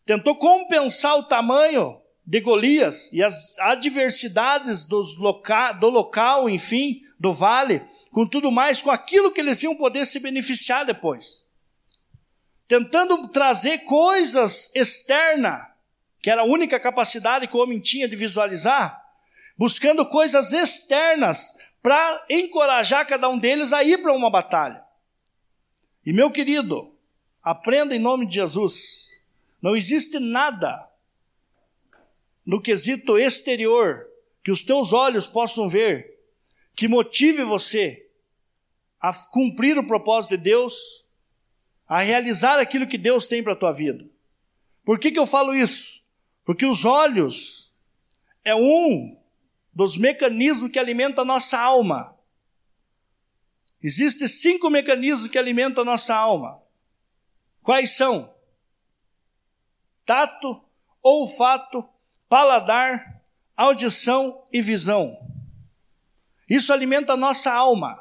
Tentou 0.07 0.35
compensar 0.37 1.17
o 1.17 1.25
tamanho 1.25 2.01
de 2.27 2.41
Golias 2.41 3.13
e 3.13 3.23
as 3.23 3.59
adversidades 3.59 4.89
loca 5.19 5.73
do 5.73 5.91
local, 5.91 6.49
enfim, 6.49 7.03
do 7.19 7.33
vale, 7.33 7.83
com 8.13 8.27
tudo 8.27 8.51
mais, 8.51 8.81
com 8.81 8.91
aquilo 8.91 9.33
que 9.33 9.41
eles 9.41 9.63
iam 9.63 9.77
poder 9.77 10.07
se 10.07 10.21
beneficiar 10.21 10.85
depois. 10.85 11.47
Tentando 12.67 13.29
trazer 13.29 13.79
coisas 13.79 14.75
externas, 14.75 15.67
que 16.21 16.31
era 16.31 16.43
a 16.43 16.47
única 16.47 16.79
capacidade 16.79 17.47
que 17.47 17.57
o 17.57 17.61
homem 17.61 17.81
tinha 17.81 18.09
de 18.09 18.17
visualizar, 18.17 19.03
buscando 19.57 20.07
coisas 20.07 20.53
externas 20.53 21.59
para 21.83 22.27
encorajar 22.29 23.07
cada 23.07 23.29
um 23.29 23.39
deles 23.39 23.73
a 23.73 23.83
ir 23.83 24.03
para 24.03 24.13
uma 24.13 24.31
batalha. 24.31 24.83
E 26.05 26.13
meu 26.13 26.31
querido, 26.31 26.95
aprenda 27.43 27.95
em 27.95 27.99
nome 27.99 28.27
de 28.27 28.35
Jesus. 28.35 29.09
Não 29.61 29.77
existe 29.77 30.19
nada 30.19 30.89
no 32.45 32.61
quesito 32.61 33.19
exterior 33.19 34.07
que 34.43 34.51
os 34.51 34.63
teus 34.63 34.93
olhos 34.93 35.27
possam 35.27 35.69
ver 35.69 36.18
que 36.79 36.87
motive 36.87 37.43
você 37.43 38.09
a 39.01 39.13
cumprir 39.13 39.77
o 39.77 39.85
propósito 39.85 40.37
de 40.37 40.45
Deus, 40.45 41.09
a 41.89 42.03
realizar 42.03 42.61
aquilo 42.61 42.87
que 42.87 42.97
Deus 42.97 43.27
tem 43.27 43.43
para 43.43 43.55
a 43.55 43.57
tua 43.57 43.73
vida. 43.73 44.09
Por 44.85 44.97
que, 45.01 45.11
que 45.11 45.19
eu 45.19 45.27
falo 45.27 45.57
isso? 45.57 46.09
Porque 46.45 46.65
os 46.65 46.85
olhos 46.85 47.75
é 48.45 48.55
um 48.55 49.21
dos 49.75 49.97
mecanismos 49.97 50.71
que 50.71 50.79
alimenta 50.79 51.23
a 51.23 51.25
nossa 51.25 51.59
alma. 51.59 52.17
Existem 53.83 54.29
cinco 54.29 54.71
mecanismos 54.71 55.27
que 55.27 55.37
alimentam 55.37 55.83
a 55.83 55.85
nossa 55.85 56.15
alma. 56.15 56.63
Quais 57.61 57.97
são? 57.97 58.33
Tato, 60.07 60.63
olfato, 61.03 61.85
paladar, 62.29 63.21
audição 63.57 64.45
e 64.53 64.63
visão. 64.63 65.28
Isso 66.49 66.73
alimenta 66.73 67.13
a 67.13 67.17
nossa 67.17 67.53
alma. 67.53 68.01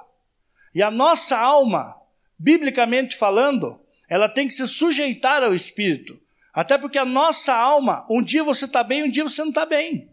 E 0.73 0.81
a 0.81 0.89
nossa 0.91 1.37
alma, 1.37 1.99
biblicamente 2.37 3.15
falando, 3.15 3.79
ela 4.07 4.29
tem 4.29 4.47
que 4.47 4.53
se 4.53 4.67
sujeitar 4.67 5.43
ao 5.43 5.53
Espírito. 5.53 6.19
Até 6.53 6.77
porque 6.77 6.97
a 6.97 7.05
nossa 7.05 7.53
alma, 7.53 8.05
um 8.09 8.21
dia 8.21 8.43
você 8.43 8.65
está 8.65 8.83
bem, 8.83 9.03
um 9.03 9.09
dia 9.09 9.23
você 9.23 9.41
não 9.41 9.49
está 9.49 9.65
bem. 9.65 10.09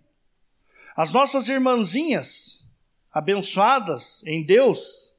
As 0.96 1.12
nossas 1.12 1.48
irmãzinhas, 1.48 2.68
abençoadas 3.12 4.24
em 4.26 4.44
Deus, 4.44 5.16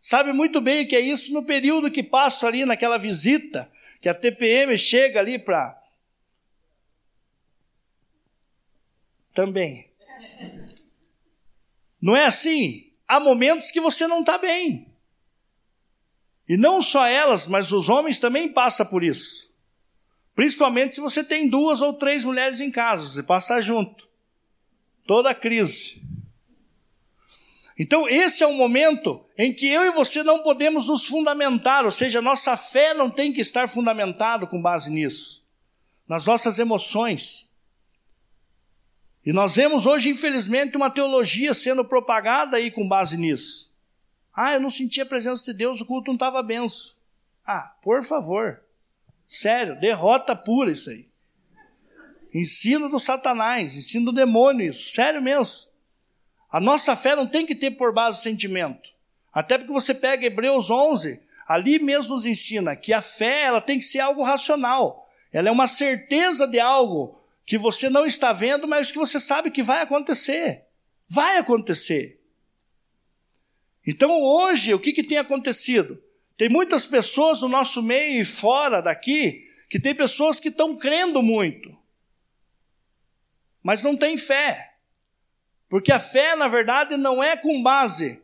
sabe 0.00 0.32
muito 0.32 0.60
bem 0.60 0.84
o 0.84 0.88
que 0.88 0.96
é 0.96 1.00
isso 1.00 1.32
no 1.32 1.44
período 1.44 1.90
que 1.90 2.02
passa 2.02 2.46
ali 2.46 2.64
naquela 2.64 2.96
visita, 2.96 3.70
que 4.00 4.08
a 4.08 4.14
TPM 4.14 4.76
chega 4.78 5.20
ali 5.20 5.38
para. 5.38 5.78
Também. 9.34 9.90
Não 12.00 12.16
é 12.16 12.26
assim? 12.26 12.92
Há 13.06 13.20
momentos 13.20 13.70
que 13.70 13.80
você 13.80 14.06
não 14.06 14.20
está 14.20 14.38
bem. 14.38 14.92
E 16.48 16.56
não 16.56 16.80
só 16.80 17.06
elas, 17.06 17.46
mas 17.46 17.72
os 17.72 17.88
homens 17.88 18.20
também 18.20 18.48
passam 18.48 18.86
por 18.86 19.02
isso. 19.02 19.54
Principalmente 20.34 20.94
se 20.94 21.00
você 21.00 21.24
tem 21.24 21.48
duas 21.48 21.80
ou 21.80 21.94
três 21.94 22.24
mulheres 22.24 22.60
em 22.60 22.70
casa, 22.70 23.06
você 23.06 23.22
passa 23.22 23.60
junto. 23.60 24.08
Toda 25.06 25.30
a 25.30 25.34
crise. 25.34 26.02
Então, 27.78 28.08
esse 28.08 28.42
é 28.42 28.46
o 28.46 28.54
momento 28.54 29.24
em 29.36 29.52
que 29.52 29.66
eu 29.66 29.82
e 29.84 29.90
você 29.90 30.22
não 30.22 30.42
podemos 30.42 30.86
nos 30.88 31.06
fundamentar, 31.06 31.84
ou 31.84 31.90
seja, 31.90 32.22
nossa 32.22 32.56
fé 32.56 32.94
não 32.94 33.10
tem 33.10 33.32
que 33.32 33.40
estar 33.40 33.68
fundamentada 33.68 34.46
com 34.46 34.60
base 34.60 34.90
nisso, 34.90 35.46
nas 36.08 36.24
nossas 36.24 36.58
emoções. 36.58 37.45
E 39.26 39.32
nós 39.32 39.56
vemos 39.56 39.86
hoje, 39.86 40.08
infelizmente, 40.08 40.76
uma 40.76 40.88
teologia 40.88 41.52
sendo 41.52 41.84
propagada 41.84 42.58
aí 42.58 42.70
com 42.70 42.86
base 42.86 43.16
nisso. 43.16 43.74
Ah, 44.32 44.52
eu 44.52 44.60
não 44.60 44.70
senti 44.70 45.00
a 45.00 45.06
presença 45.06 45.50
de 45.50 45.58
Deus, 45.58 45.80
o 45.80 45.84
culto 45.84 46.06
não 46.06 46.14
estava 46.14 46.40
benção. 46.44 46.94
Ah, 47.44 47.74
por 47.82 48.04
favor. 48.04 48.62
Sério, 49.26 49.80
derrota 49.80 50.36
pura 50.36 50.70
isso 50.70 50.90
aí. 50.90 51.08
Ensino 52.32 52.88
do 52.88 53.00
Satanás, 53.00 53.74
ensino 53.74 54.06
do 54.06 54.12
demônio 54.12 54.68
isso. 54.68 54.90
Sério 54.90 55.20
mesmo. 55.20 55.72
A 56.48 56.60
nossa 56.60 56.94
fé 56.94 57.16
não 57.16 57.26
tem 57.26 57.44
que 57.44 57.54
ter 57.56 57.72
por 57.72 57.92
base 57.92 58.20
o 58.20 58.22
sentimento. 58.22 58.90
Até 59.32 59.58
porque 59.58 59.72
você 59.72 59.92
pega 59.92 60.26
Hebreus 60.26 60.70
11, 60.70 61.20
ali 61.48 61.80
mesmo 61.80 62.14
nos 62.14 62.26
ensina 62.26 62.76
que 62.76 62.92
a 62.92 63.02
fé 63.02 63.42
ela 63.42 63.60
tem 63.60 63.78
que 63.78 63.84
ser 63.84 63.98
algo 63.98 64.22
racional. 64.22 65.10
Ela 65.32 65.48
é 65.48 65.52
uma 65.52 65.66
certeza 65.66 66.46
de 66.46 66.60
algo 66.60 67.20
que 67.46 67.56
você 67.56 67.88
não 67.88 68.04
está 68.04 68.32
vendo, 68.32 68.66
mas 68.66 68.90
que 68.90 68.98
você 68.98 69.20
sabe 69.20 69.52
que 69.52 69.62
vai 69.62 69.80
acontecer. 69.80 70.64
Vai 71.08 71.38
acontecer. 71.38 72.20
Então 73.86 74.10
hoje, 74.20 74.74
o 74.74 74.80
que, 74.80 74.92
que 74.92 75.04
tem 75.04 75.16
acontecido? 75.16 76.02
Tem 76.36 76.48
muitas 76.48 76.88
pessoas 76.88 77.40
no 77.40 77.48
nosso 77.48 77.80
meio 77.80 78.20
e 78.20 78.24
fora 78.24 78.82
daqui 78.82 79.46
que 79.70 79.78
tem 79.80 79.94
pessoas 79.94 80.40
que 80.40 80.48
estão 80.48 80.76
crendo 80.76 81.22
muito, 81.22 81.76
mas 83.62 83.82
não 83.82 83.96
têm 83.96 84.16
fé. 84.16 84.74
Porque 85.68 85.90
a 85.90 85.98
fé, 85.98 86.36
na 86.36 86.46
verdade, 86.46 86.96
não 86.96 87.22
é 87.22 87.36
com 87.36 87.62
base 87.62 88.22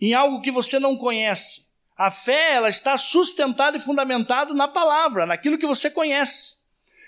em 0.00 0.14
algo 0.14 0.40
que 0.40 0.50
você 0.50 0.78
não 0.78 0.96
conhece. 0.96 1.68
A 1.96 2.10
fé, 2.10 2.54
ela 2.54 2.68
está 2.68 2.96
sustentada 2.96 3.76
e 3.76 3.80
fundamentada 3.80 4.54
na 4.54 4.66
palavra, 4.66 5.26
naquilo 5.26 5.58
que 5.58 5.66
você 5.66 5.90
conhece. 5.90 6.59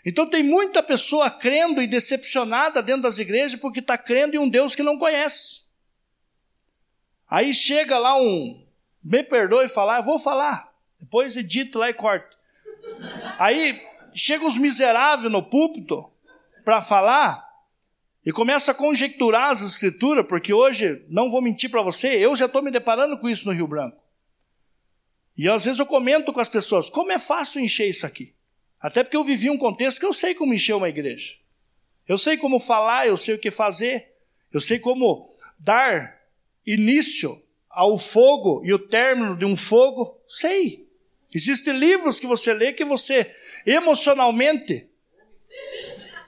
Então 0.04 0.26
tem 0.28 0.42
muita 0.42 0.82
pessoa 0.82 1.30
crendo 1.30 1.80
e 1.80 1.86
decepcionada 1.86 2.82
dentro 2.82 3.02
das 3.02 3.18
igrejas 3.18 3.58
porque 3.58 3.80
está 3.80 3.96
crendo 3.96 4.34
em 4.34 4.38
um 4.38 4.48
Deus 4.48 4.74
que 4.74 4.82
não 4.82 4.98
conhece. 4.98 5.62
Aí 7.28 7.54
chega 7.54 7.98
lá 7.98 8.20
um, 8.20 8.66
me 9.02 9.22
perdoe 9.22 9.68
falar, 9.68 9.98
eu 9.98 10.02
vou 10.02 10.18
falar. 10.18 10.72
Depois 11.00 11.36
edito 11.36 11.78
lá 11.78 11.88
e 11.88 11.94
corto. 11.94 12.36
Aí 13.38 13.80
chega 14.14 14.46
os 14.46 14.58
miseráveis 14.58 15.30
no 15.30 15.42
púlpito 15.42 16.10
para 16.64 16.82
falar 16.82 17.48
e 18.24 18.32
começa 18.32 18.72
a 18.72 18.74
conjecturar 18.74 19.50
as 19.50 19.62
escrituras, 19.62 20.26
porque 20.28 20.52
hoje, 20.52 21.04
não 21.08 21.30
vou 21.30 21.42
mentir 21.42 21.70
para 21.70 21.82
você, 21.82 22.08
eu 22.08 22.36
já 22.36 22.46
estou 22.46 22.62
me 22.62 22.70
deparando 22.70 23.18
com 23.18 23.28
isso 23.28 23.46
no 23.46 23.52
Rio 23.52 23.66
Branco. 23.66 24.00
E 25.36 25.48
às 25.48 25.64
vezes 25.64 25.80
eu 25.80 25.86
comento 25.86 26.32
com 26.32 26.40
as 26.40 26.48
pessoas, 26.48 26.88
como 26.88 27.10
é 27.10 27.18
fácil 27.18 27.60
encher 27.60 27.88
isso 27.88 28.06
aqui? 28.06 28.34
Até 28.82 29.04
porque 29.04 29.16
eu 29.16 29.24
vivi 29.24 29.48
um 29.48 29.56
contexto 29.56 30.00
que 30.00 30.06
eu 30.06 30.12
sei 30.12 30.34
como 30.34 30.52
encher 30.52 30.74
uma 30.74 30.88
igreja. 30.88 31.36
Eu 32.08 32.18
sei 32.18 32.36
como 32.36 32.58
falar, 32.58 33.06
eu 33.06 33.16
sei 33.16 33.36
o 33.36 33.38
que 33.38 33.50
fazer, 33.50 34.12
eu 34.52 34.60
sei 34.60 34.78
como 34.78 35.34
dar 35.58 36.20
início 36.66 37.40
ao 37.70 37.96
fogo 37.96 38.60
e 38.64 38.74
o 38.74 38.78
término 38.78 39.38
de 39.38 39.44
um 39.44 39.54
fogo, 39.54 40.20
sei. 40.26 40.88
Existem 41.32 41.74
livros 41.74 42.18
que 42.18 42.26
você 42.26 42.52
lê 42.52 42.72
que 42.72 42.84
você 42.84 43.32
emocionalmente 43.64 44.90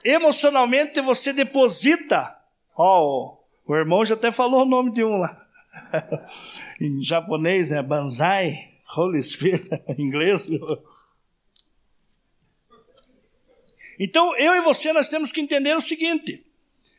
emocionalmente 0.05 1.01
você 1.01 1.33
deposita. 1.33 2.37
Ó, 2.77 3.39
oh, 3.65 3.71
o 3.71 3.75
irmão 3.75 4.05
já 4.05 4.13
até 4.13 4.31
falou 4.31 4.61
o 4.61 4.65
nome 4.65 4.91
de 4.93 5.03
um 5.03 5.17
lá. 5.17 5.35
em 6.79 7.01
japonês 7.01 7.71
é 7.71 7.81
Banzai, 7.81 8.69
Holy 8.95 9.21
Spirit, 9.23 9.67
em 9.97 10.03
inglês. 10.03 10.47
Então, 13.99 14.35
eu 14.37 14.55
e 14.55 14.61
você, 14.61 14.91
nós 14.91 15.07
temos 15.07 15.31
que 15.31 15.41
entender 15.41 15.75
o 15.75 15.81
seguinte: 15.81 16.45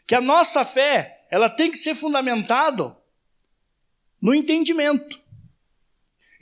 que 0.07 0.15
a 0.15 0.21
nossa 0.21 0.65
fé, 0.65 1.27
ela 1.31 1.51
tem 1.51 1.71
que 1.71 1.79
ser 1.79 1.95
fundamentado 1.95 2.97
no 4.21 4.35
entendimento. 4.35 5.21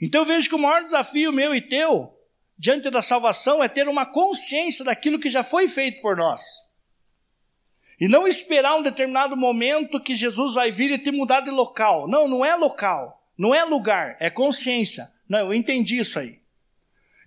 Então 0.01 0.21
eu 0.21 0.25
vejo 0.25 0.49
que 0.49 0.55
o 0.55 0.59
maior 0.59 0.83
desafio 0.83 1.31
meu 1.31 1.55
e 1.55 1.61
teu 1.61 2.13
diante 2.57 2.89
da 2.89 3.01
salvação 3.01 3.63
é 3.63 3.67
ter 3.67 3.87
uma 3.87 4.05
consciência 4.05 4.85
daquilo 4.85 5.19
que 5.19 5.29
já 5.29 5.43
foi 5.43 5.67
feito 5.67 6.01
por 6.01 6.15
nós. 6.15 6.41
E 7.99 8.07
não 8.07 8.27
esperar 8.27 8.75
um 8.75 8.81
determinado 8.81 9.37
momento 9.37 10.01
que 10.01 10.15
Jesus 10.15 10.53
vai 10.53 10.71
vir 10.71 10.91
e 10.91 10.97
te 10.97 11.11
mudar 11.11 11.41
de 11.41 11.49
local. 11.49 12.07
Não, 12.07 12.27
não 12.27 12.45
é 12.45 12.55
local, 12.55 13.25
não 13.37 13.53
é 13.53 13.63
lugar, 13.63 14.17
é 14.19 14.29
consciência. 14.29 15.09
Não, 15.27 15.39
eu 15.39 15.53
entendi 15.53 15.97
isso 15.97 16.19
aí. 16.19 16.39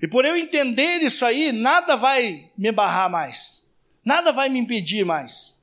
E 0.01 0.07
por 0.07 0.25
eu 0.25 0.37
entender 0.37 0.99
isso 1.03 1.25
aí, 1.25 1.53
nada 1.53 1.97
vai 1.97 2.51
me 2.57 2.71
barrar 2.71 3.11
mais. 3.11 3.69
Nada 4.05 4.33
vai 4.33 4.49
me 4.49 4.59
impedir 4.59 5.05
mais. 5.05 5.59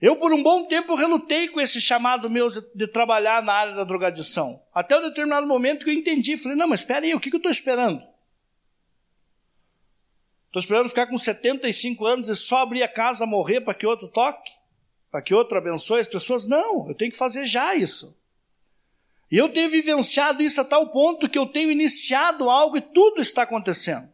Eu, 0.00 0.16
por 0.16 0.32
um 0.32 0.42
bom 0.42 0.64
tempo, 0.64 0.96
relutei 0.96 1.46
com 1.48 1.60
esse 1.60 1.80
chamado 1.80 2.28
meu 2.28 2.48
de 2.74 2.88
trabalhar 2.88 3.40
na 3.42 3.52
área 3.52 3.74
da 3.74 3.84
drogadição. 3.84 4.60
Até 4.74 4.98
um 4.98 5.02
determinado 5.02 5.46
momento 5.46 5.84
que 5.84 5.90
eu 5.90 5.94
entendi. 5.94 6.36
Falei, 6.36 6.58
não, 6.58 6.66
mas 6.66 6.80
espera 6.80 7.06
aí, 7.06 7.14
o 7.14 7.20
que, 7.20 7.30
que 7.30 7.36
eu 7.36 7.38
estou 7.38 7.52
esperando? 7.52 8.02
Estou 10.46 10.60
esperando 10.60 10.88
ficar 10.88 11.06
com 11.06 11.16
75 11.16 12.04
anos 12.04 12.28
e 12.28 12.34
só 12.34 12.58
abrir 12.58 12.82
a 12.82 12.88
casa, 12.88 13.24
morrer 13.24 13.60
para 13.60 13.74
que 13.74 13.86
outro 13.86 14.08
toque? 14.08 14.50
Para 15.10 15.22
que 15.22 15.32
outro 15.32 15.56
abençoe 15.56 16.00
as 16.00 16.08
pessoas? 16.08 16.48
Não, 16.48 16.88
eu 16.88 16.94
tenho 16.94 17.10
que 17.10 17.16
fazer 17.16 17.46
já 17.46 17.74
isso. 17.74 18.20
E 19.32 19.38
eu 19.38 19.48
tenho 19.48 19.70
vivenciado 19.70 20.42
isso 20.42 20.60
a 20.60 20.64
tal 20.64 20.90
ponto 20.90 21.26
que 21.26 21.38
eu 21.38 21.46
tenho 21.46 21.70
iniciado 21.70 22.50
algo 22.50 22.76
e 22.76 22.82
tudo 22.82 23.22
está 23.22 23.44
acontecendo. 23.44 24.06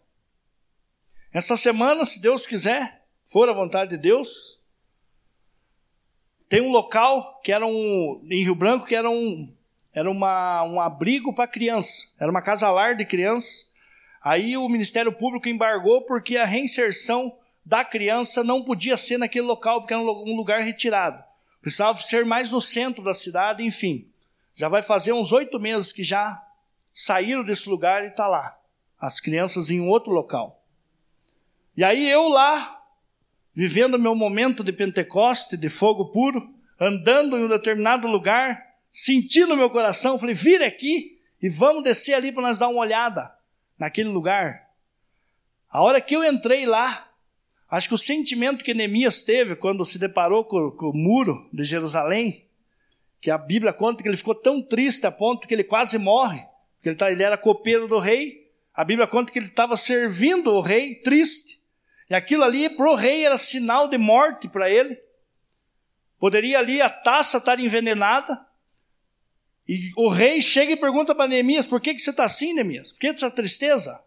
Essa 1.32 1.56
semana, 1.56 2.04
se 2.04 2.22
Deus 2.22 2.46
quiser, 2.46 3.04
for 3.24 3.48
a 3.48 3.52
vontade 3.52 3.90
de 3.90 3.96
Deus, 3.96 4.62
tem 6.48 6.60
um 6.60 6.70
local 6.70 7.40
que 7.42 7.50
era 7.50 7.66
um, 7.66 8.24
em 8.30 8.44
Rio 8.44 8.54
Branco 8.54 8.86
que 8.86 8.94
era 8.94 9.10
um, 9.10 9.52
era 9.92 10.08
uma, 10.08 10.62
um 10.62 10.80
abrigo 10.80 11.34
para 11.34 11.48
criança, 11.48 12.14
era 12.20 12.30
uma 12.30 12.40
casa 12.40 12.70
lar 12.70 12.94
de 12.94 13.04
criança. 13.04 13.72
Aí 14.22 14.56
o 14.56 14.68
Ministério 14.68 15.12
Público 15.12 15.48
embargou 15.48 16.02
porque 16.02 16.36
a 16.36 16.44
reinserção 16.44 17.36
da 17.66 17.84
criança 17.84 18.44
não 18.44 18.62
podia 18.62 18.96
ser 18.96 19.18
naquele 19.18 19.46
local, 19.46 19.80
porque 19.80 19.94
era 19.94 20.00
um 20.00 20.36
lugar 20.36 20.60
retirado. 20.60 21.24
Precisava 21.60 21.96
ser 21.96 22.24
mais 22.24 22.52
no 22.52 22.60
centro 22.60 23.02
da 23.02 23.12
cidade, 23.12 23.64
enfim. 23.64 24.08
Já 24.58 24.68
vai 24.68 24.82
fazer 24.82 25.12
uns 25.12 25.30
oito 25.30 25.60
meses 25.60 25.92
que 25.92 26.02
já 26.02 26.44
saíram 26.92 27.44
desse 27.44 27.68
lugar 27.68 28.02
e 28.02 28.08
está 28.08 28.26
lá. 28.26 28.58
As 28.98 29.20
crianças 29.20 29.70
em 29.70 29.80
um 29.80 29.88
outro 29.88 30.10
local. 30.10 30.60
E 31.76 31.84
aí 31.84 32.10
eu 32.10 32.26
lá, 32.26 32.82
vivendo 33.54 34.00
meu 34.00 34.16
momento 34.16 34.64
de 34.64 34.72
Pentecoste, 34.72 35.56
de 35.56 35.68
fogo 35.68 36.06
puro, 36.06 36.52
andando 36.80 37.38
em 37.38 37.44
um 37.44 37.48
determinado 37.48 38.08
lugar, 38.08 38.74
sentindo 38.90 39.56
meu 39.56 39.70
coração, 39.70 40.18
falei: 40.18 40.34
vira 40.34 40.66
aqui 40.66 41.20
e 41.40 41.48
vamos 41.48 41.84
descer 41.84 42.14
ali 42.14 42.32
para 42.32 42.42
nós 42.42 42.58
dar 42.58 42.66
uma 42.66 42.80
olhada 42.80 43.32
naquele 43.78 44.08
lugar. 44.08 44.68
A 45.70 45.84
hora 45.84 46.00
que 46.00 46.16
eu 46.16 46.24
entrei 46.24 46.66
lá, 46.66 47.08
acho 47.70 47.86
que 47.86 47.94
o 47.94 47.98
sentimento 47.98 48.64
que 48.64 48.74
Neemias 48.74 49.22
teve 49.22 49.54
quando 49.54 49.84
se 49.84 50.00
deparou 50.00 50.44
com, 50.44 50.72
com 50.72 50.90
o 50.90 50.96
muro 50.96 51.48
de 51.52 51.62
Jerusalém, 51.62 52.47
que 53.20 53.30
a 53.30 53.38
Bíblia 53.38 53.72
conta 53.72 54.02
que 54.02 54.08
ele 54.08 54.16
ficou 54.16 54.34
tão 54.34 54.62
triste 54.62 55.06
a 55.06 55.10
ponto 55.10 55.46
que 55.46 55.54
ele 55.54 55.64
quase 55.64 55.98
morre, 55.98 56.46
porque 56.76 56.90
ele, 56.90 56.96
tá, 56.96 57.10
ele 57.10 57.22
era 57.22 57.36
copeiro 57.36 57.88
do 57.88 57.98
rei. 57.98 58.48
A 58.72 58.84
Bíblia 58.84 59.08
conta 59.08 59.32
que 59.32 59.38
ele 59.38 59.48
estava 59.48 59.76
servindo 59.76 60.52
o 60.52 60.60
rei, 60.60 60.96
triste. 60.96 61.60
E 62.08 62.14
aquilo 62.14 62.44
ali 62.44 62.70
para 62.70 62.90
o 62.90 62.94
rei 62.94 63.24
era 63.24 63.36
sinal 63.36 63.88
de 63.88 63.98
morte 63.98 64.48
para 64.48 64.70
ele. 64.70 64.98
Poderia 66.18 66.58
ali 66.58 66.80
a 66.80 66.88
taça 66.88 67.38
estar 67.38 67.58
envenenada. 67.58 68.40
E 69.68 69.90
o 69.96 70.08
rei 70.08 70.40
chega 70.40 70.72
e 70.72 70.76
pergunta 70.76 71.14
para 71.14 71.28
Neemias: 71.28 71.66
por 71.66 71.80
que, 71.80 71.92
que 71.92 72.00
você 72.00 72.10
está 72.10 72.24
assim, 72.24 72.54
Neemias? 72.54 72.92
Por 72.92 73.00
que 73.00 73.08
essa 73.08 73.30
tristeza? 73.30 74.02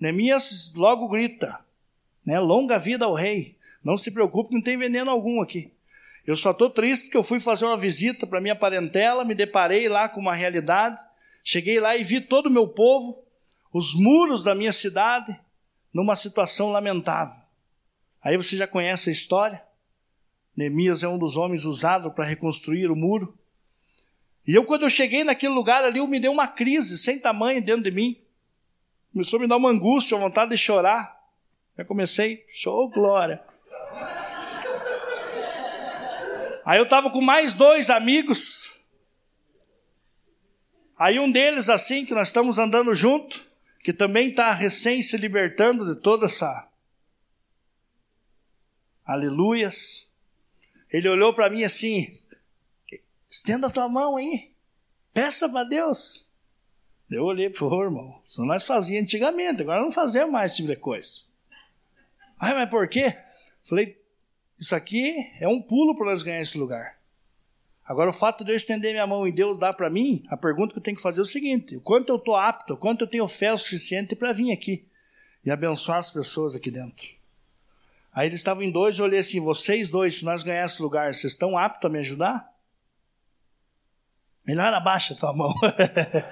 Neemias 0.00 0.74
logo 0.74 1.08
grita: 1.08 1.64
né, 2.24 2.40
longa 2.40 2.78
vida 2.78 3.04
ao 3.04 3.14
rei. 3.14 3.56
Não 3.84 3.96
se 3.96 4.10
preocupe, 4.10 4.54
não 4.54 4.62
tem 4.62 4.76
veneno 4.76 5.10
algum 5.10 5.40
aqui. 5.40 5.72
Eu 6.26 6.36
só 6.36 6.52
estou 6.52 6.70
triste 6.70 7.04
porque 7.04 7.16
eu 7.16 7.22
fui 7.22 7.40
fazer 7.40 7.64
uma 7.64 7.76
visita 7.76 8.26
para 8.26 8.40
minha 8.40 8.54
parentela, 8.54 9.24
me 9.24 9.34
deparei 9.34 9.88
lá 9.88 10.08
com 10.08 10.20
uma 10.20 10.34
realidade, 10.34 11.00
cheguei 11.42 11.80
lá 11.80 11.96
e 11.96 12.04
vi 12.04 12.20
todo 12.20 12.46
o 12.46 12.50
meu 12.50 12.68
povo, 12.68 13.24
os 13.72 13.94
muros 13.94 14.44
da 14.44 14.54
minha 14.54 14.72
cidade, 14.72 15.38
numa 15.92 16.14
situação 16.14 16.70
lamentável. 16.70 17.40
Aí 18.22 18.36
você 18.36 18.56
já 18.56 18.66
conhece 18.66 19.10
a 19.10 19.12
história. 19.12 19.62
Neemias 20.56 21.02
é 21.02 21.08
um 21.08 21.18
dos 21.18 21.36
homens 21.36 21.64
usados 21.64 22.12
para 22.12 22.24
reconstruir 22.24 22.90
o 22.90 22.96
muro. 22.96 23.36
E 24.46 24.54
eu, 24.54 24.64
quando 24.64 24.82
eu 24.82 24.90
cheguei 24.90 25.24
naquele 25.24 25.54
lugar 25.54 25.84
ali, 25.84 25.98
eu 25.98 26.06
me 26.06 26.20
deu 26.20 26.30
uma 26.30 26.46
crise 26.46 26.98
sem 26.98 27.18
tamanho 27.18 27.62
dentro 27.62 27.82
de 27.82 27.90
mim. 27.90 28.16
Começou 29.12 29.38
a 29.38 29.42
me 29.42 29.48
dar 29.48 29.56
uma 29.56 29.70
angústia, 29.70 30.16
uma 30.16 30.28
vontade 30.28 30.50
de 30.52 30.58
chorar. 30.58 31.20
Eu 31.76 31.84
comecei, 31.84 32.44
show, 32.48 32.88
glória. 32.90 33.42
Aí 36.64 36.78
eu 36.78 36.84
estava 36.84 37.10
com 37.10 37.20
mais 37.20 37.54
dois 37.54 37.90
amigos. 37.90 38.78
Aí 40.98 41.18
um 41.18 41.30
deles, 41.30 41.68
assim, 41.68 42.06
que 42.06 42.14
nós 42.14 42.28
estamos 42.28 42.58
andando 42.58 42.94
junto, 42.94 43.44
que 43.82 43.92
também 43.92 44.30
está 44.30 44.52
recém 44.52 45.02
se 45.02 45.16
libertando 45.16 45.84
de 45.84 46.00
toda 46.00 46.26
essa. 46.26 46.68
Aleluias. 49.04 50.10
Ele 50.90 51.08
olhou 51.08 51.34
para 51.34 51.50
mim 51.50 51.64
assim: 51.64 52.18
estenda 53.28 53.66
a 53.66 53.70
tua 53.70 53.88
mão 53.88 54.16
aí, 54.16 54.52
peça 55.12 55.48
para 55.48 55.64
Deus. 55.64 56.30
Eu 57.10 57.24
olhei 57.24 57.50
para 57.50 57.64
o 57.64 57.82
irmão, 57.82 58.22
isso 58.26 58.44
nós 58.44 58.66
fazíamos 58.66 59.02
antigamente, 59.02 59.62
agora 59.62 59.82
não 59.82 59.90
fazemos 59.90 60.32
mais 60.32 60.52
esse 60.52 60.62
tipo 60.62 60.68
de 60.68 60.76
coisa. 60.76 61.24
Ai, 62.38 62.54
mas 62.54 62.70
por 62.70 62.88
quê? 62.88 63.18
Falei, 63.62 64.01
isso 64.62 64.76
aqui 64.76 65.16
é 65.40 65.48
um 65.48 65.60
pulo 65.60 65.92
para 65.96 66.06
nós 66.06 66.22
ganhar 66.22 66.40
esse 66.40 66.56
lugar. 66.56 66.96
Agora, 67.84 68.10
o 68.10 68.12
fato 68.12 68.44
de 68.44 68.52
eu 68.52 68.54
estender 68.54 68.92
minha 68.92 69.04
mão 69.04 69.26
e 69.26 69.32
Deus 69.32 69.58
dar 69.58 69.72
para 69.72 69.90
mim, 69.90 70.22
a 70.28 70.36
pergunta 70.36 70.72
que 70.72 70.78
eu 70.78 70.82
tenho 70.82 70.96
que 70.96 71.02
fazer 71.02 71.18
é 71.18 71.22
o 71.22 71.26
seguinte: 71.26 71.78
o 71.78 71.80
quanto 71.80 72.10
eu 72.10 72.14
estou 72.14 72.36
apto, 72.36 72.74
o 72.74 72.76
quanto 72.76 73.02
eu 73.02 73.08
tenho 73.08 73.26
fé 73.26 73.52
o 73.52 73.56
suficiente 73.56 74.14
para 74.14 74.32
vir 74.32 74.52
aqui 74.52 74.86
e 75.44 75.50
abençoar 75.50 75.98
as 75.98 76.12
pessoas 76.12 76.54
aqui 76.54 76.70
dentro. 76.70 77.08
Aí 78.14 78.28
eles 78.28 78.38
estavam 78.38 78.62
em 78.62 78.70
dois, 78.70 78.96
eu 78.96 79.04
olhei 79.04 79.18
assim: 79.18 79.40
vocês 79.40 79.90
dois, 79.90 80.20
se 80.20 80.24
nós 80.24 80.44
ganhar 80.44 80.64
esse 80.64 80.80
lugar, 80.80 81.12
vocês 81.12 81.32
estão 81.32 81.58
aptos 81.58 81.90
a 81.90 81.92
me 81.92 81.98
ajudar? 81.98 82.48
Melhor 84.46 84.72
abaixa 84.72 85.14
a 85.14 85.16
tua 85.16 85.32
mão. 85.34 85.52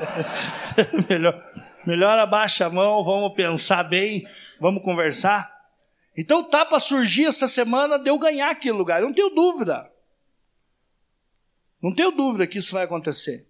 melhor, 1.10 1.52
melhor 1.84 2.16
abaixa 2.16 2.66
a 2.66 2.70
mão, 2.70 3.02
vamos 3.02 3.34
pensar 3.34 3.82
bem, 3.82 4.24
vamos 4.60 4.84
conversar. 4.84 5.59
Então 6.16 6.42
tá 6.42 6.64
para 6.64 6.78
surgir 6.78 7.26
essa 7.26 7.46
semana 7.46 7.98
de 7.98 8.10
eu 8.10 8.18
ganhar 8.18 8.50
aquele 8.50 8.76
lugar. 8.76 9.00
Eu 9.00 9.08
não 9.08 9.14
tenho 9.14 9.30
dúvida. 9.30 9.90
Não 11.82 11.94
tenho 11.94 12.10
dúvida 12.10 12.46
que 12.46 12.58
isso 12.58 12.72
vai 12.72 12.84
acontecer. 12.84 13.48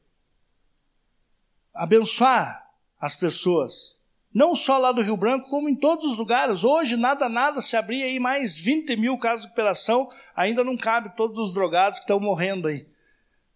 Abençoar 1.75 2.71
as 3.01 3.17
pessoas. 3.17 4.01
Não 4.33 4.55
só 4.55 4.79
lá 4.79 4.93
do 4.93 5.03
Rio 5.03 5.17
Branco, 5.17 5.51
como 5.51 5.69
em 5.69 5.75
todos 5.75 6.05
os 6.05 6.19
lugares. 6.19 6.63
Hoje, 6.63 6.97
nada, 6.97 7.29
nada, 7.29 7.61
se 7.61 7.77
abrir 7.77 8.03
aí 8.03 8.21
mais 8.21 8.57
20 8.59 8.95
mil 8.97 9.19
casos 9.19 9.43
de 9.43 9.49
recuperação, 9.49 10.09
ainda 10.37 10.63
não 10.63 10.77
cabe 10.77 11.17
todos 11.17 11.39
os 11.39 11.53
drogados 11.53 11.99
que 11.99 12.05
estão 12.05 12.21
morrendo 12.21 12.69
aí. 12.69 12.87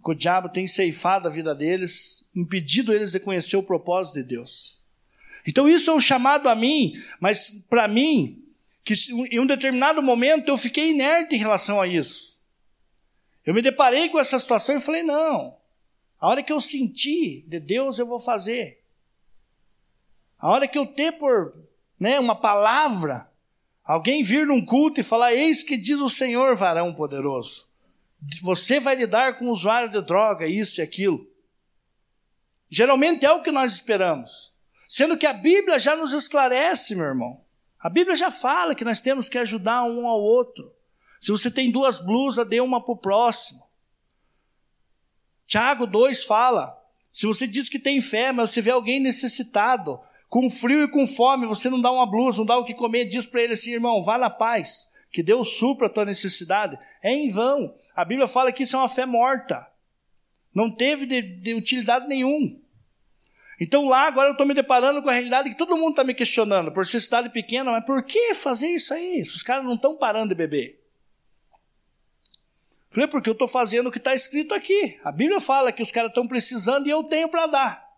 Que 0.05 0.11
o 0.11 0.15
diabo 0.15 0.49
tem 0.49 0.67
ceifado 0.67 1.29
a 1.29 1.31
vida 1.31 1.55
deles, 1.55 2.29
impedido 2.35 2.93
eles 2.93 3.13
de 3.13 3.21
conhecer 3.21 3.57
o 3.57 3.63
propósito 3.63 4.15
de 4.15 4.25
Deus. 4.25 4.83
Então 5.47 5.69
isso 5.69 5.91
é 5.91 5.95
um 5.95 6.01
chamado 6.01 6.49
a 6.49 6.57
mim, 6.57 6.95
mas 7.21 7.65
para 7.69 7.87
mim, 7.87 8.44
que 8.85 8.95
em 9.31 9.41
um 9.41 9.47
determinado 9.47 10.03
momento 10.03 10.51
eu 10.51 10.59
fiquei 10.59 10.91
inerte 10.91 11.35
em 11.35 11.39
relação 11.39 11.81
a 11.81 11.87
isso. 11.87 12.43
Eu 13.45 13.55
me 13.55 13.63
deparei 13.63 14.09
com 14.09 14.19
essa 14.19 14.39
situação 14.39 14.77
e 14.77 14.81
falei: 14.81 15.03
não, 15.03 15.57
a 16.21 16.29
hora 16.29 16.43
que 16.43 16.53
eu 16.53 16.61
sentir 16.61 17.45
de 17.49 17.59
Deus 17.59 17.99
eu 17.99 18.07
vou 18.07 18.21
fazer. 18.21 18.85
A 20.39 20.51
hora 20.51 20.69
que 20.69 20.79
eu 20.79 20.87
ter 20.87 21.13
por 21.13 21.55
né, 21.99 22.21
uma 22.21 22.39
palavra, 22.39 23.31
alguém 23.83 24.23
vir 24.23 24.47
num 24.47 24.65
culto 24.65 25.01
e 25.01 25.05
falar: 25.05 25.33
Eis 25.33 25.63
que 25.63 25.77
diz 25.77 26.01
o 26.01 26.11
Senhor, 26.11 26.55
varão 26.55 26.95
poderoso. 26.95 27.73
Você 28.43 28.81
vai 28.81 28.95
lidar 28.95 29.39
com 29.39 29.47
o 29.47 29.51
usuário 29.51 29.91
de 29.91 30.01
droga, 30.01 30.47
isso 30.47 30.81
e 30.81 30.83
aquilo. 30.83 31.27
Geralmente 32.69 33.25
é 33.25 33.33
o 33.33 33.43
que 33.43 33.53
nós 33.53 33.75
esperamos. 33.75 34.55
Sendo 34.89 35.17
que 35.17 35.27
a 35.27 35.33
Bíblia 35.33 35.79
já 35.79 35.95
nos 35.95 36.13
esclarece, 36.13 36.95
meu 36.95 37.07
irmão. 37.07 37.44
A 37.85 37.91
Bíblia 37.91 38.17
já 38.17 38.31
fala 38.31 38.75
que 38.75 38.83
nós 38.83 39.03
temos 39.03 39.29
que 39.29 39.37
ajudar 39.37 39.85
um 39.85 40.09
ao 40.09 40.19
outro. 40.19 40.73
Se 41.21 41.31
você 41.31 41.51
tem 41.51 41.71
duas 41.71 42.03
blusas, 42.03 42.49
dê 42.49 42.59
uma 42.59 42.83
para 42.83 42.95
o 42.95 42.97
próximo. 42.97 43.63
Tiago 45.47 45.87
2 45.87 46.25
fala: 46.25 46.83
se 47.13 47.27
você 47.27 47.47
diz 47.47 47.69
que 47.69 47.79
tem 47.79 48.01
fé, 48.01 48.33
mas 48.33 48.51
você 48.51 48.63
vê 48.63 48.71
alguém 48.71 49.01
necessitado, 49.01 50.01
com 50.31 50.49
frio 50.49 50.85
e 50.85 50.91
com 50.91 51.07
fome, 51.07 51.47
você 51.47 51.69
não 51.69 51.79
dá 51.79 51.93
uma 51.93 52.11
blusa, 52.11 52.39
não 52.39 52.47
dá 52.47 52.57
o 52.57 52.65
que 52.65 52.73
comer, 52.73 53.05
diz 53.05 53.27
para 53.27 53.43
ele 53.43 53.53
assim, 53.53 53.73
irmão, 53.73 54.03
vá 54.03 54.17
na 54.17 54.31
paz, 54.31 54.91
que 55.13 55.23
Deus 55.23 55.59
supra 55.59 55.87
a 55.87 55.91
tua 55.91 56.07
necessidade, 56.07 56.79
é 57.03 57.13
em 57.13 57.31
vão. 57.31 57.77
A 57.95 58.03
Bíblia 58.03 58.27
fala 58.27 58.51
que 58.51 58.63
isso 58.63 58.77
é 58.77 58.79
uma 58.79 58.89
fé 58.89 59.05
morta. 59.05 59.71
Não 60.55 60.75
teve 60.75 61.05
de, 61.05 61.21
de 61.21 61.53
utilidade 61.53 62.09
nenhum. 62.09 62.64
Então 63.65 63.89
lá 63.89 64.07
agora 64.07 64.29
eu 64.29 64.33
estou 64.33 64.47
me 64.47 64.53
deparando 64.53 65.03
com 65.03 65.09
a 65.09 65.13
realidade 65.15 65.49
que 65.49 65.57
todo 65.57 65.75
mundo 65.75 65.93
está 65.93 66.05
me 66.05 66.13
questionando, 66.13 66.71
por 66.71 66.85
ser 66.85 67.01
cidade 67.01 67.31
pequena, 67.31 67.73
mas 67.73 67.83
por 67.87 68.03
que 68.03 68.35
fazer 68.35 68.69
isso 68.69 68.93
aí? 68.93 69.23
Os 69.23 69.43
caras 69.43 69.65
não 69.65 69.73
estão 69.73 69.97
parando 69.97 70.29
de 70.29 70.35
beber. 70.35 70.85
Falei, 72.91 73.09
porque 73.09 73.31
eu 73.31 73.33
estou 73.33 73.49
fazendo 73.49 73.87
o 73.87 73.91
que 73.91 73.97
está 73.97 74.15
escrito 74.15 74.53
aqui. 74.53 75.01
A 75.03 75.11
Bíblia 75.11 75.41
fala 75.41 75.73
que 75.73 75.83
os 75.83 75.91
caras 75.91 76.11
estão 76.11 76.29
precisando 76.29 76.87
e 76.87 76.91
eu 76.91 77.05
tenho 77.05 77.27
para 77.27 77.47
dar. 77.47 77.89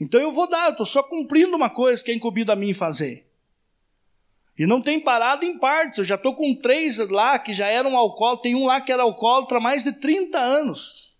Então 0.00 0.20
eu 0.20 0.30
vou 0.30 0.48
dar, 0.48 0.66
eu 0.66 0.70
estou 0.70 0.86
só 0.86 1.02
cumprindo 1.02 1.56
uma 1.56 1.68
coisa 1.68 2.04
que 2.04 2.12
é 2.12 2.14
incumbido 2.14 2.52
a 2.52 2.56
mim 2.56 2.72
fazer. 2.72 3.26
E 4.56 4.64
não 4.64 4.80
tem 4.80 5.00
parado 5.00 5.44
em 5.44 5.58
partes. 5.58 5.98
Eu 5.98 6.04
já 6.04 6.14
estou 6.14 6.36
com 6.36 6.54
três 6.54 6.98
lá 6.98 7.36
que 7.36 7.52
já 7.52 7.66
eram 7.66 7.96
alcoólatras. 7.96 8.42
Tem 8.44 8.54
um 8.54 8.66
lá 8.66 8.80
que 8.80 8.92
era 8.92 9.02
alcoólatra 9.02 9.58
há 9.58 9.60
mais 9.60 9.82
de 9.82 9.92
30 9.92 10.38
anos. 10.38 11.18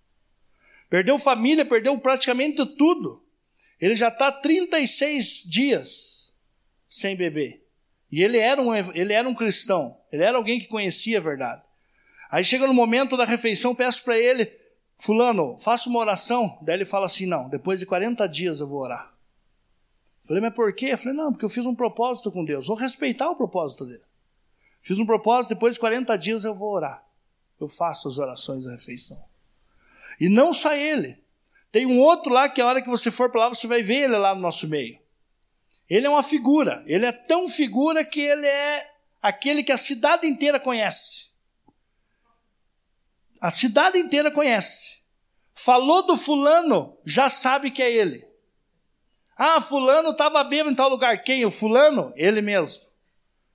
Perdeu 0.89 1.19
família, 1.19 1.67
perdeu 1.67 1.99
praticamente 1.99 2.65
tudo. 2.77 3.21
Ele 3.81 3.97
já 3.97 4.09
está 4.09 4.31
36 4.31 5.45
dias 5.49 6.37
sem 6.89 7.17
beber. 7.17 7.67
E 8.11 8.23
ele 8.23 8.39
era, 8.39 8.61
um, 8.61 8.75
ele 8.75 9.13
era 9.13 9.29
um 9.29 9.35
cristão. 9.35 9.97
Ele 10.13 10.23
era 10.23 10.37
alguém 10.37 10.59
que 10.59 10.67
conhecia 10.67 11.19
a 11.19 11.23
verdade. 11.23 11.63
Aí 12.31 12.45
chega 12.45 12.67
no 12.67 12.75
momento 12.75 13.17
da 13.17 13.25
refeição, 13.25 13.75
peço 13.75 14.05
para 14.05 14.19
ele, 14.19 14.53
fulano, 14.99 15.57
faça 15.59 15.89
uma 15.89 15.99
oração. 15.99 16.59
Daí 16.63 16.77
ele 16.77 16.85
fala 16.85 17.07
assim, 17.07 17.27
não, 17.27 17.49
depois 17.49 17.81
de 17.81 17.87
40 17.87 18.27
dias 18.29 18.61
eu 18.61 18.67
vou 18.67 18.81
orar. 18.81 19.15
Falei, 20.25 20.43
mas 20.43 20.55
por 20.55 20.73
quê? 20.73 20.87
Eu 20.87 20.99
falei, 20.99 21.17
não, 21.17 21.33
porque 21.33 21.45
eu 21.45 21.49
fiz 21.49 21.67
um 21.67 21.75
propósito 21.75 22.31
com 22.31 22.45
Deus. 22.45 22.67
Vou 22.67 22.77
respeitar 22.77 23.31
o 23.31 23.37
propósito 23.37 23.87
dele. 23.87 24.03
Fiz 24.83 24.99
um 24.99 25.07
propósito, 25.07 25.55
depois 25.55 25.75
de 25.75 25.81
40 25.81 26.17
dias 26.17 26.45
eu 26.45 26.55
vou 26.55 26.73
orar. 26.73 27.05
Eu 27.61 27.69
faço 27.69 28.09
as 28.09 28.19
orações 28.19 28.65
da 28.65 28.73
refeição. 28.73 29.23
E 30.19 30.29
não 30.29 30.53
só 30.53 30.75
ele. 30.75 31.23
Tem 31.71 31.87
um 31.87 32.01
outro 32.01 32.33
lá 32.33 32.49
que 32.49 32.61
a 32.61 32.67
hora 32.67 32.83
que 32.83 32.89
você 32.89 33.11
for 33.11 33.31
para 33.31 33.43
lá, 33.43 33.49
você 33.49 33.67
vai 33.67 33.83
ver 33.83 34.05
ele 34.05 34.17
lá 34.17 34.35
no 34.35 34.41
nosso 34.41 34.69
meio. 34.69 34.99
Ele 35.89 36.07
é 36.07 36.11
uma 36.11 36.23
figura. 36.23 36.83
Ele 36.87 37.07
é 37.07 37.13
tão 37.13 37.49
figura 37.49 38.05
que 38.05 38.21
ele 38.21 38.47
é 38.47 38.91
aquele 39.21 39.63
que 39.63 39.73
a 39.73 39.77
cidade 39.77 40.27
inteira 40.27 40.59
conhece. 40.59 41.31
A 43.41 43.51
cidade 43.51 43.99
inteira 43.99 44.31
conhece. 44.31 45.01
Falou 45.55 46.03
do 46.07 46.17
fulano, 46.17 46.97
já 47.05 47.29
sabe 47.29 47.71
que 47.71 47.83
é 47.83 47.91
ele. 47.91 48.27
Ah, 49.37 49.61
fulano 49.61 50.11
estava 50.11 50.45
bêbado 50.45 50.71
em 50.71 50.75
tal 50.75 50.91
lugar. 50.91 51.23
Quem? 51.23 51.47
O 51.47 51.51
fulano? 51.51 52.13
Ele 52.15 52.43
mesmo. 52.43 52.83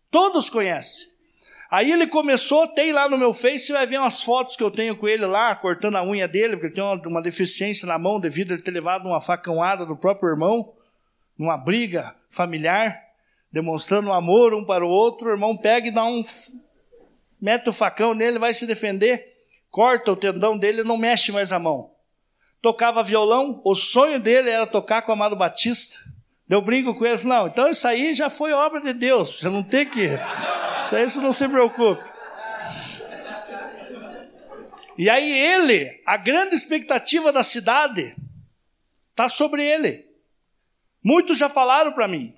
Todos 0.09 0.49
conhecem. 0.49 1.14
Aí 1.69 1.91
ele 1.91 2.07
começou, 2.07 2.67
tem 2.67 2.93
lá 2.93 3.09
no 3.09 3.17
meu 3.17 3.33
Face, 3.33 3.67
você 3.67 3.73
vai 3.73 3.87
ver 3.87 3.99
umas 3.99 4.21
fotos 4.21 4.55
que 4.55 4.63
eu 4.63 4.69
tenho 4.69 4.95
com 4.95 5.07
ele 5.07 5.25
lá, 5.25 5.55
cortando 5.55 5.95
a 5.95 6.03
unha 6.03 6.27
dele, 6.27 6.55
porque 6.57 6.75
tem 6.75 6.83
uma, 6.83 6.95
uma 7.07 7.21
deficiência 7.21 7.87
na 7.87 7.97
mão 7.97 8.19
devido 8.19 8.51
a 8.51 8.53
ele 8.53 8.63
ter 8.63 8.71
levado 8.71 9.07
uma 9.07 9.19
facãoada 9.19 9.85
do 9.85 9.95
próprio 9.95 10.29
irmão, 10.29 10.73
numa 11.37 11.57
briga 11.57 12.15
familiar, 12.29 13.01
demonstrando 13.51 14.11
amor 14.11 14.53
um 14.53 14.63
para 14.63 14.85
o 14.85 14.89
outro. 14.89 15.29
O 15.29 15.31
irmão 15.31 15.57
pega 15.57 15.87
e 15.87 15.91
dá 15.91 16.03
um. 16.03 16.23
mete 17.41 17.69
o 17.69 17.73
facão 17.73 18.13
nele, 18.13 18.37
vai 18.37 18.53
se 18.53 18.67
defender, 18.67 19.25
corta 19.71 20.11
o 20.11 20.15
tendão 20.15 20.57
dele 20.57 20.81
e 20.81 20.85
não 20.85 20.97
mexe 20.97 21.31
mais 21.31 21.51
a 21.51 21.59
mão. 21.59 21.91
Tocava 22.61 23.03
violão, 23.03 23.61
o 23.63 23.75
sonho 23.75 24.19
dele 24.19 24.49
era 24.49 24.65
tocar 24.65 25.01
com 25.01 25.11
o 25.11 25.15
Amado 25.15 25.35
Batista. 25.35 25.97
Deu 26.47 26.61
brinco 26.61 26.95
com 26.95 27.05
ele, 27.05 27.17
falei, 27.17 27.37
não, 27.37 27.47
então 27.47 27.67
isso 27.67 27.87
aí 27.87 28.13
já 28.13 28.29
foi 28.29 28.53
obra 28.53 28.79
de 28.79 28.93
Deus, 28.93 29.39
você 29.39 29.49
não 29.49 29.63
tem 29.63 29.85
que. 29.85 30.09
Isso 30.85 30.95
aí 30.95 31.09
você 31.09 31.19
não 31.19 31.33
se 31.33 31.49
preocupe. 31.49 32.03
E 34.97 35.09
aí 35.09 35.29
ele, 35.29 36.01
a 36.05 36.15
grande 36.15 36.55
expectativa 36.55 37.33
da 37.33 37.41
cidade, 37.41 38.15
está 39.09 39.27
sobre 39.27 39.65
ele. 39.65 40.05
Muitos 41.03 41.37
já 41.37 41.49
falaram 41.49 41.91
para 41.91 42.07
mim. 42.07 42.35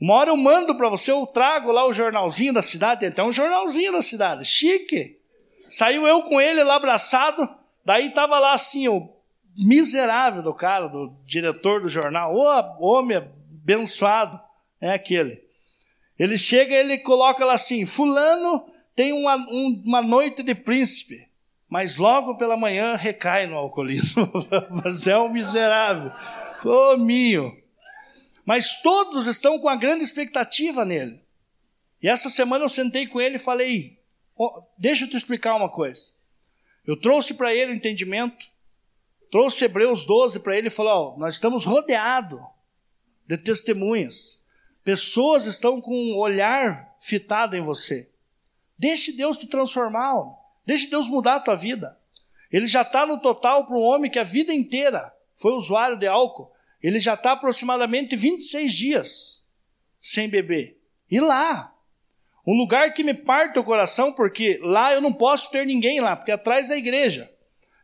Uma 0.00 0.14
hora 0.14 0.30
eu 0.30 0.36
mando 0.36 0.76
para 0.76 0.88
você, 0.88 1.12
eu 1.12 1.24
trago 1.26 1.70
lá 1.70 1.86
o 1.86 1.92
jornalzinho 1.92 2.52
da 2.52 2.60
cidade, 2.60 3.00
tem 3.00 3.08
até 3.08 3.22
um 3.22 3.32
jornalzinho 3.32 3.92
da 3.92 4.02
cidade, 4.02 4.44
chique. 4.44 5.20
Saiu 5.68 6.06
eu 6.06 6.22
com 6.24 6.40
ele 6.40 6.62
lá 6.64 6.74
abraçado, 6.74 7.48
daí 7.84 8.08
estava 8.08 8.38
lá 8.38 8.52
assim, 8.52 8.88
o 8.88 9.08
miserável 9.56 10.42
do 10.42 10.52
cara, 10.52 10.88
do 10.88 11.16
diretor 11.24 11.80
do 11.80 11.88
jornal, 11.88 12.34
o 12.34 12.86
homem 12.86 13.16
abençoado, 13.16 14.40
é 14.80 14.92
aquele. 14.92 15.43
Ele 16.18 16.38
chega 16.38 16.74
e 16.74 16.78
ele 16.78 16.98
coloca 16.98 17.44
lá 17.44 17.54
assim: 17.54 17.84
Fulano 17.84 18.66
tem 18.94 19.12
uma, 19.12 19.36
um, 19.36 19.82
uma 19.84 20.02
noite 20.02 20.42
de 20.42 20.54
príncipe, 20.54 21.28
mas 21.68 21.96
logo 21.96 22.36
pela 22.36 22.56
manhã 22.56 22.94
recai 22.94 23.46
no 23.46 23.56
alcoolismo. 23.56 24.30
mas 24.84 25.06
é 25.06 25.18
um 25.18 25.28
miserável. 25.28 26.12
Ô 26.64 26.94
oh, 26.94 26.98
minho. 26.98 27.56
Mas 28.44 28.80
todos 28.82 29.26
estão 29.26 29.58
com 29.58 29.68
a 29.68 29.76
grande 29.76 30.04
expectativa 30.04 30.84
nele. 30.84 31.20
E 32.02 32.08
essa 32.08 32.28
semana 32.28 32.64
eu 32.64 32.68
sentei 32.68 33.06
com 33.06 33.20
ele 33.20 33.36
e 33.36 33.40
falei: 33.40 33.98
oh, 34.36 34.62
Deixa 34.78 35.04
eu 35.04 35.10
te 35.10 35.16
explicar 35.16 35.56
uma 35.56 35.68
coisa. 35.68 36.12
Eu 36.86 37.00
trouxe 37.00 37.34
para 37.34 37.54
ele 37.54 37.72
o 37.72 37.74
entendimento, 37.74 38.46
trouxe 39.30 39.64
Hebreus 39.64 40.04
12 40.04 40.40
para 40.40 40.56
ele 40.56 40.68
e 40.68 40.70
falou: 40.70 41.14
oh, 41.14 41.18
Nós 41.18 41.34
estamos 41.34 41.64
rodeados 41.64 42.40
de 43.26 43.36
testemunhas. 43.38 44.43
Pessoas 44.84 45.46
estão 45.46 45.80
com 45.80 45.96
um 45.96 46.18
olhar 46.18 46.94
fitado 47.00 47.56
em 47.56 47.62
você. 47.62 48.10
Deixe 48.78 49.12
Deus 49.12 49.38
te 49.38 49.46
transformar. 49.46 50.14
Deixe 50.66 50.88
Deus 50.88 51.08
mudar 51.08 51.36
a 51.36 51.40
tua 51.40 51.54
vida. 51.54 51.98
Ele 52.52 52.66
já 52.66 52.82
está 52.82 53.06
no 53.06 53.18
total 53.18 53.66
para 53.66 53.76
um 53.76 53.82
homem 53.82 54.10
que 54.10 54.18
a 54.18 54.24
vida 54.24 54.52
inteira 54.52 55.12
foi 55.34 55.52
usuário 55.52 55.98
de 55.98 56.06
álcool. 56.06 56.52
Ele 56.82 56.98
já 56.98 57.14
está 57.14 57.32
aproximadamente 57.32 58.14
26 58.14 58.72
dias 58.72 59.46
sem 60.00 60.28
beber. 60.28 60.78
E 61.10 61.18
lá, 61.18 61.74
um 62.46 62.54
lugar 62.54 62.92
que 62.92 63.02
me 63.02 63.14
parte 63.14 63.58
o 63.58 63.64
coração, 63.64 64.12
porque 64.12 64.60
lá 64.62 64.92
eu 64.92 65.00
não 65.00 65.12
posso 65.12 65.50
ter 65.50 65.64
ninguém 65.64 66.00
lá, 66.00 66.14
porque 66.14 66.30
é 66.30 66.34
atrás 66.34 66.68
da 66.68 66.76
igreja. 66.76 67.32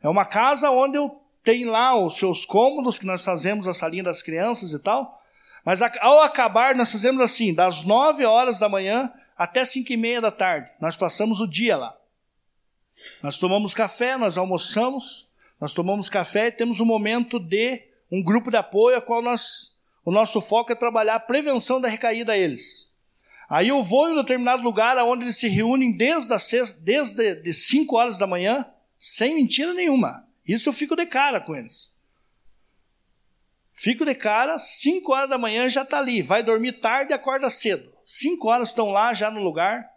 É 0.03 0.09
uma 0.09 0.26
casa 0.26 0.70
onde 0.70 0.98
eu 0.98 1.18
tenho 1.42 1.70
lá 1.70 1.96
os 1.96 2.18
seus 2.18 2.44
cômodos, 2.44 2.98
que 2.98 3.07
nós 3.07 3.24
fazemos 3.24 3.66
a 3.66 3.72
salinha 3.72 4.03
das 4.03 4.22
crianças 4.22 4.72
e 4.72 4.82
tal. 4.82 5.20
Mas 5.65 5.83
ao 5.83 6.21
acabar, 6.21 6.75
nós 6.75 6.91
fazemos 6.91 7.23
assim, 7.23 7.55
das 7.55 7.85
9 7.85 8.25
horas 8.25 8.59
da 8.59 8.69
manhã 8.69 9.13
até 9.37 9.65
5 9.65 9.93
e 9.93 9.97
meia 9.97 10.21
da 10.21 10.31
tarde. 10.31 10.71
Nós 10.81 10.97
passamos 10.97 11.41
o 11.41 11.47
dia 11.47 11.77
lá. 11.77 11.97
Nós 13.23 13.39
tomamos 13.39 13.75
café, 13.75 14.17
nós 14.17 14.39
almoçamos, 14.39 15.31
nós 15.61 15.75
tomamos 15.75 16.09
café 16.09 16.47
e 16.47 16.53
temos 16.53 16.81
um 16.81 16.85
momento 16.85 17.39
de 17.39 17.83
um 18.11 18.23
grupo 18.23 18.51
de 18.51 18.57
apoio, 18.57 18.97
a 18.97 19.01
qual 19.01 19.23
nós, 19.23 19.79
o 20.05 20.11
nosso 20.11 20.41
foco 20.41 20.73
é 20.73 20.75
trabalhar 20.75 21.17
a 21.17 21.21
prevenção 21.21 21.81
da 21.81 21.89
recaída 21.89 22.33
a 22.33 22.39
eles. 22.39 22.91
Aí 23.49 23.69
eu 23.69 23.83
vou 23.83 24.09
em 24.09 24.13
um 24.13 24.17
determinado 24.17 24.63
lugar 24.63 24.97
onde 24.99 25.25
eles 25.25 25.37
se 25.37 25.49
reúnem 25.49 25.93
desde 25.93 26.33
as 26.33 26.45
seis, 26.45 26.73
desde 26.73 27.35
de 27.35 27.53
5 27.53 27.97
horas 27.97 28.17
da 28.17 28.27
manhã, 28.27 28.67
sem 28.99 29.35
mentira 29.35 29.75
nenhuma. 29.75 30.25
Isso 30.47 30.69
eu 30.69 30.73
fico 30.73 30.97
de 30.97 31.05
cara 31.07 31.41
com 31.41 31.55
eles. 31.55 31.95
Fico 33.83 34.05
de 34.05 34.14
cara, 34.14 34.59
5 34.59 35.11
horas 35.11 35.31
da 35.31 35.39
manhã 35.39 35.66
já 35.66 35.81
está 35.81 35.97
ali. 35.97 36.20
Vai 36.20 36.43
dormir 36.43 36.83
tarde 36.83 37.12
e 37.12 37.14
acorda 37.14 37.49
cedo. 37.49 37.91
5 38.05 38.47
horas 38.47 38.68
estão 38.68 38.91
lá 38.91 39.14
já 39.14 39.31
no 39.31 39.41
lugar. 39.41 39.91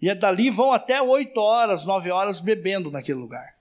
E 0.00 0.08
é 0.08 0.14
dali 0.14 0.48
vão 0.48 0.72
até 0.72 1.02
8 1.02 1.38
horas, 1.38 1.84
9 1.84 2.10
horas 2.10 2.40
bebendo 2.40 2.90
naquele 2.90 3.18
lugar. 3.18 3.54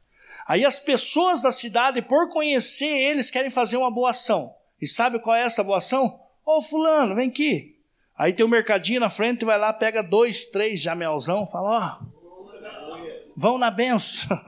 Aí 0.47 0.63
as 0.63 0.79
pessoas 0.79 1.41
da 1.41 1.51
cidade, 1.51 2.01
por 2.01 2.29
conhecer 2.29 2.85
eles, 2.85 3.29
querem 3.29 3.49
fazer 3.49 3.75
uma 3.75 3.91
boa 3.91 4.11
ação. 4.11 4.55
E 4.81 4.87
sabe 4.87 5.19
qual 5.19 5.35
é 5.35 5.41
essa 5.41 5.65
boa 5.65 5.79
ação? 5.79 6.17
Ô 6.45 6.59
oh, 6.59 6.61
fulano, 6.61 7.13
vem 7.13 7.27
aqui. 7.27 7.77
Aí 8.17 8.31
tem 8.31 8.45
um 8.45 8.49
mercadinho 8.49 9.01
na 9.01 9.09
frente, 9.09 9.43
vai 9.43 9.59
lá, 9.59 9.73
pega 9.73 10.01
dois, 10.01 10.45
três 10.45 10.79
jamelzão, 10.79 11.45
fala, 11.45 11.99
ó, 11.99 12.05
oh, 12.05 13.29
vão 13.35 13.57
na 13.57 13.69
benção. 13.69 14.41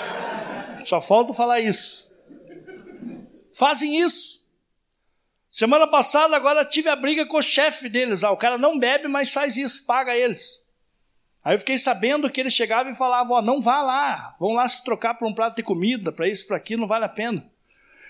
Só 0.84 1.00
falta 1.00 1.32
falar 1.32 1.60
isso. 1.60 2.12
Fazem 3.54 3.98
isso. 3.98 4.41
Semana 5.52 5.86
passada, 5.86 6.34
agora 6.34 6.64
tive 6.64 6.88
a 6.88 6.96
briga 6.96 7.26
com 7.26 7.36
o 7.36 7.42
chefe 7.42 7.86
deles. 7.86 8.24
Ah, 8.24 8.30
o 8.30 8.38
cara 8.38 8.56
não 8.56 8.78
bebe, 8.78 9.06
mas 9.06 9.34
faz 9.34 9.58
isso, 9.58 9.84
paga 9.84 10.16
eles. 10.16 10.66
Aí 11.44 11.54
eu 11.54 11.58
fiquei 11.58 11.78
sabendo 11.78 12.30
que 12.30 12.40
eles 12.40 12.54
chegavam 12.54 12.90
e 12.90 12.96
falavam: 12.96 13.36
ó, 13.36 13.42
não 13.42 13.60
vá 13.60 13.82
lá, 13.82 14.32
vão 14.40 14.54
lá 14.54 14.66
se 14.66 14.82
trocar 14.82 15.12
por 15.12 15.28
um 15.28 15.34
prato 15.34 15.56
de 15.56 15.62
comida, 15.62 16.10
para 16.10 16.26
isso, 16.26 16.46
para 16.46 16.56
aquilo, 16.56 16.80
não 16.80 16.88
vale 16.88 17.04
a 17.04 17.08
pena. 17.08 17.44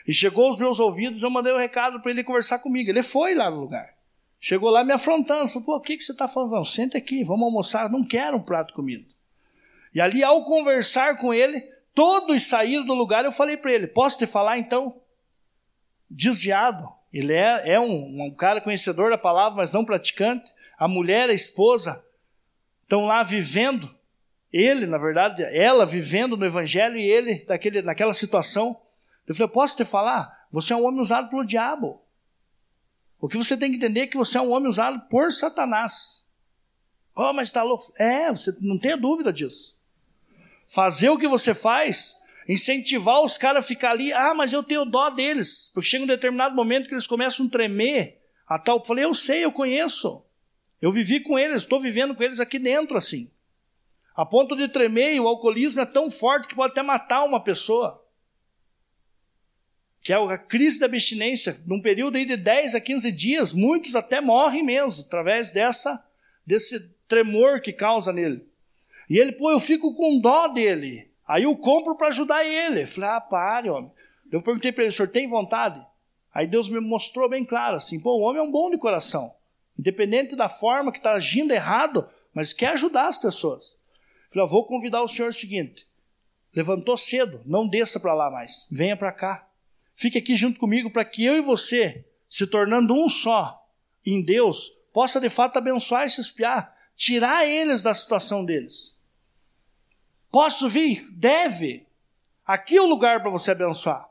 E 0.07 0.15
chegou 0.15 0.47
aos 0.47 0.57
meus 0.57 0.79
ouvidos, 0.79 1.25
eu 1.25 1.31
mandei 1.31 1.53
o 1.53 1.57
um 1.57 1.59
recado 1.59 2.01
para 2.01 2.13
ele 2.13 2.23
conversar 2.23 2.61
comigo. 2.61 2.89
Ele 2.89 3.03
foi 3.03 3.35
lá 3.35 3.51
no 3.51 3.59
lugar. 3.59 3.93
Chegou 4.39 4.71
lá 4.71 4.85
me 4.85 4.93
afrontando, 4.93 5.49
falou: 5.49 5.65
pô, 5.65 5.77
o 5.79 5.81
que, 5.81 5.97
que 5.97 6.05
você 6.05 6.13
está 6.13 6.29
falando? 6.29 6.65
Senta 6.65 6.97
aqui, 6.97 7.25
vamos 7.25 7.43
almoçar. 7.43 7.91
Não 7.91 8.05
quero 8.05 8.37
um 8.37 8.43
prato 8.43 8.69
de 8.69 8.75
comida. 8.75 9.05
E 9.93 10.01
ali, 10.01 10.23
ao 10.23 10.45
conversar 10.45 11.19
com 11.19 11.35
ele, 11.35 11.61
todos 11.93 12.45
saíram 12.45 12.85
do 12.85 12.95
lugar. 12.95 13.25
Eu 13.25 13.33
falei 13.33 13.57
para 13.57 13.73
ele: 13.73 13.89
posso 13.89 14.17
te 14.17 14.29
falar 14.29 14.59
então? 14.59 15.01
Desviado 16.09 17.02
ele 17.13 17.33
é, 17.33 17.75
é 17.75 17.81
um, 17.81 18.27
um 18.27 18.31
cara 18.31 18.61
conhecedor 18.61 19.11
da 19.11 19.19
palavra, 19.19 19.57
mas 19.57 19.73
não 19.73 19.85
praticante. 19.85 20.51
A 20.79 20.89
mulher, 20.89 21.29
a 21.29 21.35
esposa, 21.35 22.05
estão 22.83 23.05
lá 23.05 23.23
vivendo, 23.23 23.95
ele, 24.53 24.87
na 24.87 24.99
verdade, 24.99 25.43
ela 25.43 25.87
vivendo 25.87 26.37
no 26.37 26.45
evangelho 26.45 26.97
e 26.97 27.05
ele 27.05 27.45
daquele, 27.45 27.83
naquela 27.83 28.13
situação. 28.13 28.81
Eu 29.27 29.35
falei, 29.35 29.53
posso 29.53 29.77
te 29.77 29.85
falar? 29.85 30.47
Você 30.51 30.73
é 30.73 30.77
um 30.77 30.85
homem 30.85 31.01
usado 31.01 31.31
pelo 31.31 31.45
diabo. 31.45 32.03
O 33.21 33.29
que 33.29 33.39
você 33.39 33.57
tem 33.57 33.71
que 33.71 33.77
entender 33.77 34.01
é 34.01 34.07
que 34.07 34.17
você 34.17 34.37
é 34.37 34.41
um 34.41 34.51
homem 34.51 34.69
usado 34.69 35.01
por 35.09 35.31
Satanás. 35.31 36.27
Oh, 37.15 37.33
mas 37.33 37.49
está 37.49 37.63
louco. 37.63 37.85
É, 37.97 38.31
você 38.31 38.55
não 38.61 38.79
tenha 38.79 38.97
dúvida 38.97 39.33
disso. 39.33 39.79
Fazer 40.67 41.11
o 41.11 41.19
que 41.19 41.29
você 41.29 41.55
faz, 41.55 42.22
incentivar 42.49 43.23
os 43.23 43.39
caras 43.39 43.65
a 43.65 43.69
ficar 43.69 43.91
ali. 43.91 44.13
Ah, 44.13 44.35
mas 44.35 44.53
eu 44.53 44.63
tenho 44.63 44.85
dó 44.85 45.11
deles. 45.11 45.71
Porque 45.73 45.89
chega 45.89 46.05
um 46.05 46.09
determinado 46.09 46.55
momento 46.55 46.89
que 46.89 46.95
eles 46.95 47.07
começam 47.07 47.47
a 47.47 47.51
tremer. 47.51 48.21
A 48.47 48.59
tal, 48.59 48.79
eu 48.79 48.85
falei, 48.85 49.05
eu 49.05 49.15
sei, 49.15 49.45
eu 49.45 49.53
conheço. 49.53 50.25
Eu 50.81 50.91
vivi 50.91 51.21
com 51.21 51.39
eles, 51.39 51.63
estou 51.63 51.79
vivendo 51.79 52.15
com 52.15 52.25
eles 52.25 52.41
aqui 52.41 52.59
dentro 52.59 52.97
assim. 52.97 53.31
A 54.17 54.27
ponto 54.27 54.57
de 54.57 54.69
tremer, 54.69 55.15
e 55.15 55.21
o 55.21 55.29
alcoolismo 55.29 55.81
é 55.81 55.87
tão 55.87 56.11
forte 56.11 56.49
que 56.49 56.57
pode 56.57 56.73
até 56.73 56.83
matar 56.83 57.25
uma 57.25 57.43
pessoa. 57.43 58.05
Que 60.03 60.13
é 60.13 60.17
a 60.17 60.37
crise 60.37 60.81
da 60.81 60.87
abstinência, 60.87 61.63
num 61.67 61.81
período 61.81 62.17
aí 62.17 62.27
de 62.27 62.37
10 62.37 62.75
a 62.75 62.81
15 62.81 63.13
dias, 63.13 63.53
muitos 63.53 63.95
até 63.95 64.21
morrem 64.21 64.65
mesmo, 64.65 65.05
através 65.05 65.53
dessa, 65.53 66.05
desse 66.45 66.91
tremor 67.07 67.61
que 67.61 67.73
causa 67.73 68.13
nele. 68.13 68.45
E 69.09 69.19
ele, 69.19 69.33
pô, 69.33 69.53
eu 69.53 69.61
fico 69.61 69.95
com 69.95 70.21
dó 70.21 70.49
dele. 70.49 71.12
Aí 71.27 71.45
eu 71.45 71.57
compro 71.57 71.97
para 71.97 72.09
ajudar 72.09 72.45
ele. 72.45 72.83
Eu 72.83 72.87
falei, 72.87 73.11
ah, 73.11 73.21
pare, 73.21 73.71
homem. 73.71 73.91
Eu 74.31 74.43
perguntei 74.43 74.73
para 74.73 74.85
ele, 74.85 74.91
o 74.91 74.93
senhor 74.93 75.09
tem 75.09 75.29
vontade? 75.29 75.85
Aí 76.33 76.47
Deus 76.47 76.69
me 76.69 76.81
mostrou 76.81 77.29
bem 77.29 77.45
claro 77.45 77.77
assim, 77.77 78.01
pô, 78.01 78.17
o 78.17 78.23
homem 78.23 78.41
é 78.41 78.43
um 78.43 78.51
bom 78.51 78.71
de 78.71 78.79
coração. 78.79 79.35
Independente 79.79 80.35
da 80.35 80.49
forma 80.49 80.91
que 80.91 80.99
está 80.99 81.13
agindo 81.13 81.53
errado, 81.53 82.09
mas 82.33 82.53
quer 82.53 82.69
ajudar 82.69 83.09
as 83.09 83.19
pessoas. 83.19 83.73
Eu 83.73 84.35
falei, 84.35 84.49
vou 84.49 84.67
convidar 84.67 85.03
o 85.03 85.09
senhor 85.09 85.29
o 85.29 85.33
seguinte, 85.33 85.87
levantou 86.55 86.97
cedo, 86.97 87.43
não 87.45 87.69
desça 87.69 88.01
para 88.01 88.15
lá 88.15 88.31
mais, 88.31 88.67
venha 88.71 88.97
para 88.97 89.13
cá. 89.13 89.47
Fique 89.95 90.17
aqui 90.17 90.35
junto 90.35 90.59
comigo 90.59 90.91
para 90.91 91.05
que 91.05 91.23
eu 91.25 91.37
e 91.37 91.43
você, 91.43 92.07
se 92.29 92.47
tornando 92.47 92.95
um 92.95 93.09
só 93.09 93.63
em 94.05 94.23
Deus, 94.23 94.71
possa 94.93 95.21
de 95.21 95.29
fato 95.29 95.59
abençoar 95.59 96.05
esse 96.05 96.21
espiar, 96.21 96.75
tirar 96.97 97.47
eles 97.47 97.83
da 97.83 97.93
situação 97.93 98.43
deles. 98.45 98.99
Posso 100.33 100.67
vir? 100.67 101.07
Deve. 101.13 101.87
Aqui 102.47 102.79
é 102.79 102.81
o 102.81 102.87
lugar 102.87 103.21
para 103.21 103.31
você 103.31 103.51
abençoar. 103.51 104.09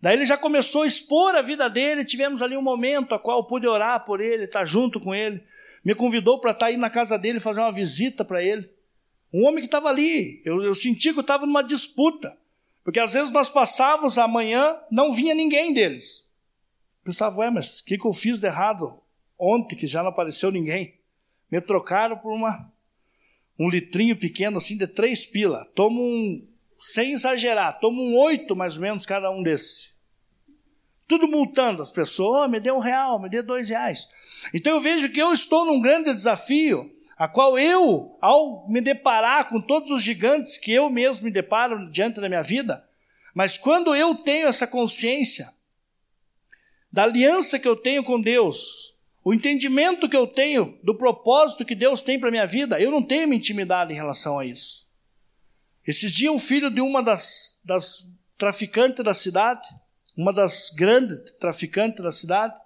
Daí 0.00 0.14
ele 0.14 0.24
já 0.24 0.38
começou 0.38 0.82
a 0.82 0.86
expor 0.86 1.34
a 1.34 1.42
vida 1.42 1.68
dele, 1.68 2.04
tivemos 2.04 2.40
ali 2.40 2.56
um 2.56 2.62
momento 2.62 3.14
a 3.14 3.18
qual 3.18 3.44
pude 3.44 3.66
orar 3.66 4.04
por 4.04 4.20
ele, 4.20 4.44
estar 4.44 4.64
junto 4.64 5.00
com 5.00 5.12
ele. 5.12 5.42
Me 5.84 5.92
convidou 5.94 6.40
para 6.40 6.52
estar 6.52 6.66
aí 6.66 6.76
na 6.76 6.88
casa 6.88 7.18
dele, 7.18 7.40
fazer 7.40 7.60
uma 7.60 7.72
visita 7.72 8.24
para 8.24 8.42
ele. 8.42 8.70
Um 9.34 9.44
homem 9.44 9.60
que 9.60 9.66
estava 9.66 9.88
ali, 9.88 10.40
eu, 10.44 10.62
eu 10.62 10.74
senti 10.74 11.12
que 11.12 11.18
eu 11.18 11.22
estava 11.22 11.44
numa 11.44 11.62
disputa. 11.62 12.38
Porque 12.84 13.00
às 13.00 13.12
vezes 13.12 13.32
nós 13.32 13.50
passávamos 13.50 14.18
amanhã, 14.18 14.78
não 14.90 15.12
vinha 15.12 15.34
ninguém 15.34 15.72
deles. 15.72 16.32
Pensava, 17.02 17.36
ué, 17.38 17.50
mas 17.50 17.80
o 17.80 17.84
que, 17.84 17.98
que 17.98 18.06
eu 18.06 18.12
fiz 18.12 18.40
de 18.40 18.46
errado 18.46 18.98
ontem 19.38 19.76
que 19.76 19.86
já 19.86 20.02
não 20.02 20.10
apareceu 20.10 20.50
ninguém? 20.52 20.94
Me 21.50 21.60
trocaram 21.60 22.16
por 22.16 22.32
uma, 22.32 22.72
um 23.60 23.68
litrinho 23.68 24.16
pequeno 24.16 24.56
assim 24.56 24.74
de 24.74 24.86
três 24.86 25.26
pila. 25.26 25.66
Tomo 25.74 26.02
um, 26.02 26.48
sem 26.78 27.12
exagerar, 27.12 27.78
tomo 27.78 28.02
um 28.02 28.16
oito 28.16 28.56
mais 28.56 28.76
ou 28.76 28.82
menos 28.82 29.04
cada 29.04 29.30
um 29.30 29.42
desse. 29.42 29.90
Tudo 31.06 31.28
multando 31.28 31.82
as 31.82 31.92
pessoas, 31.92 32.46
oh, 32.46 32.48
me 32.48 32.58
dê 32.58 32.72
um 32.72 32.78
real, 32.78 33.20
me 33.20 33.28
dê 33.28 33.42
dois 33.42 33.68
reais. 33.68 34.08
Então 34.54 34.72
eu 34.72 34.80
vejo 34.80 35.10
que 35.10 35.20
eu 35.20 35.30
estou 35.34 35.66
num 35.66 35.78
grande 35.78 36.14
desafio, 36.14 36.90
a 37.18 37.28
qual 37.28 37.58
eu, 37.58 38.16
ao 38.18 38.66
me 38.66 38.80
deparar 38.80 39.50
com 39.50 39.60
todos 39.60 39.90
os 39.90 40.02
gigantes 40.02 40.56
que 40.56 40.72
eu 40.72 40.88
mesmo 40.88 41.26
me 41.26 41.30
deparo 41.30 41.90
diante 41.90 42.18
da 42.18 42.30
minha 42.30 42.42
vida, 42.42 42.82
mas 43.34 43.58
quando 43.58 43.94
eu 43.94 44.14
tenho 44.14 44.48
essa 44.48 44.66
consciência 44.66 45.52
da 46.90 47.02
aliança 47.02 47.58
que 47.58 47.68
eu 47.68 47.76
tenho 47.76 48.02
com 48.02 48.18
Deus, 48.18 48.89
o 49.22 49.34
entendimento 49.34 50.08
que 50.08 50.16
eu 50.16 50.26
tenho 50.26 50.78
do 50.82 50.96
propósito 50.96 51.64
que 51.64 51.74
Deus 51.74 52.02
tem 52.02 52.18
para 52.18 52.30
minha 52.30 52.46
vida, 52.46 52.80
eu 52.80 52.90
não 52.90 53.02
tenho 53.02 53.32
intimidade 53.34 53.92
em 53.92 53.96
relação 53.96 54.38
a 54.38 54.46
isso. 54.46 54.88
Esses 55.86 56.14
dias, 56.14 56.32
um 56.32 56.38
filho 56.38 56.70
de 56.70 56.80
uma 56.80 57.02
das, 57.02 57.60
das 57.64 58.16
traficantes 58.38 59.04
da 59.04 59.12
cidade, 59.12 59.68
uma 60.16 60.32
das 60.32 60.70
grandes 60.70 61.32
traficantes 61.32 62.02
da 62.02 62.10
cidade, 62.10 62.58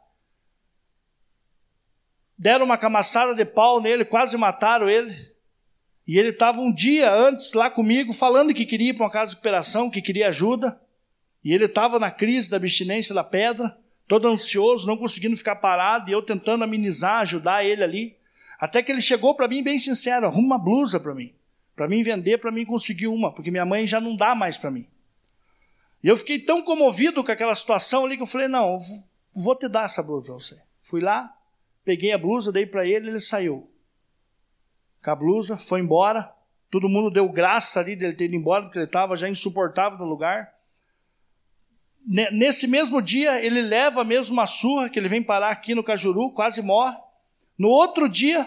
deram 2.39 2.65
uma 2.65 2.79
camaçada 2.79 3.35
de 3.35 3.45
pau 3.45 3.81
nele, 3.81 4.05
quase 4.05 4.37
mataram 4.37 4.89
ele. 4.89 5.15
E 6.07 6.19
ele 6.19 6.31
estava 6.31 6.61
um 6.61 6.73
dia 6.73 7.13
antes 7.13 7.53
lá 7.53 7.71
comigo, 7.71 8.13
falando 8.13 8.53
que 8.53 8.67
queria 8.67 8.91
ir 8.91 8.95
para 8.95 9.05
uma 9.05 9.11
casa 9.11 9.31
de 9.31 9.37
recuperação, 9.37 9.91
que 9.91 10.03
queria 10.03 10.29
ajuda. 10.29 10.79
E 11.43 11.53
ele 11.53 11.65
estava 11.65 11.99
na 11.99 12.11
crise 12.11 12.51
da 12.51 12.57
abstinência 12.57 13.15
da 13.15 13.25
pedra, 13.25 13.77
todo 14.07 14.29
ansioso, 14.29 14.87
não 14.87 14.97
conseguindo 14.97 15.37
ficar 15.37 15.57
parado, 15.57 16.11
e 16.11 16.13
eu 16.13 16.23
tentando 16.23 16.65
amenizar, 16.65 17.21
ajudar 17.21 17.65
ele 17.65 17.83
ali. 17.83 18.17
Até 18.59 18.83
que 18.83 18.91
ele 18.91 19.01
chegou 19.01 19.35
para 19.35 19.49
mim 19.49 19.63
bem 19.63 19.79
sincero: 19.79 20.27
arruma 20.27 20.57
uma 20.57 20.59
blusa 20.59 20.99
para 20.99 21.15
mim 21.15 21.35
para 21.75 21.89
mim 21.89 22.03
vender, 22.03 22.39
para 22.39 22.53
mim 22.53 22.65
conseguir 22.65 23.09
uma, 23.09 23.33
porque 23.33 23.51
minha 23.51 23.65
mãe 23.65 23.87
já 23.87 24.01
não 24.01 24.17
dá 24.17 24.35
mais 24.35 24.59
para 24.59 24.71
mim. 24.71 24.87
E 26.03 26.09
eu 26.09 26.17
fiquei 26.17 26.39
tão 26.39 26.63
comovido 26.63 27.25
com 27.25 27.33
aquela 27.33 27.55
situação 27.55 28.05
ali 28.05 28.17
que 28.17 28.23
eu 28.23 28.27
falei: 28.27 28.49
não, 28.49 28.77
vou 29.35 29.57
te 29.57 29.69
dar 29.69 29.85
essa 29.85 30.03
blusa 30.03 30.27
para 30.27 30.35
você. 30.35 30.63
Fui 30.83 31.01
lá, 31.01 31.35
peguei 31.85 32.13
a 32.13 32.19
blusa, 32.19 32.53
dei 32.53 32.67
para 32.67 32.87
ele, 32.87 33.09
ele 33.09 33.21
saiu. 33.21 33.69
Com 35.03 35.11
a 35.11 35.17
blusa, 35.17 35.57
foi 35.57 35.81
embora. 35.81 36.33
Todo 36.71 36.89
mundo 36.89 37.11
deu 37.11 37.29
graça 37.29 37.81
ali 37.81 37.95
dele 37.95 38.15
ter 38.15 38.25
ido 38.25 38.35
embora, 38.35 38.65
porque 38.65 38.79
ele 38.79 38.87
estava 38.87 39.17
já 39.17 39.29
insuportável 39.29 39.99
no 39.99 40.05
lugar. 40.05 40.54
Nesse 42.07 42.67
mesmo 42.67 43.01
dia, 43.01 43.43
ele 43.43 43.63
leva 43.63 44.05
mesmo 44.05 44.35
uma 44.35 44.47
surra, 44.47 44.89
que 44.89 44.99
ele 44.99 45.09
vem 45.09 45.23
parar 45.23 45.51
aqui 45.51 45.75
no 45.75 45.83
Cajuru, 45.83 46.31
quase 46.31 46.61
morre. 46.61 46.97
No 47.59 47.69
outro 47.69 48.09
dia, 48.09 48.47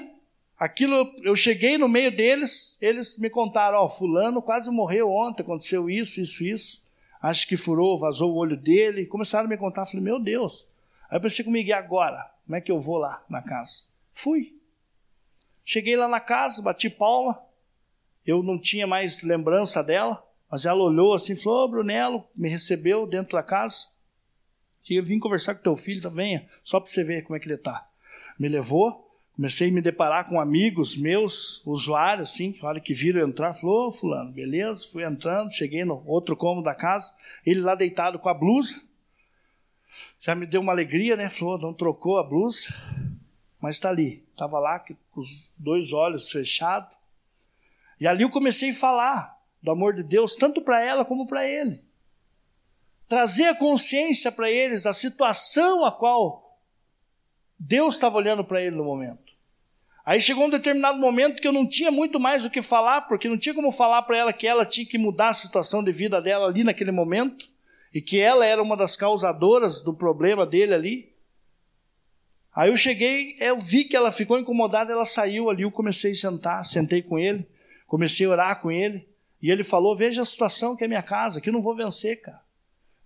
Aquilo, 0.57 1.13
eu 1.21 1.35
cheguei 1.35 1.77
no 1.77 1.87
meio 1.87 2.11
deles, 2.11 2.81
eles 2.81 3.19
me 3.19 3.29
contaram, 3.29 3.77
ó, 3.77 3.85
oh, 3.85 3.89
fulano 3.89 4.41
quase 4.41 4.71
morreu 4.71 5.11
ontem, 5.11 5.43
aconteceu 5.43 5.87
isso, 5.87 6.19
isso, 6.19 6.43
isso. 6.43 6.83
Acho 7.21 7.47
que 7.47 7.55
furou, 7.55 7.97
vazou 7.97 8.33
o 8.33 8.37
olho 8.37 8.57
dele. 8.57 9.05
Começaram 9.05 9.45
a 9.45 9.49
me 9.49 9.57
contar, 9.57 9.85
falei, 9.85 10.01
meu 10.01 10.19
Deus. 10.19 10.71
Aí 11.09 11.17
eu 11.17 11.21
pensei 11.21 11.45
comigo, 11.45 11.69
e 11.69 11.73
agora? 11.73 12.31
Como 12.43 12.55
é 12.55 12.61
que 12.61 12.71
eu 12.71 12.79
vou 12.79 12.97
lá 12.97 13.23
na 13.29 13.39
casa? 13.39 13.83
Fui. 14.11 14.55
Cheguei 15.63 15.95
lá 15.95 16.07
na 16.07 16.19
casa, 16.19 16.61
bati 16.61 16.89
palma. 16.89 17.39
Eu 18.25 18.41
não 18.41 18.57
tinha 18.57 18.87
mais 18.87 19.21
lembrança 19.21 19.83
dela, 19.83 20.25
mas 20.49 20.65
ela 20.65 20.83
olhou 20.83 21.13
assim 21.13 21.33
e 21.33 21.35
falou, 21.35 21.65
oh, 21.65 21.67
Brunello, 21.67 22.23
me 22.35 22.49
recebeu 22.49 23.05
dentro 23.05 23.37
da 23.37 23.43
casa. 23.43 23.87
Eu 24.89 25.03
vim 25.03 25.19
conversar 25.19 25.53
com 25.55 25.61
teu 25.61 25.75
filho, 25.75 26.01
tá, 26.01 26.09
venha, 26.09 26.47
só 26.63 26.79
para 26.79 26.89
você 26.89 27.03
ver 27.03 27.23
como 27.23 27.35
é 27.35 27.39
que 27.39 27.47
ele 27.47 27.55
está. 27.55 27.85
Me 28.39 28.47
levou, 28.47 29.07
Comecei 29.37 29.69
a 29.69 29.71
me 29.71 29.81
deparar 29.81 30.27
com 30.27 30.41
amigos 30.41 30.97
meus, 30.97 31.63
usuários, 31.63 32.31
assim, 32.31 32.51
que 32.51 32.65
hora 32.65 32.79
que 32.79 32.91
viram 32.91 33.21
entrar, 33.21 33.53
falou, 33.53 33.85
oh, 33.85 33.91
fulano, 33.91 34.31
beleza, 34.31 34.87
fui 34.91 35.03
entrando, 35.05 35.53
cheguei 35.53 35.85
no 35.85 36.03
outro 36.07 36.35
cômodo 36.35 36.65
da 36.65 36.73
casa, 36.73 37.13
ele 37.45 37.61
lá 37.61 37.75
deitado 37.75 38.17
com 38.17 38.29
a 38.29 38.33
blusa, 38.33 38.81
já 40.19 40.33
me 40.33 40.47
deu 40.47 40.59
uma 40.59 40.71
alegria, 40.71 41.15
né, 41.15 41.29
falou, 41.29 41.59
não 41.59 41.71
trocou 41.71 42.17
a 42.17 42.23
blusa, 42.23 42.73
mas 43.61 43.75
está 43.75 43.89
ali, 43.89 44.25
estava 44.31 44.57
lá 44.57 44.79
com 44.79 44.95
os 45.13 45.51
dois 45.55 45.93
olhos 45.93 46.31
fechados, 46.31 46.97
e 47.99 48.07
ali 48.07 48.23
eu 48.23 48.31
comecei 48.31 48.71
a 48.71 48.73
falar 48.73 49.36
do 49.61 49.71
amor 49.71 49.93
de 49.93 50.03
Deus, 50.03 50.35
tanto 50.35 50.61
para 50.61 50.81
ela 50.81 51.03
como 51.03 51.27
para 51.27 51.47
ele, 51.47 51.81
trazer 53.07 53.45
a 53.45 53.55
consciência 53.55 54.31
para 54.31 54.49
eles 54.49 54.83
da 54.83 54.93
situação 54.93 55.85
a 55.85 55.91
qual 55.91 56.59
Deus 57.59 57.95
estava 57.95 58.17
olhando 58.17 58.43
para 58.43 58.61
ele 58.61 58.75
no 58.75 58.83
momento. 58.83 59.27
Aí 60.05 60.21
chegou 60.21 60.45
um 60.45 60.49
determinado 60.49 60.97
momento 60.97 61.41
que 61.41 61.47
eu 61.47 61.51
não 61.51 61.67
tinha 61.67 61.91
muito 61.91 62.17
mais 62.19 62.45
o 62.45 62.49
que 62.49 62.61
falar, 62.61 63.01
porque 63.01 63.27
não 63.27 63.37
tinha 63.37 63.53
como 63.53 63.71
falar 63.71 64.03
para 64.03 64.17
ela 64.17 64.31
que 64.31 64.47
ela 64.47 64.65
tinha 64.65 64.85
que 64.85 64.97
mudar 64.97 65.29
a 65.29 65.33
situação 65.33 65.83
de 65.83 65.91
vida 65.91 66.21
dela 66.21 66.47
ali 66.47 66.63
naquele 66.63 66.91
momento, 66.91 67.49
e 67.93 68.01
que 68.01 68.19
ela 68.19 68.45
era 68.45 68.61
uma 68.61 68.77
das 68.77 68.95
causadoras 68.95 69.81
do 69.81 69.93
problema 69.93 70.45
dele 70.45 70.73
ali. 70.73 71.13
Aí 72.55 72.69
eu 72.69 72.77
cheguei, 72.77 73.35
eu 73.39 73.57
vi 73.57 73.83
que 73.83 73.95
ela 73.95 74.11
ficou 74.11 74.39
incomodada, 74.39 74.91
ela 74.91 75.05
saiu 75.05 75.49
ali, 75.49 75.63
eu 75.63 75.71
comecei 75.71 76.11
a 76.11 76.15
sentar, 76.15 76.65
sentei 76.65 77.01
com 77.01 77.19
ele, 77.19 77.47
comecei 77.85 78.25
a 78.25 78.29
orar 78.29 78.61
com 78.61 78.71
ele, 78.71 79.06
e 79.41 79.51
ele 79.51 79.63
falou: 79.63 79.95
Veja 79.95 80.21
a 80.21 80.25
situação 80.25 80.75
que 80.75 80.83
é 80.83 80.87
minha 80.87 81.03
casa, 81.03 81.39
que 81.41 81.49
eu 81.49 81.53
não 81.53 81.61
vou 81.61 81.75
vencer, 81.75 82.21
cara. 82.21 82.41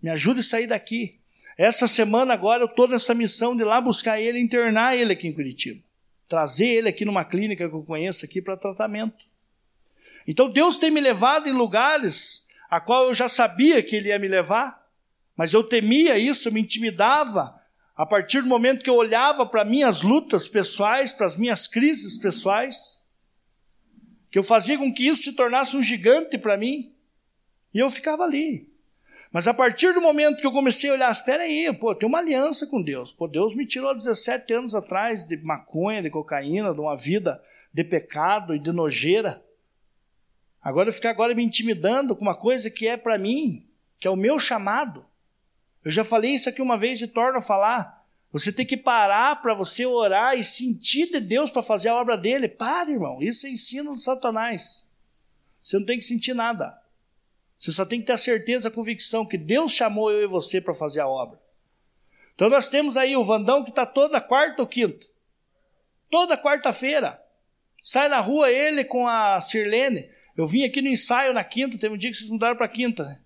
Me 0.01 0.09
ajude 0.09 0.39
a 0.39 0.43
sair 0.43 0.67
daqui. 0.67 1.19
Essa 1.57 1.87
semana 1.87 2.33
agora 2.33 2.63
eu 2.63 2.67
estou 2.67 2.87
nessa 2.87 3.13
missão 3.13 3.55
de 3.55 3.61
ir 3.61 3.65
lá 3.65 3.79
buscar 3.79 4.19
ele, 4.19 4.39
internar 4.39 4.95
ele 4.97 5.13
aqui 5.13 5.27
em 5.27 5.33
Curitiba 5.33 5.81
trazer 6.31 6.67
ele 6.67 6.87
aqui 6.87 7.03
numa 7.03 7.25
clínica 7.25 7.67
que 7.67 7.75
eu 7.75 7.83
conheço 7.83 8.23
aqui 8.23 8.41
para 8.41 8.55
tratamento. 8.55 9.25
Então 10.25 10.49
Deus 10.49 10.77
tem 10.77 10.89
me 10.89 11.01
levado 11.01 11.49
em 11.49 11.51
lugares 11.51 12.47
a 12.69 12.79
qual 12.79 13.07
eu 13.07 13.13
já 13.13 13.27
sabia 13.27 13.83
que 13.83 13.97
ele 13.97 14.07
ia 14.07 14.17
me 14.17 14.29
levar, 14.29 14.81
mas 15.35 15.53
eu 15.53 15.61
temia 15.61 16.17
isso, 16.17 16.49
me 16.49 16.61
intimidava 16.61 17.61
a 17.97 18.05
partir 18.05 18.41
do 18.41 18.47
momento 18.47 18.81
que 18.81 18.89
eu 18.89 18.95
olhava 18.95 19.45
para 19.45 19.65
minhas 19.65 20.03
lutas 20.03 20.47
pessoais, 20.47 21.11
para 21.11 21.25
as 21.25 21.35
minhas 21.35 21.67
crises 21.67 22.17
pessoais. 22.17 23.00
Que 24.31 24.39
eu 24.39 24.43
fazia 24.43 24.77
com 24.77 24.91
que 24.91 25.05
isso 25.05 25.23
se 25.23 25.33
tornasse 25.33 25.75
um 25.75 25.83
gigante 25.83 26.37
para 26.37 26.57
mim, 26.57 26.93
e 27.73 27.79
eu 27.79 27.89
ficava 27.89 28.23
ali. 28.23 28.71
Mas 29.31 29.47
a 29.47 29.53
partir 29.53 29.93
do 29.93 30.01
momento 30.01 30.39
que 30.41 30.47
eu 30.47 30.51
comecei 30.51 30.89
a 30.89 30.93
olhar, 30.93 31.11
espera 31.11 31.43
aí, 31.43 31.71
pô, 31.73 31.93
tem 31.93 32.07
uma 32.07 32.19
aliança 32.19 32.67
com 32.67 32.81
Deus. 32.81 33.13
Pô, 33.13 33.27
Deus 33.27 33.55
me 33.55 33.65
tirou 33.65 33.95
17 33.95 34.53
anos 34.53 34.75
atrás 34.75 35.25
de 35.25 35.37
maconha, 35.37 36.01
de 36.01 36.09
cocaína, 36.09 36.73
de 36.73 36.79
uma 36.79 36.95
vida 36.95 37.41
de 37.73 37.83
pecado 37.83 38.53
e 38.53 38.59
de 38.59 38.71
nojeira. 38.71 39.41
Agora 40.61 40.89
eu 40.89 40.93
ficar 40.93 41.11
agora 41.11 41.33
me 41.33 41.43
intimidando 41.43 42.15
com 42.15 42.21
uma 42.21 42.35
coisa 42.35 42.69
que 42.69 42.87
é 42.87 42.97
para 42.97 43.17
mim, 43.17 43.65
que 43.99 44.07
é 44.07 44.11
o 44.11 44.15
meu 44.15 44.37
chamado. 44.37 45.05
Eu 45.83 45.91
já 45.91 46.03
falei 46.03 46.31
isso 46.31 46.49
aqui 46.49 46.61
uma 46.61 46.77
vez 46.77 47.01
e 47.01 47.07
torno 47.07 47.37
a 47.37 47.41
falar. 47.41 48.00
Você 48.31 48.51
tem 48.51 48.65
que 48.65 48.77
parar 48.77 49.41
para 49.41 49.53
você 49.53 49.85
orar 49.85 50.37
e 50.37 50.43
sentir 50.43 51.11
de 51.11 51.19
Deus 51.19 51.51
para 51.51 51.61
fazer 51.61 51.89
a 51.89 51.95
obra 51.95 52.17
dele. 52.17 52.47
Para, 52.47 52.89
irmão. 52.89 53.21
Isso 53.21 53.45
é 53.45 53.49
ensino 53.49 53.95
de 53.95 54.01
Satanás. 54.01 54.87
Você 55.61 55.77
não 55.77 55.85
tem 55.85 55.97
que 55.97 56.05
sentir 56.05 56.33
nada. 56.33 56.79
Você 57.59 57.71
só 57.71 57.85
tem 57.85 57.99
que 57.99 58.07
ter 58.07 58.13
a 58.13 58.17
certeza, 58.17 58.69
a 58.69 58.71
convicção 58.71 59.25
que 59.25 59.37
Deus 59.37 59.71
chamou 59.73 60.11
eu 60.11 60.23
e 60.23 60.27
você 60.27 60.61
para 60.61 60.73
fazer 60.73 61.01
a 61.01 61.07
obra. 61.07 61.39
Então 62.33 62.49
nós 62.49 62.69
temos 62.69 62.97
aí 62.97 63.15
o 63.15 63.23
Vandão 63.23 63.63
que 63.63 63.69
está 63.69 63.85
toda 63.85 64.21
quarta 64.21 64.61
ou 64.61 64.67
quinta. 64.67 65.05
Toda 66.09 66.37
quarta-feira. 66.37 67.21
Sai 67.83 68.07
na 68.07 68.19
rua 68.19 68.49
ele 68.49 68.83
com 68.83 69.07
a 69.07 69.39
Sirlene. 69.41 70.09
Eu 70.35 70.45
vim 70.45 70.63
aqui 70.63 70.81
no 70.81 70.87
ensaio 70.87 71.33
na 71.33 71.43
quinta, 71.43 71.77
teve 71.77 71.93
um 71.93 71.97
dia 71.97 72.09
que 72.09 72.17
vocês 72.17 72.29
mudaram 72.29 72.55
para 72.55 72.67
quinta, 72.67 73.03
né? 73.03 73.19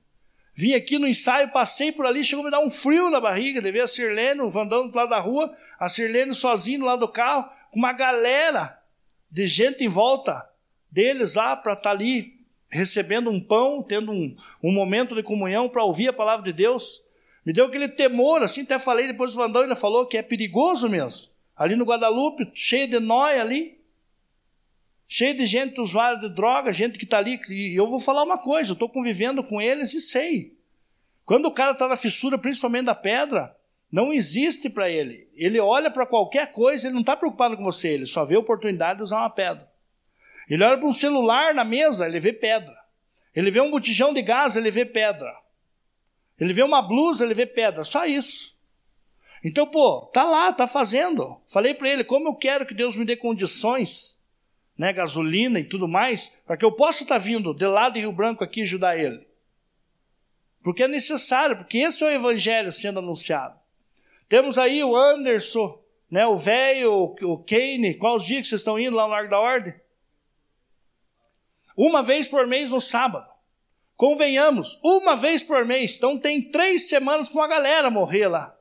Vim 0.56 0.74
aqui 0.74 0.98
no 0.98 1.06
ensaio, 1.06 1.52
passei 1.52 1.92
por 1.92 2.06
ali, 2.06 2.24
chegou 2.24 2.44
a 2.44 2.46
me 2.46 2.52
dar 2.52 2.62
um 2.62 2.70
frio 2.70 3.10
na 3.10 3.20
barriga, 3.20 3.62
de 3.62 3.72
ver 3.72 3.82
a 3.82 3.88
Sirlene, 3.88 4.40
o 4.40 4.50
Vandão 4.50 4.88
do 4.88 4.96
lado 4.96 5.10
da 5.10 5.20
rua, 5.20 5.54
a 5.78 5.90
Sirlene 5.90 6.34
sozinho 6.34 6.86
lado 6.86 7.02
do 7.02 7.10
carro, 7.10 7.50
com 7.72 7.78
uma 7.78 7.92
galera 7.92 8.82
de 9.30 9.46
gente 9.46 9.84
em 9.84 9.90
volta 9.90 10.50
deles 10.90 11.36
lá 11.36 11.58
para 11.58 11.74
estar 11.74 11.84
tá 11.84 11.92
ali 11.92 12.40
recebendo 12.70 13.30
um 13.30 13.40
pão, 13.40 13.84
tendo 13.84 14.14
um, 14.14 14.34
um 14.64 14.72
momento 14.72 15.14
de 15.14 15.22
comunhão 15.22 15.68
para 15.68 15.84
ouvir 15.84 16.08
a 16.08 16.14
palavra 16.14 16.46
de 16.46 16.54
Deus. 16.54 17.06
Me 17.46 17.52
deu 17.52 17.66
aquele 17.66 17.90
temor, 17.90 18.42
assim, 18.42 18.62
até 18.62 18.80
falei, 18.80 19.08
depois 19.08 19.34
o 19.34 19.38
Vandão 19.38 19.64
ainda 19.64 19.76
falou 19.76 20.06
que 20.06 20.18
é 20.18 20.22
perigoso 20.22 20.90
mesmo. 20.90 21.32
Ali 21.56 21.76
no 21.76 21.86
Guadalupe, 21.86 22.50
cheio 22.54 22.88
de 22.88 23.00
nóia 23.00 23.42
ali, 23.42 23.75
cheio 25.08 25.36
de 25.36 25.46
gente 25.46 25.80
usuária 25.80 26.20
de 26.20 26.30
droga, 26.34 26.72
gente 26.72 26.98
que 26.98 27.06
está 27.06 27.18
ali. 27.18 27.40
E 27.50 27.76
eu 27.78 27.88
vou 27.88 28.00
falar 28.00 28.24
uma 28.24 28.38
coisa, 28.38 28.72
eu 28.72 28.74
estou 28.74 28.90
convivendo 28.90 29.44
com 29.44 29.62
eles 29.62 29.94
e 29.94 30.02
sei. 30.02 30.56
Quando 31.26 31.46
o 31.46 31.52
cara 31.52 31.72
está 31.72 31.88
na 31.88 31.96
fissura, 31.96 32.38
principalmente 32.38 32.86
da 32.86 32.96
pedra, 32.96 33.56
não 33.92 34.14
existe 34.14 34.70
para 34.70 34.90
ele. 34.90 35.28
Ele 35.36 35.60
olha 35.60 35.90
para 35.90 36.06
qualquer 36.06 36.52
coisa, 36.52 36.88
ele 36.88 36.94
não 36.94 37.02
está 37.02 37.16
preocupado 37.16 37.58
com 37.58 37.64
você, 37.64 37.90
ele 37.90 38.06
só 38.06 38.26
vê 38.26 38.36
a 38.36 38.40
oportunidade 38.40 38.98
de 38.98 39.04
usar 39.04 39.20
uma 39.20 39.30
pedra. 39.30 39.70
Ele 40.50 40.64
olha 40.64 40.78
para 40.78 40.88
um 40.88 40.94
celular 40.94 41.54
na 41.54 41.64
mesa, 41.64 42.06
ele 42.06 42.20
vê 42.20 42.32
pedra. 42.32 42.76
Ele 43.36 43.50
vê 43.50 43.60
um 43.60 43.72
botijão 43.72 44.14
de 44.14 44.22
gás, 44.22 44.56
ele 44.56 44.70
vê 44.70 44.86
pedra. 44.86 45.34
Ele 46.40 46.54
vê 46.54 46.64
uma 46.64 46.82
blusa, 46.82 47.26
ele 47.26 47.34
vê 47.34 47.46
pedra. 47.46 47.84
Só 47.84 48.06
isso. 48.06 48.56
Então, 49.44 49.68
pô, 49.68 50.02
tá 50.14 50.24
lá, 50.24 50.52
tá 50.54 50.68
fazendo. 50.68 51.40
Falei 51.52 51.74
para 51.74 51.90
ele, 51.90 52.04
como 52.04 52.30
eu 52.30 52.36
quero 52.36 52.66
que 52.66 52.74
Deus 52.74 52.96
me 52.96 53.06
dê 53.06 53.16
condições, 53.16 54.15
né, 54.78 54.92
gasolina 54.92 55.60
e 55.60 55.64
tudo 55.64 55.88
mais, 55.88 56.42
para 56.46 56.58
que 56.58 56.66
eu 56.66 56.72
possa 56.72 57.04
estar 57.04 57.18
vindo 57.18 57.54
de 57.54 57.66
lá 57.66 57.90
de 57.90 58.00
Rio 58.00 58.12
Branco 58.12 58.44
aqui 58.44 58.62
ajudar 58.62 58.98
ele. 58.98 59.26
Porque 60.64 60.84
é 60.84 60.88
necessário, 60.88 61.58
porque 61.58 61.78
esse 61.80 62.04
é 62.04 62.08
o 62.08 62.12
evangelho 62.12 62.72
sendo 62.72 63.00
anunciado. 63.00 63.58
Temos 64.28 64.58
aí 64.58 64.84
o 64.84 64.96
Anderson, 64.96 65.80
né, 66.10 66.26
o 66.26 66.36
velho, 66.36 67.16
o 67.22 67.38
Kane, 67.38 67.96
qual 67.96 68.16
os 68.16 68.26
dias 68.26 68.42
que 68.42 68.48
vocês 68.48 68.62
estão 68.62 68.80
indo 68.80 68.96
lá 68.96 69.04
no 69.04 69.12
Largo 69.12 69.30
da 69.30 69.40
Ordem? 69.40 69.74
Uma 71.78 72.02
vez 72.02 72.28
por 72.28 72.48
mês 72.48 72.72
no 72.72 72.82
sábado. 72.82 73.30
Convenhamos, 73.96 74.80
uma 74.84 75.16
vez 75.16 75.44
por 75.44 75.66
mês. 75.66 75.98
Então 75.98 76.18
tem 76.18 76.42
três 76.42 76.90
semanas 76.90 77.30
para 77.30 77.42
uma 77.42 77.48
galera 77.48 77.90
morrer 77.90 78.28
lá. 78.28 78.58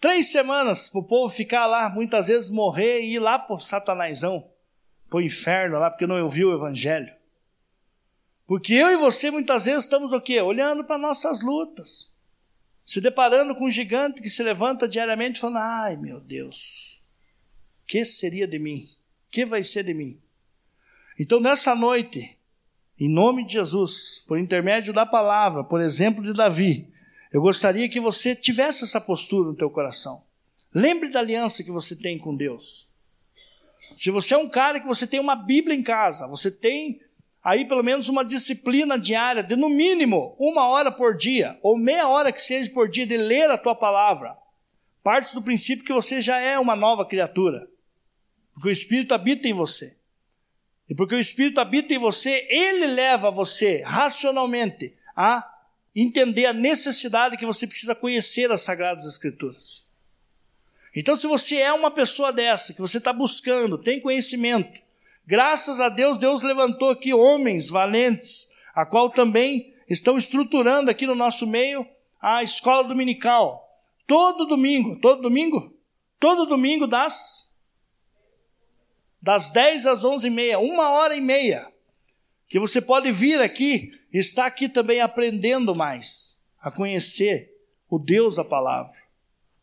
Três 0.00 0.32
semanas 0.32 0.88
para 0.88 1.00
o 1.00 1.04
povo 1.04 1.32
ficar 1.32 1.66
lá, 1.66 1.90
muitas 1.90 2.28
vezes 2.28 2.48
morrer 2.48 3.02
e 3.02 3.16
ir 3.16 3.18
lá 3.18 3.38
para 3.38 3.54
o 3.54 3.60
satanásão, 3.60 4.50
para 5.10 5.18
o 5.18 5.22
inferno 5.22 5.78
lá, 5.78 5.90
porque 5.90 6.06
não 6.06 6.22
ouviu 6.22 6.48
o 6.48 6.54
evangelho. 6.54 7.12
Porque 8.46 8.72
eu 8.72 8.90
e 8.90 8.96
você 8.96 9.30
muitas 9.30 9.66
vezes 9.66 9.84
estamos 9.84 10.12
o 10.12 10.20
quê? 10.20 10.40
Olhando 10.40 10.82
para 10.84 10.96
nossas 10.96 11.42
lutas. 11.42 12.12
Se 12.82 13.00
deparando 13.00 13.54
com 13.54 13.66
um 13.66 13.70
gigante 13.70 14.22
que 14.22 14.30
se 14.30 14.42
levanta 14.42 14.88
diariamente 14.88 15.38
falando, 15.38 15.58
ai 15.58 15.96
meu 15.96 16.18
Deus, 16.18 17.04
que 17.86 18.04
seria 18.04 18.48
de 18.48 18.58
mim? 18.58 18.88
Que 19.30 19.44
vai 19.44 19.62
ser 19.62 19.84
de 19.84 19.92
mim? 19.92 20.18
Então, 21.18 21.38
nessa 21.38 21.74
noite, 21.74 22.38
em 22.98 23.08
nome 23.08 23.44
de 23.44 23.52
Jesus, 23.52 24.24
por 24.26 24.38
intermédio 24.38 24.94
da 24.94 25.04
palavra, 25.04 25.62
por 25.62 25.80
exemplo 25.80 26.22
de 26.24 26.32
Davi, 26.32 26.90
eu 27.32 27.40
gostaria 27.40 27.88
que 27.88 28.00
você 28.00 28.34
tivesse 28.34 28.84
essa 28.84 29.00
postura 29.00 29.48
no 29.48 29.56
teu 29.56 29.70
coração. 29.70 30.24
Lembre 30.74 31.10
da 31.10 31.20
aliança 31.20 31.62
que 31.62 31.70
você 31.70 31.94
tem 31.96 32.18
com 32.18 32.36
Deus. 32.36 32.88
Se 33.96 34.10
você 34.10 34.34
é 34.34 34.38
um 34.38 34.48
cara 34.48 34.80
que 34.80 34.86
você 34.86 35.06
tem 35.06 35.20
uma 35.20 35.36
Bíblia 35.36 35.76
em 35.76 35.82
casa, 35.82 36.26
você 36.26 36.50
tem 36.50 37.00
aí 37.42 37.64
pelo 37.64 37.82
menos 37.82 38.08
uma 38.08 38.24
disciplina 38.24 38.98
diária 38.98 39.42
de 39.42 39.56
no 39.56 39.68
mínimo 39.68 40.36
uma 40.38 40.66
hora 40.68 40.92
por 40.92 41.16
dia, 41.16 41.58
ou 41.62 41.76
meia 41.76 42.08
hora 42.08 42.32
que 42.32 42.42
seja 42.42 42.70
por 42.70 42.88
dia 42.88 43.06
de 43.06 43.16
ler 43.16 43.50
a 43.50 43.58
tua 43.58 43.74
palavra, 43.74 44.36
parte 45.02 45.34
do 45.34 45.42
princípio 45.42 45.84
que 45.84 45.92
você 45.92 46.20
já 46.20 46.38
é 46.38 46.58
uma 46.58 46.76
nova 46.76 47.06
criatura, 47.06 47.68
porque 48.52 48.68
o 48.68 48.72
Espírito 48.72 49.14
habita 49.14 49.48
em 49.48 49.52
você. 49.52 49.98
E 50.88 50.94
porque 50.94 51.14
o 51.14 51.20
Espírito 51.20 51.60
habita 51.60 51.94
em 51.94 51.98
você, 51.98 52.46
ele 52.50 52.86
leva 52.88 53.30
você 53.30 53.82
racionalmente 53.82 54.96
a 55.16 55.48
entender 56.02 56.46
a 56.46 56.52
necessidade 56.52 57.36
que 57.36 57.44
você 57.44 57.66
precisa 57.66 57.94
conhecer 57.94 58.50
as 58.50 58.62
Sagradas 58.62 59.04
Escrituras. 59.04 59.86
Então, 60.94 61.14
se 61.14 61.26
você 61.26 61.56
é 61.56 61.72
uma 61.72 61.90
pessoa 61.90 62.32
dessa, 62.32 62.72
que 62.72 62.80
você 62.80 62.98
está 62.98 63.12
buscando, 63.12 63.78
tem 63.78 64.00
conhecimento, 64.00 64.80
graças 65.26 65.78
a 65.78 65.88
Deus, 65.88 66.18
Deus 66.18 66.42
levantou 66.42 66.90
aqui 66.90 67.12
homens 67.12 67.68
valentes, 67.68 68.50
a 68.74 68.86
qual 68.86 69.10
também 69.10 69.74
estão 69.88 70.16
estruturando 70.16 70.90
aqui 70.90 71.06
no 71.06 71.14
nosso 71.14 71.46
meio 71.46 71.86
a 72.20 72.42
escola 72.42 72.88
dominical. 72.88 73.68
Todo 74.06 74.46
domingo, 74.46 74.98
todo 75.00 75.22
domingo? 75.22 75.72
Todo 76.18 76.46
domingo 76.46 76.86
das 76.86 77.50
das 79.22 79.50
10 79.50 79.84
às 79.84 80.02
11 80.02 80.26
e 80.26 80.30
meia, 80.30 80.58
uma 80.58 80.92
hora 80.92 81.14
e 81.14 81.20
meia, 81.20 81.70
que 82.48 82.58
você 82.58 82.80
pode 82.80 83.12
vir 83.12 83.38
aqui 83.38 83.99
e 84.12 84.18
estar 84.18 84.46
aqui 84.46 84.68
também 84.68 85.00
aprendendo 85.00 85.74
mais, 85.74 86.40
a 86.60 86.70
conhecer 86.70 87.54
o 87.88 87.98
Deus 87.98 88.36
da 88.36 88.44
palavra, 88.44 88.96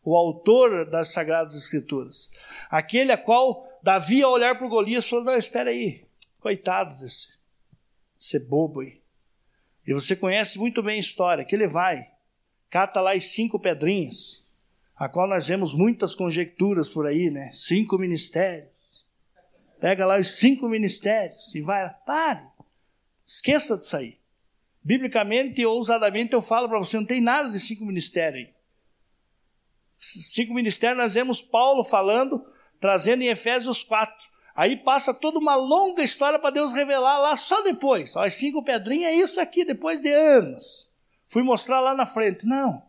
o 0.03 0.15
autor 0.15 0.89
das 0.89 1.09
Sagradas 1.09 1.55
Escrituras, 1.55 2.31
aquele 2.69 3.11
a 3.11 3.17
qual 3.17 3.67
Davi, 3.83 4.21
ao 4.21 4.31
olhar 4.31 4.57
para 4.57 4.65
o 4.65 4.69
Golias, 4.69 5.07
falou: 5.07 5.25
Não, 5.25 5.35
espera 5.35 5.69
aí, 5.69 6.05
coitado 6.39 6.99
desse, 6.99 7.37
desse 8.17 8.39
bobo 8.39 8.81
aí. 8.81 9.01
E 9.85 9.93
você 9.93 10.15
conhece 10.15 10.59
muito 10.59 10.83
bem 10.83 10.97
a 10.97 10.99
história, 10.99 11.45
que 11.45 11.55
ele 11.55 11.67
vai, 11.67 12.11
cata 12.69 12.99
lá 12.99 13.13
as 13.13 13.25
cinco 13.25 13.59
pedrinhas, 13.59 14.45
a 14.95 15.07
qual 15.07 15.27
nós 15.27 15.47
vemos 15.47 15.73
muitas 15.73 16.15
conjecturas 16.15 16.89
por 16.89 17.05
aí, 17.05 17.29
né? 17.29 17.49
Cinco 17.53 17.97
ministérios 17.97 18.87
Pega 19.79 20.05
lá 20.05 20.17
os 20.17 20.39
cinco 20.39 20.67
ministérios 20.67 21.53
e 21.53 21.61
vai. 21.61 21.89
Pare. 22.05 22.45
Esqueça 23.25 23.77
disso 23.77 23.97
aí. 23.97 24.16
Biblicamente 24.87 25.61
e 25.61 25.65
ousadamente 25.65 26.31
eu 26.31 26.41
falo 26.41 26.69
para 26.69 26.77
você: 26.77 26.95
não 26.95 27.05
tem 27.05 27.19
nada 27.19 27.49
de 27.49 27.59
cinco 27.59 27.85
ministérios. 27.85 28.47
Cinco 29.99 30.53
ministérios 30.53 30.97
nós 30.97 31.13
vemos 31.13 31.41
Paulo 31.41 31.83
falando, 31.83 32.45
trazendo 32.79 33.21
em 33.21 33.27
Efésios 33.27 33.83
4. 33.83 34.15
Aí 34.55 34.77
passa 34.77 35.13
toda 35.13 35.39
uma 35.39 35.57
longa 35.57 36.01
história 36.01 36.39
para 36.39 36.51
Deus 36.51 36.71
revelar 36.71 37.17
lá 37.19 37.35
só 37.35 37.61
depois. 37.63 38.15
As 38.15 38.35
cinco 38.35 38.63
pedrinhas 38.63 39.11
é 39.11 39.15
isso 39.15 39.41
aqui, 39.41 39.65
depois 39.65 39.99
de 39.99 40.09
anos. 40.09 40.89
Fui 41.27 41.43
mostrar 41.43 41.81
lá 41.81 41.93
na 41.93 42.05
frente. 42.05 42.47
Não. 42.47 42.81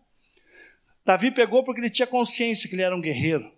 Davi 1.04 1.32
pegou 1.32 1.64
porque 1.64 1.80
ele 1.80 1.90
tinha 1.90 2.06
consciência 2.06 2.68
que 2.68 2.76
ele 2.76 2.82
era 2.82 2.94
um 2.94 3.00
guerreiro. 3.00 3.50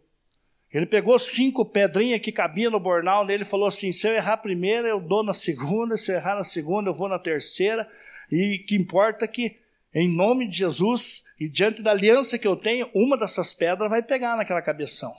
Ele 0.73 0.87
pegou 0.87 1.19
cinco 1.19 1.63
pedrinhas 1.63 2.21
que 2.21 2.33
cabia 2.33 2.71
no 2.71 2.81
bornal 2.81 3.27
nele 3.27 3.43
e 3.43 3.47
falou 3.47 3.67
assim: 3.67 3.93
se 3.93 4.09
eu 4.09 4.15
errar 4.15 4.33
a 4.33 4.39
primeira, 4.39 4.89
eu 4.89 4.99
dou 4.99 5.23
na 5.23 5.35
segunda, 5.35 5.99
se 5.99 6.11
eu 6.11 6.17
errar 6.17 6.37
na 6.37 6.43
segunda, 6.43 6.89
eu 6.89 6.95
vou 6.95 7.07
na 7.07 7.19
terceira. 7.19 7.87
E 8.31 8.59
que 8.59 8.77
importa 8.77 9.27
que, 9.27 9.59
em 9.95 10.09
nome 10.09 10.47
de 10.47 10.55
Jesus 10.55 11.25
e 11.39 11.49
diante 11.49 11.83
da 11.83 11.91
aliança 11.91 12.39
que 12.39 12.47
eu 12.47 12.57
tenho, 12.57 12.89
uma 12.95 13.17
dessas 13.17 13.53
pedras 13.53 13.91
vai 13.91 14.03
pegar 14.03 14.37
naquela 14.37 14.63
cabeção. 14.63 15.15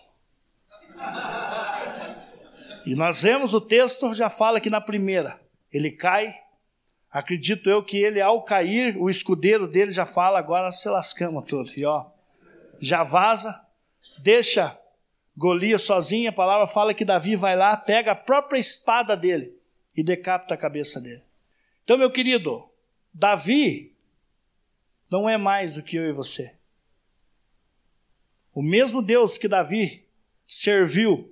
E 2.85 2.95
nós 2.95 3.21
vemos 3.21 3.53
o 3.53 3.61
texto, 3.61 4.13
já 4.13 4.29
fala 4.29 4.59
que 4.59 4.69
na 4.69 4.81
primeira 4.81 5.39
ele 5.71 5.91
cai. 5.91 6.33
Acredito 7.11 7.69
eu 7.69 7.83
que 7.83 7.97
ele, 7.97 8.21
ao 8.21 8.43
cair, 8.43 8.97
o 8.97 9.09
escudeiro 9.09 9.67
dele 9.67 9.91
já 9.91 10.05
fala: 10.05 10.39
agora 10.39 10.71
se 10.71 10.89
lascamos 10.89 11.43
tudo. 11.45 11.71
E 11.75 11.85
ó, 11.85 12.05
já 12.79 13.03
vaza, 13.03 13.59
deixa 14.19 14.77
Golias 15.35 15.83
sozinho, 15.83 16.29
a 16.29 16.33
palavra 16.33 16.67
fala 16.67 16.93
que 16.93 17.05
Davi 17.05 17.35
vai 17.35 17.55
lá, 17.55 17.75
pega 17.77 18.11
a 18.11 18.15
própria 18.15 18.59
espada 18.59 19.15
dele 19.15 19.55
e 19.95 20.03
decapita 20.03 20.53
a 20.53 20.57
cabeça 20.57 20.99
dele. 20.99 21.21
Então, 21.83 21.97
meu 21.97 22.11
querido, 22.11 22.69
Davi 23.13 23.93
não 25.09 25.29
é 25.29 25.37
mais 25.37 25.75
do 25.75 25.83
que 25.83 25.97
eu 25.97 26.09
e 26.09 26.13
você. 26.13 26.55
O 28.53 28.61
mesmo 28.61 29.01
Deus 29.01 29.37
que 29.37 29.47
Davi 29.47 30.05
serviu 30.47 31.29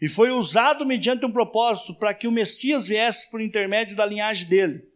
e 0.00 0.08
foi 0.08 0.30
usado 0.30 0.84
mediante 0.84 1.24
um 1.24 1.32
propósito 1.32 1.94
para 1.94 2.12
que 2.12 2.26
o 2.26 2.32
Messias 2.32 2.88
viesse 2.88 3.30
por 3.30 3.40
intermédio 3.40 3.96
da 3.96 4.04
linhagem 4.04 4.46
dele, 4.46 4.86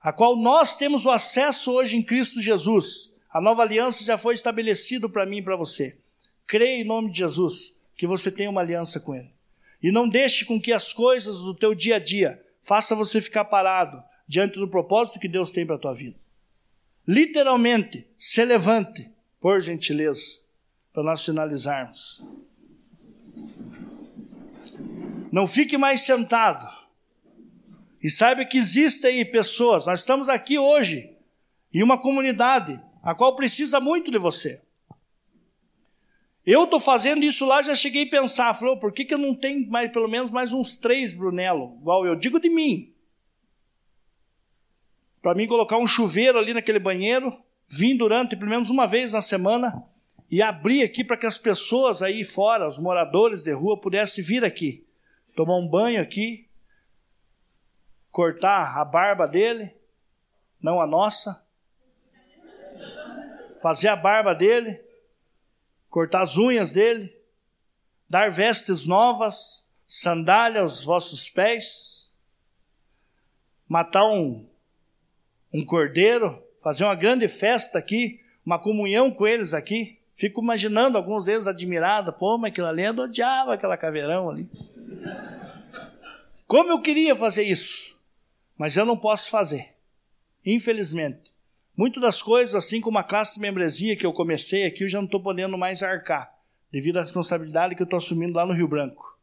a 0.00 0.12
qual 0.12 0.36
nós 0.36 0.76
temos 0.76 1.06
o 1.06 1.10
acesso 1.10 1.72
hoje 1.72 1.96
em 1.96 2.02
Cristo 2.02 2.40
Jesus. 2.40 3.16
A 3.30 3.40
nova 3.40 3.62
aliança 3.62 4.04
já 4.04 4.18
foi 4.18 4.34
estabelecida 4.34 5.08
para 5.08 5.24
mim 5.24 5.38
e 5.38 5.42
para 5.42 5.56
você. 5.56 5.96
Creia 6.46 6.80
em 6.80 6.84
nome 6.84 7.10
de 7.10 7.18
Jesus 7.18 7.78
que 7.96 8.06
você 8.06 8.30
tem 8.30 8.48
uma 8.48 8.60
aliança 8.60 8.98
com 8.98 9.14
Ele. 9.14 9.30
E 9.82 9.92
não 9.92 10.08
deixe 10.08 10.44
com 10.44 10.60
que 10.60 10.72
as 10.72 10.92
coisas 10.92 11.42
do 11.42 11.54
teu 11.54 11.74
dia 11.74 11.96
a 11.96 11.98
dia 11.98 12.42
faça 12.60 12.94
você 12.94 13.20
ficar 13.20 13.44
parado 13.44 14.02
diante 14.30 14.60
do 14.60 14.68
propósito 14.68 15.18
que 15.18 15.26
Deus 15.26 15.50
tem 15.50 15.66
para 15.66 15.74
a 15.74 15.78
tua 15.78 15.92
vida. 15.92 16.16
Literalmente, 17.04 18.06
se 18.16 18.44
levante, 18.44 19.12
por 19.40 19.60
gentileza, 19.60 20.42
para 20.92 21.02
nós 21.02 21.24
finalizarmos. 21.24 22.24
Não 25.32 25.48
fique 25.48 25.76
mais 25.76 26.02
sentado. 26.02 26.64
E 28.00 28.08
saiba 28.08 28.44
que 28.44 28.56
existem 28.56 29.18
aí 29.18 29.24
pessoas, 29.24 29.86
nós 29.86 29.98
estamos 29.98 30.28
aqui 30.28 30.56
hoje, 30.56 31.10
em 31.74 31.82
uma 31.82 32.00
comunidade, 32.00 32.80
a 33.02 33.16
qual 33.16 33.34
precisa 33.34 33.80
muito 33.80 34.12
de 34.12 34.18
você. 34.18 34.62
Eu 36.46 36.64
estou 36.64 36.78
fazendo 36.78 37.24
isso 37.24 37.44
lá, 37.44 37.62
já 37.62 37.74
cheguei 37.74 38.04
a 38.04 38.10
pensar, 38.10 38.54
falou, 38.54 38.78
por 38.78 38.92
que, 38.92 39.04
que 39.04 39.12
eu 39.12 39.18
não 39.18 39.34
tenho 39.34 39.68
mais, 39.68 39.90
pelo 39.90 40.06
menos 40.06 40.30
mais 40.30 40.52
uns 40.52 40.78
três 40.78 41.12
Brunello, 41.12 41.78
igual 41.80 42.06
eu 42.06 42.14
digo 42.14 42.38
de 42.38 42.48
mim. 42.48 42.94
Para 45.22 45.34
mim 45.34 45.46
colocar 45.46 45.78
um 45.78 45.86
chuveiro 45.86 46.38
ali 46.38 46.54
naquele 46.54 46.78
banheiro, 46.78 47.36
vim 47.68 47.96
durante 47.96 48.36
pelo 48.36 48.50
menos 48.50 48.70
uma 48.70 48.86
vez 48.86 49.12
na 49.12 49.20
semana 49.20 49.84
e 50.30 50.40
abrir 50.42 50.82
aqui 50.82 51.04
para 51.04 51.16
que 51.16 51.26
as 51.26 51.38
pessoas 51.38 52.02
aí 52.02 52.24
fora, 52.24 52.66
os 52.66 52.78
moradores 52.78 53.42
de 53.42 53.52
rua, 53.52 53.78
pudessem 53.78 54.24
vir 54.24 54.44
aqui, 54.44 54.86
tomar 55.36 55.56
um 55.56 55.68
banho 55.68 56.00
aqui, 56.00 56.48
cortar 58.10 58.78
a 58.78 58.84
barba 58.84 59.26
dele, 59.26 59.74
não 60.60 60.80
a 60.80 60.86
nossa, 60.86 61.44
fazer 63.60 63.88
a 63.88 63.96
barba 63.96 64.34
dele, 64.34 64.82
cortar 65.88 66.22
as 66.22 66.38
unhas 66.38 66.70
dele, 66.70 67.14
dar 68.08 68.30
vestes 68.30 68.86
novas, 68.86 69.68
sandália 69.86 70.60
aos 70.60 70.82
vossos 70.82 71.28
pés, 71.28 72.10
matar 73.68 74.06
um, 74.06 74.49
um 75.52 75.64
cordeiro, 75.64 76.42
fazer 76.62 76.84
uma 76.84 76.94
grande 76.94 77.26
festa 77.28 77.78
aqui, 77.78 78.20
uma 78.44 78.58
comunhão 78.58 79.10
com 79.10 79.26
eles 79.26 79.54
aqui. 79.54 79.98
Fico 80.14 80.42
imaginando 80.42 80.98
alguns 80.98 81.24
deles 81.24 81.46
admirados, 81.46 82.14
pô, 82.16 82.36
mas 82.36 82.50
aquilo 82.50 82.66
ali 82.66 82.82
eu 82.82 82.94
odiava 82.94 83.54
aquela 83.54 83.76
caveirão 83.76 84.30
ali. 84.30 84.48
Como 86.46 86.70
eu 86.70 86.80
queria 86.80 87.16
fazer 87.16 87.44
isso, 87.44 87.98
mas 88.58 88.76
eu 88.76 88.84
não 88.84 88.96
posso 88.96 89.30
fazer, 89.30 89.74
infelizmente. 90.44 91.30
Muitas 91.76 92.02
das 92.02 92.22
coisas, 92.22 92.54
assim 92.54 92.80
como 92.80 92.98
a 92.98 93.04
classe 93.04 93.36
de 93.36 93.40
membresia 93.40 93.96
que 93.96 94.04
eu 94.04 94.12
comecei 94.12 94.66
aqui, 94.66 94.84
eu 94.84 94.88
já 94.88 94.98
não 94.98 95.06
estou 95.06 95.22
podendo 95.22 95.56
mais 95.56 95.82
arcar, 95.82 96.30
devido 96.70 96.98
à 96.98 97.00
responsabilidade 97.00 97.74
que 97.74 97.80
eu 97.80 97.84
estou 97.84 97.96
assumindo 97.96 98.34
lá 98.34 98.44
no 98.44 98.52
Rio 98.52 98.68
Branco. 98.68 99.18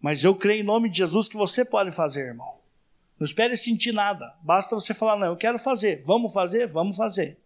Mas 0.00 0.24
eu 0.24 0.34
creio 0.34 0.62
em 0.62 0.66
nome 0.66 0.88
de 0.88 0.98
Jesus 0.98 1.28
que 1.28 1.36
você 1.36 1.64
pode 1.64 1.94
fazer, 1.94 2.26
irmão. 2.26 2.61
Não 3.22 3.24
espere 3.24 3.56
sentir 3.56 3.92
nada. 3.92 4.34
Basta 4.42 4.74
você 4.74 4.92
falar, 4.92 5.16
não, 5.16 5.28
eu 5.28 5.36
quero 5.36 5.56
fazer. 5.56 6.02
Vamos 6.02 6.32
fazer? 6.32 6.66
Vamos 6.66 6.96
fazer. 6.96 7.38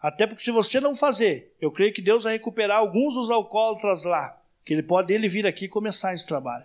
Até 0.00 0.26
porque 0.26 0.42
se 0.42 0.50
você 0.50 0.80
não 0.80 0.96
fazer, 0.96 1.54
eu 1.60 1.70
creio 1.70 1.94
que 1.94 2.02
Deus 2.02 2.24
vai 2.24 2.32
recuperar 2.32 2.78
alguns 2.78 3.14
dos 3.14 3.30
alcoólatras 3.30 4.02
lá, 4.02 4.36
que 4.64 4.74
ele 4.74 4.82
pode 4.82 5.14
ele 5.14 5.28
vir 5.28 5.46
aqui 5.46 5.66
e 5.66 5.68
começar 5.68 6.12
esse 6.12 6.26
trabalho. 6.26 6.64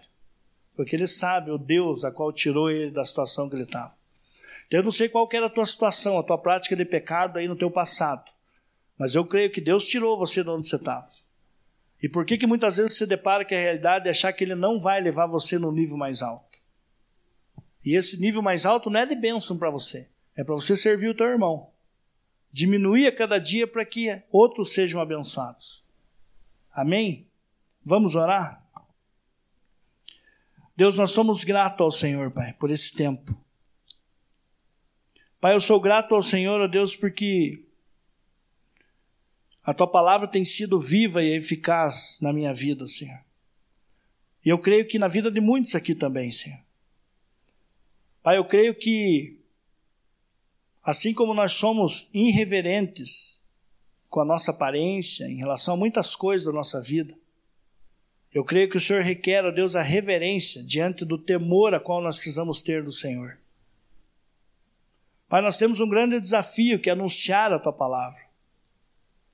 Porque 0.76 0.96
ele 0.96 1.08
sabe 1.08 1.52
o 1.52 1.58
Deus 1.60 2.04
a 2.04 2.10
qual 2.10 2.34
tirou 2.34 2.72
ele 2.72 2.90
da 2.90 3.06
situação 3.06 3.48
que 3.48 3.56
ele 3.56 3.62
estava. 3.62 3.94
Então, 4.66 4.80
eu 4.80 4.84
não 4.84 4.92
sei 4.92 5.08
qual 5.08 5.30
era 5.32 5.46
a 5.46 5.50
tua 5.50 5.68
situação, 5.68 6.18
a 6.18 6.24
tua 6.24 6.40
prática 6.40 6.76
de 6.76 6.84
pecado 6.84 7.38
aí 7.38 7.48
no 7.48 7.56
teu 7.56 7.70
passado. 7.70 8.32
Mas 8.98 9.14
eu 9.14 9.24
creio 9.24 9.52
que 9.52 9.62
Deus 9.62 9.86
tirou 9.86 10.18
você 10.18 10.44
de 10.44 10.50
onde 10.50 10.68
você 10.68 10.78
estava. 10.78 11.06
E 12.02 12.10
por 12.10 12.26
que, 12.26 12.40
que 12.40 12.48
muitas 12.48 12.78
vezes 12.78 12.98
você 12.98 13.06
depara 13.06 13.46
com 13.46 13.54
a 13.54 13.58
realidade 13.60 14.06
de 14.06 14.10
achar 14.10 14.34
que 14.34 14.44
Ele 14.44 14.56
não 14.56 14.80
vai 14.80 15.00
levar 15.00 15.28
você 15.28 15.60
no 15.60 15.72
nível 15.72 15.96
mais 15.96 16.24
alto? 16.24 16.51
E 17.84 17.96
esse 17.96 18.20
nível 18.20 18.42
mais 18.42 18.66
alto 18.66 18.90
não 18.90 19.00
é 19.00 19.06
de 19.06 19.16
bênção 19.16 19.58
para 19.58 19.70
você, 19.70 20.08
é 20.36 20.44
para 20.44 20.54
você 20.54 20.78
servir 20.78 21.10
o 21.10 21.16
teu 21.16 21.28
irmão. 21.28 21.70
Diminuir 22.52 23.08
a 23.08 23.16
cada 23.16 23.40
dia 23.40 23.66
para 23.66 23.86
que 23.86 24.22
outros 24.32 24.74
sejam 24.74 25.02
abençoados. 25.02 25.86
Amém? 26.72 27.26
Vamos 27.84 28.16
orar? 28.16 28.62
Deus, 30.76 30.98
nós 30.98 31.12
somos 31.12 31.44
gratos 31.44 31.82
ao 31.82 31.92
Senhor, 31.92 32.32
Pai, 32.32 32.54
por 32.54 32.70
esse 32.70 32.94
tempo. 32.96 33.36
Pai, 35.40 35.54
eu 35.54 35.60
sou 35.60 35.80
grato 35.80 36.14
ao 36.14 36.22
Senhor, 36.22 36.62
ó 36.62 36.68
Deus, 36.68 36.96
porque 36.96 37.64
a 39.64 39.74
tua 39.74 39.88
palavra 39.88 40.28
tem 40.28 40.44
sido 40.44 40.80
viva 40.80 41.24
e 41.24 41.36
eficaz 41.36 42.20
na 42.22 42.34
minha 42.34 42.54
vida, 42.54 42.88
Senhor. 42.88 43.20
E 44.44 44.50
eu 44.50 44.58
creio 44.58 44.88
que 44.88 45.00
na 45.00 45.08
vida 45.08 45.30
de 45.32 45.40
muitos 45.40 45.76
aqui 45.76 45.94
também, 45.94 46.32
Senhor. 46.32 46.60
Pai, 48.24 48.38
eu 48.38 48.46
creio 48.46 48.76
que, 48.76 49.40
assim 50.84 51.14
como 51.14 51.34
nós 51.34 51.54
somos 51.54 52.10
irreverentes 52.14 53.44
com 54.10 54.22
a 54.22 54.26
nossa 54.26 54.52
aparência 54.52 55.26
em 55.26 55.38
relação 55.38 55.74
a 55.74 55.78
muitas 55.78 56.16
coisas 56.16 56.46
da 56.46 56.52
nossa 56.52 56.82
vida, 56.82 57.18
eu 58.34 58.46
creio 58.46 58.70
que 58.70 58.78
o 58.78 58.82
Senhor 58.82 59.02
requer, 59.02 59.44
ó 59.44 59.52
Deus, 59.52 59.76
a 59.76 59.82
reverência 59.82 60.64
diante 60.64 61.04
do 61.04 61.18
temor 61.18 61.74
a 61.74 61.80
qual 61.80 62.02
nós 62.02 62.18
precisamos 62.18 62.62
ter 62.62 62.84
do 62.84 62.92
Senhor. 62.92 63.38
Pai, 65.28 65.42
nós 65.42 65.58
temos 65.58 65.82
um 65.82 65.90
grande 65.90 66.20
desafio 66.20 66.80
que 66.80 66.90
é 66.90 66.94
anunciar 66.94 67.52
a 67.52 67.60
tua 67.60 67.74
palavra, 67.74 68.22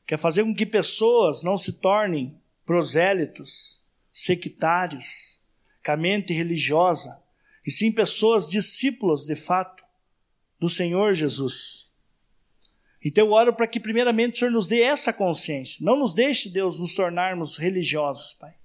que 0.05 0.13
é 0.13 0.17
fazer 0.17 0.43
com 0.43 0.55
que 0.55 0.65
pessoas 0.65 1.43
não 1.43 1.57
se 1.57 1.73
tornem 1.73 2.39
prosélitos, 2.65 3.83
sectários, 4.11 5.41
com 5.85 5.91
a 5.91 5.97
mente 5.97 6.33
religiosa, 6.33 7.21
e 7.67 7.71
sim 7.71 7.91
pessoas 7.91 8.49
discípulas 8.49 9.25
de 9.25 9.35
fato 9.35 9.83
do 10.57 10.69
Senhor 10.69 11.11
Jesus. 11.11 11.93
Então 13.03 13.25
eu 13.25 13.33
oro 13.33 13.53
para 13.53 13.67
que 13.67 13.77
primeiramente 13.77 14.35
o 14.35 14.37
Senhor 14.39 14.51
nos 14.51 14.69
dê 14.69 14.81
essa 14.81 15.11
consciência. 15.11 15.85
Não 15.85 15.97
nos 15.97 16.13
deixe, 16.13 16.49
Deus, 16.49 16.79
nos 16.79 16.95
tornarmos 16.95 17.57
religiosos, 17.57 18.33
Pai. 18.35 18.55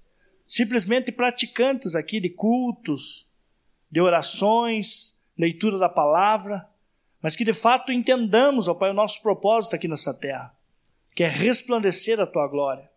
Simplesmente 0.47 1.11
praticantes 1.11 1.95
aqui 1.95 2.21
de 2.21 2.29
cultos, 2.29 3.29
de 3.91 3.99
orações, 3.99 5.21
leitura 5.37 5.77
da 5.77 5.89
palavra, 5.89 6.65
mas 7.21 7.35
que 7.35 7.43
de 7.43 7.53
fato 7.53 7.91
entendamos, 7.91 8.69
ó 8.69 8.73
Pai, 8.73 8.91
o 8.91 8.93
nosso 8.93 9.21
propósito 9.21 9.75
aqui 9.75 9.87
nessa 9.87 10.13
terra, 10.13 10.55
que 11.13 11.25
é 11.25 11.27
resplandecer 11.27 12.21
a 12.21 12.27
tua 12.27 12.47
glória, 12.47 12.89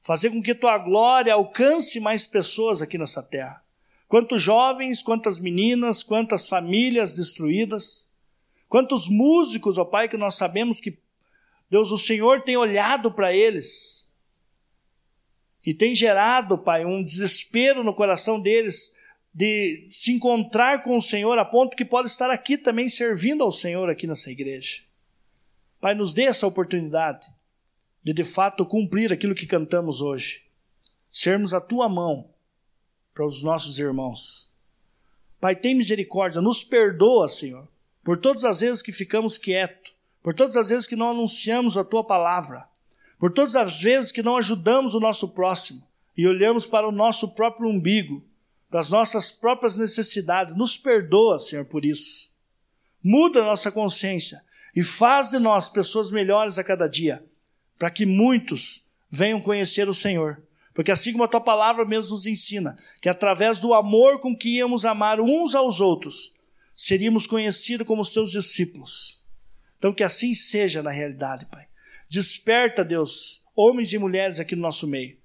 fazer 0.00 0.30
com 0.30 0.42
que 0.42 0.54
tua 0.54 0.76
glória 0.78 1.32
alcance 1.32 2.00
mais 2.00 2.26
pessoas 2.26 2.82
aqui 2.82 2.98
nessa 2.98 3.22
terra. 3.22 3.63
Quantos 4.08 4.42
jovens, 4.42 5.02
quantas 5.02 5.40
meninas, 5.40 6.02
quantas 6.02 6.46
famílias 6.46 7.16
destruídas, 7.16 8.12
quantos 8.68 9.08
músicos, 9.08 9.78
ó 9.78 9.84
Pai, 9.84 10.08
que 10.08 10.16
nós 10.16 10.34
sabemos 10.34 10.80
que 10.80 10.98
Deus, 11.70 11.90
o 11.90 11.98
Senhor 11.98 12.42
tem 12.42 12.56
olhado 12.56 13.10
para 13.10 13.34
eles 13.34 14.12
e 15.64 15.72
tem 15.72 15.94
gerado, 15.94 16.58
Pai, 16.58 16.84
um 16.84 17.02
desespero 17.02 17.82
no 17.82 17.94
coração 17.94 18.38
deles 18.38 18.96
de 19.32 19.86
se 19.90 20.12
encontrar 20.12 20.82
com 20.82 20.96
o 20.96 21.02
Senhor 21.02 21.38
a 21.38 21.44
ponto 21.44 21.76
que 21.76 21.84
pode 21.84 22.08
estar 22.08 22.30
aqui 22.30 22.56
também 22.56 22.88
servindo 22.88 23.42
ao 23.42 23.50
Senhor 23.50 23.88
aqui 23.90 24.06
nessa 24.06 24.30
igreja. 24.30 24.82
Pai, 25.80 25.94
nos 25.94 26.14
dê 26.14 26.24
essa 26.24 26.46
oportunidade 26.46 27.26
de 28.02 28.12
de 28.12 28.22
fato 28.22 28.66
cumprir 28.66 29.12
aquilo 29.12 29.34
que 29.34 29.46
cantamos 29.46 30.02
hoje. 30.02 30.42
Sermos 31.10 31.54
a 31.54 31.60
tua 31.60 31.88
mão 31.88 32.33
para 33.14 33.24
os 33.24 33.42
nossos 33.42 33.78
irmãos. 33.78 34.50
Pai, 35.40 35.54
tem 35.54 35.74
misericórdia, 35.74 36.40
nos 36.40 36.64
perdoa, 36.64 37.28
Senhor, 37.28 37.68
por 38.02 38.16
todas 38.16 38.44
as 38.44 38.60
vezes 38.60 38.82
que 38.82 38.92
ficamos 38.92 39.38
quietos, 39.38 39.94
por 40.22 40.34
todas 40.34 40.56
as 40.56 40.68
vezes 40.68 40.86
que 40.86 40.96
não 40.96 41.10
anunciamos 41.10 41.76
a 41.76 41.84
tua 41.84 42.02
palavra, 42.02 42.66
por 43.18 43.30
todas 43.30 43.54
as 43.54 43.80
vezes 43.80 44.10
que 44.10 44.22
não 44.22 44.36
ajudamos 44.36 44.94
o 44.94 45.00
nosso 45.00 45.34
próximo 45.34 45.86
e 46.16 46.26
olhamos 46.26 46.66
para 46.66 46.88
o 46.88 46.92
nosso 46.92 47.34
próprio 47.34 47.68
umbigo 47.68 48.22
para 48.74 48.80
as 48.80 48.90
nossas 48.90 49.30
próprias 49.30 49.76
necessidades. 49.76 50.56
Nos 50.56 50.76
perdoa, 50.76 51.38
Senhor, 51.38 51.64
por 51.64 51.84
isso. 51.84 52.32
Muda 53.00 53.40
a 53.40 53.44
nossa 53.44 53.70
consciência 53.70 54.42
e 54.74 54.82
faz 54.82 55.30
de 55.30 55.38
nós 55.38 55.68
pessoas 55.68 56.10
melhores 56.10 56.58
a 56.58 56.64
cada 56.64 56.88
dia, 56.88 57.24
para 57.78 57.88
que 57.88 58.04
muitos 58.04 58.88
venham 59.08 59.40
conhecer 59.40 59.88
o 59.88 59.94
Senhor. 59.94 60.42
Porque 60.74 60.90
assim 60.90 61.12
como 61.12 61.24
a 61.24 61.28
tua 61.28 61.40
palavra 61.40 61.84
mesmo 61.84 62.10
nos 62.10 62.26
ensina, 62.26 62.76
que 63.00 63.08
através 63.08 63.60
do 63.60 63.72
amor 63.72 64.20
com 64.20 64.36
que 64.36 64.56
íamos 64.56 64.84
amar 64.84 65.20
uns 65.20 65.54
aos 65.54 65.80
outros, 65.80 66.34
seríamos 66.74 67.26
conhecidos 67.26 67.86
como 67.86 68.02
os 68.02 68.12
teus 68.12 68.32
discípulos. 68.32 69.22
Então 69.78 69.94
que 69.94 70.02
assim 70.02 70.34
seja 70.34 70.82
na 70.82 70.90
realidade, 70.90 71.46
Pai. 71.46 71.66
Desperta, 72.10 72.84
Deus, 72.84 73.44
homens 73.54 73.92
e 73.92 73.98
mulheres 73.98 74.40
aqui 74.40 74.56
no 74.56 74.62
nosso 74.62 74.86
meio. 74.88 75.16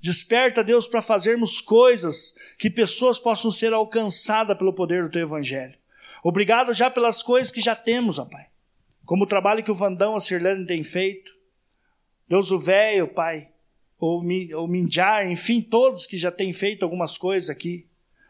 Desperta, 0.00 0.62
Deus, 0.62 0.86
para 0.86 1.02
fazermos 1.02 1.60
coisas 1.60 2.34
que 2.58 2.70
pessoas 2.70 3.18
possam 3.18 3.50
ser 3.50 3.72
alcançadas 3.72 4.56
pelo 4.56 4.72
poder 4.72 5.04
do 5.04 5.10
teu 5.10 5.22
evangelho. 5.22 5.78
Obrigado 6.22 6.72
já 6.72 6.90
pelas 6.90 7.22
coisas 7.22 7.50
que 7.50 7.60
já 7.60 7.74
temos, 7.74 8.18
ó 8.18 8.26
Pai. 8.26 8.46
Como 9.06 9.24
o 9.24 9.26
trabalho 9.26 9.64
que 9.64 9.70
o 9.70 9.74
Vandão, 9.74 10.14
a 10.14 10.20
Sirlene 10.20 10.66
tem 10.66 10.82
feito. 10.82 11.32
Deus, 12.28 12.50
o 12.50 12.58
velho, 12.58 13.08
Pai, 13.08 13.50
ou 14.00 14.20
o 14.20 14.66
Minjar, 14.66 15.30
enfim, 15.30 15.60
todos 15.60 16.06
que 16.06 16.16
já 16.16 16.32
têm 16.32 16.52
feito 16.52 16.82
algumas 16.82 17.18
coisas 17.18 17.50
aqui. 17.50 17.86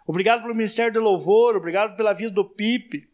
Obrigado 0.07 0.43
pelo 0.43 0.55
Ministério 0.55 0.93
de 0.93 0.99
Louvor, 0.99 1.57
obrigado 1.57 1.97
pela 1.97 2.13
vida 2.13 2.33
do 2.33 2.45
Pipe. 2.45 3.09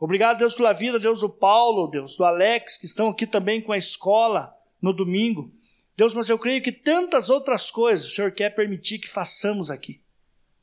Obrigado, 0.00 0.38
Deus, 0.38 0.56
pela 0.56 0.72
vida, 0.72 0.98
Deus, 0.98 1.20
do 1.20 1.28
Paulo, 1.28 1.86
Deus, 1.86 2.16
do 2.16 2.24
Alex, 2.24 2.76
que 2.76 2.86
estão 2.86 3.10
aqui 3.10 3.24
também 3.24 3.60
com 3.60 3.70
a 3.70 3.76
escola 3.76 4.52
no 4.80 4.92
domingo. 4.92 5.52
Deus, 5.96 6.14
mas 6.14 6.28
eu 6.28 6.38
creio 6.38 6.60
que 6.60 6.72
tantas 6.72 7.30
outras 7.30 7.70
coisas 7.70 8.06
o 8.06 8.10
Senhor 8.10 8.32
quer 8.32 8.50
permitir 8.50 8.98
que 8.98 9.08
façamos 9.08 9.70
aqui, 9.70 10.00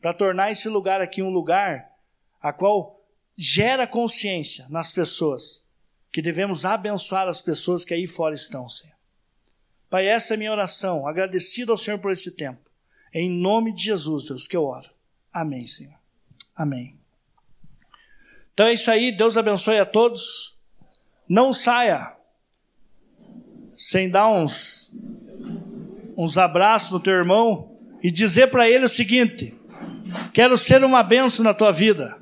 para 0.02 0.14
tornar 0.14 0.52
esse 0.52 0.68
lugar 0.68 1.00
aqui 1.00 1.22
um 1.22 1.30
lugar 1.30 1.90
a 2.42 2.52
qual 2.52 3.02
gera 3.38 3.88
consciência 3.88 4.68
nas 4.70 4.92
pessoas 4.92 5.66
que 6.12 6.22
devemos 6.22 6.66
abençoar 6.66 7.28
as 7.28 7.42
pessoas 7.42 7.86
que 7.86 7.94
aí 7.94 8.08
fora 8.08 8.36
estão, 8.36 8.68
Senhor. 8.68 8.99
Pai, 9.90 10.06
essa 10.06 10.34
é 10.34 10.36
a 10.36 10.38
minha 10.38 10.52
oração, 10.52 11.08
agradecido 11.08 11.72
ao 11.72 11.78
Senhor 11.78 12.00
por 12.00 12.12
esse 12.12 12.36
tempo. 12.36 12.60
Em 13.14 13.30
nome 13.30 13.74
de 13.74 13.84
Jesus, 13.84 14.28
Deus, 14.28 14.48
que 14.48 14.56
eu 14.56 14.64
oro. 14.64 14.90
Amém, 15.34 15.66
Senhor. 15.66 15.96
Amém. 16.56 16.96
Então 18.54 18.68
é 18.68 18.74
isso 18.74 18.92
aí, 18.92 19.12
Deus 19.12 19.38
abençoe 19.38 19.80
a 19.80 19.86
todos. 19.86 20.60
Não 21.28 21.52
saia 21.52 22.16
sem 23.76 24.10
dar 24.10 24.30
uns, 24.30 24.94
uns 26.18 26.38
abraços 26.38 26.92
no 26.92 27.00
teu 27.00 27.14
irmão 27.14 27.78
e 28.04 28.12
dizer 28.12 28.52
para 28.52 28.70
ele 28.70 28.86
o 28.86 28.90
seguinte: 28.90 29.56
quero 30.34 30.58
ser 30.58 30.84
uma 30.84 31.02
benção 31.02 31.44
na 31.44 31.54
tua 31.54 31.72
vida. 31.72 32.18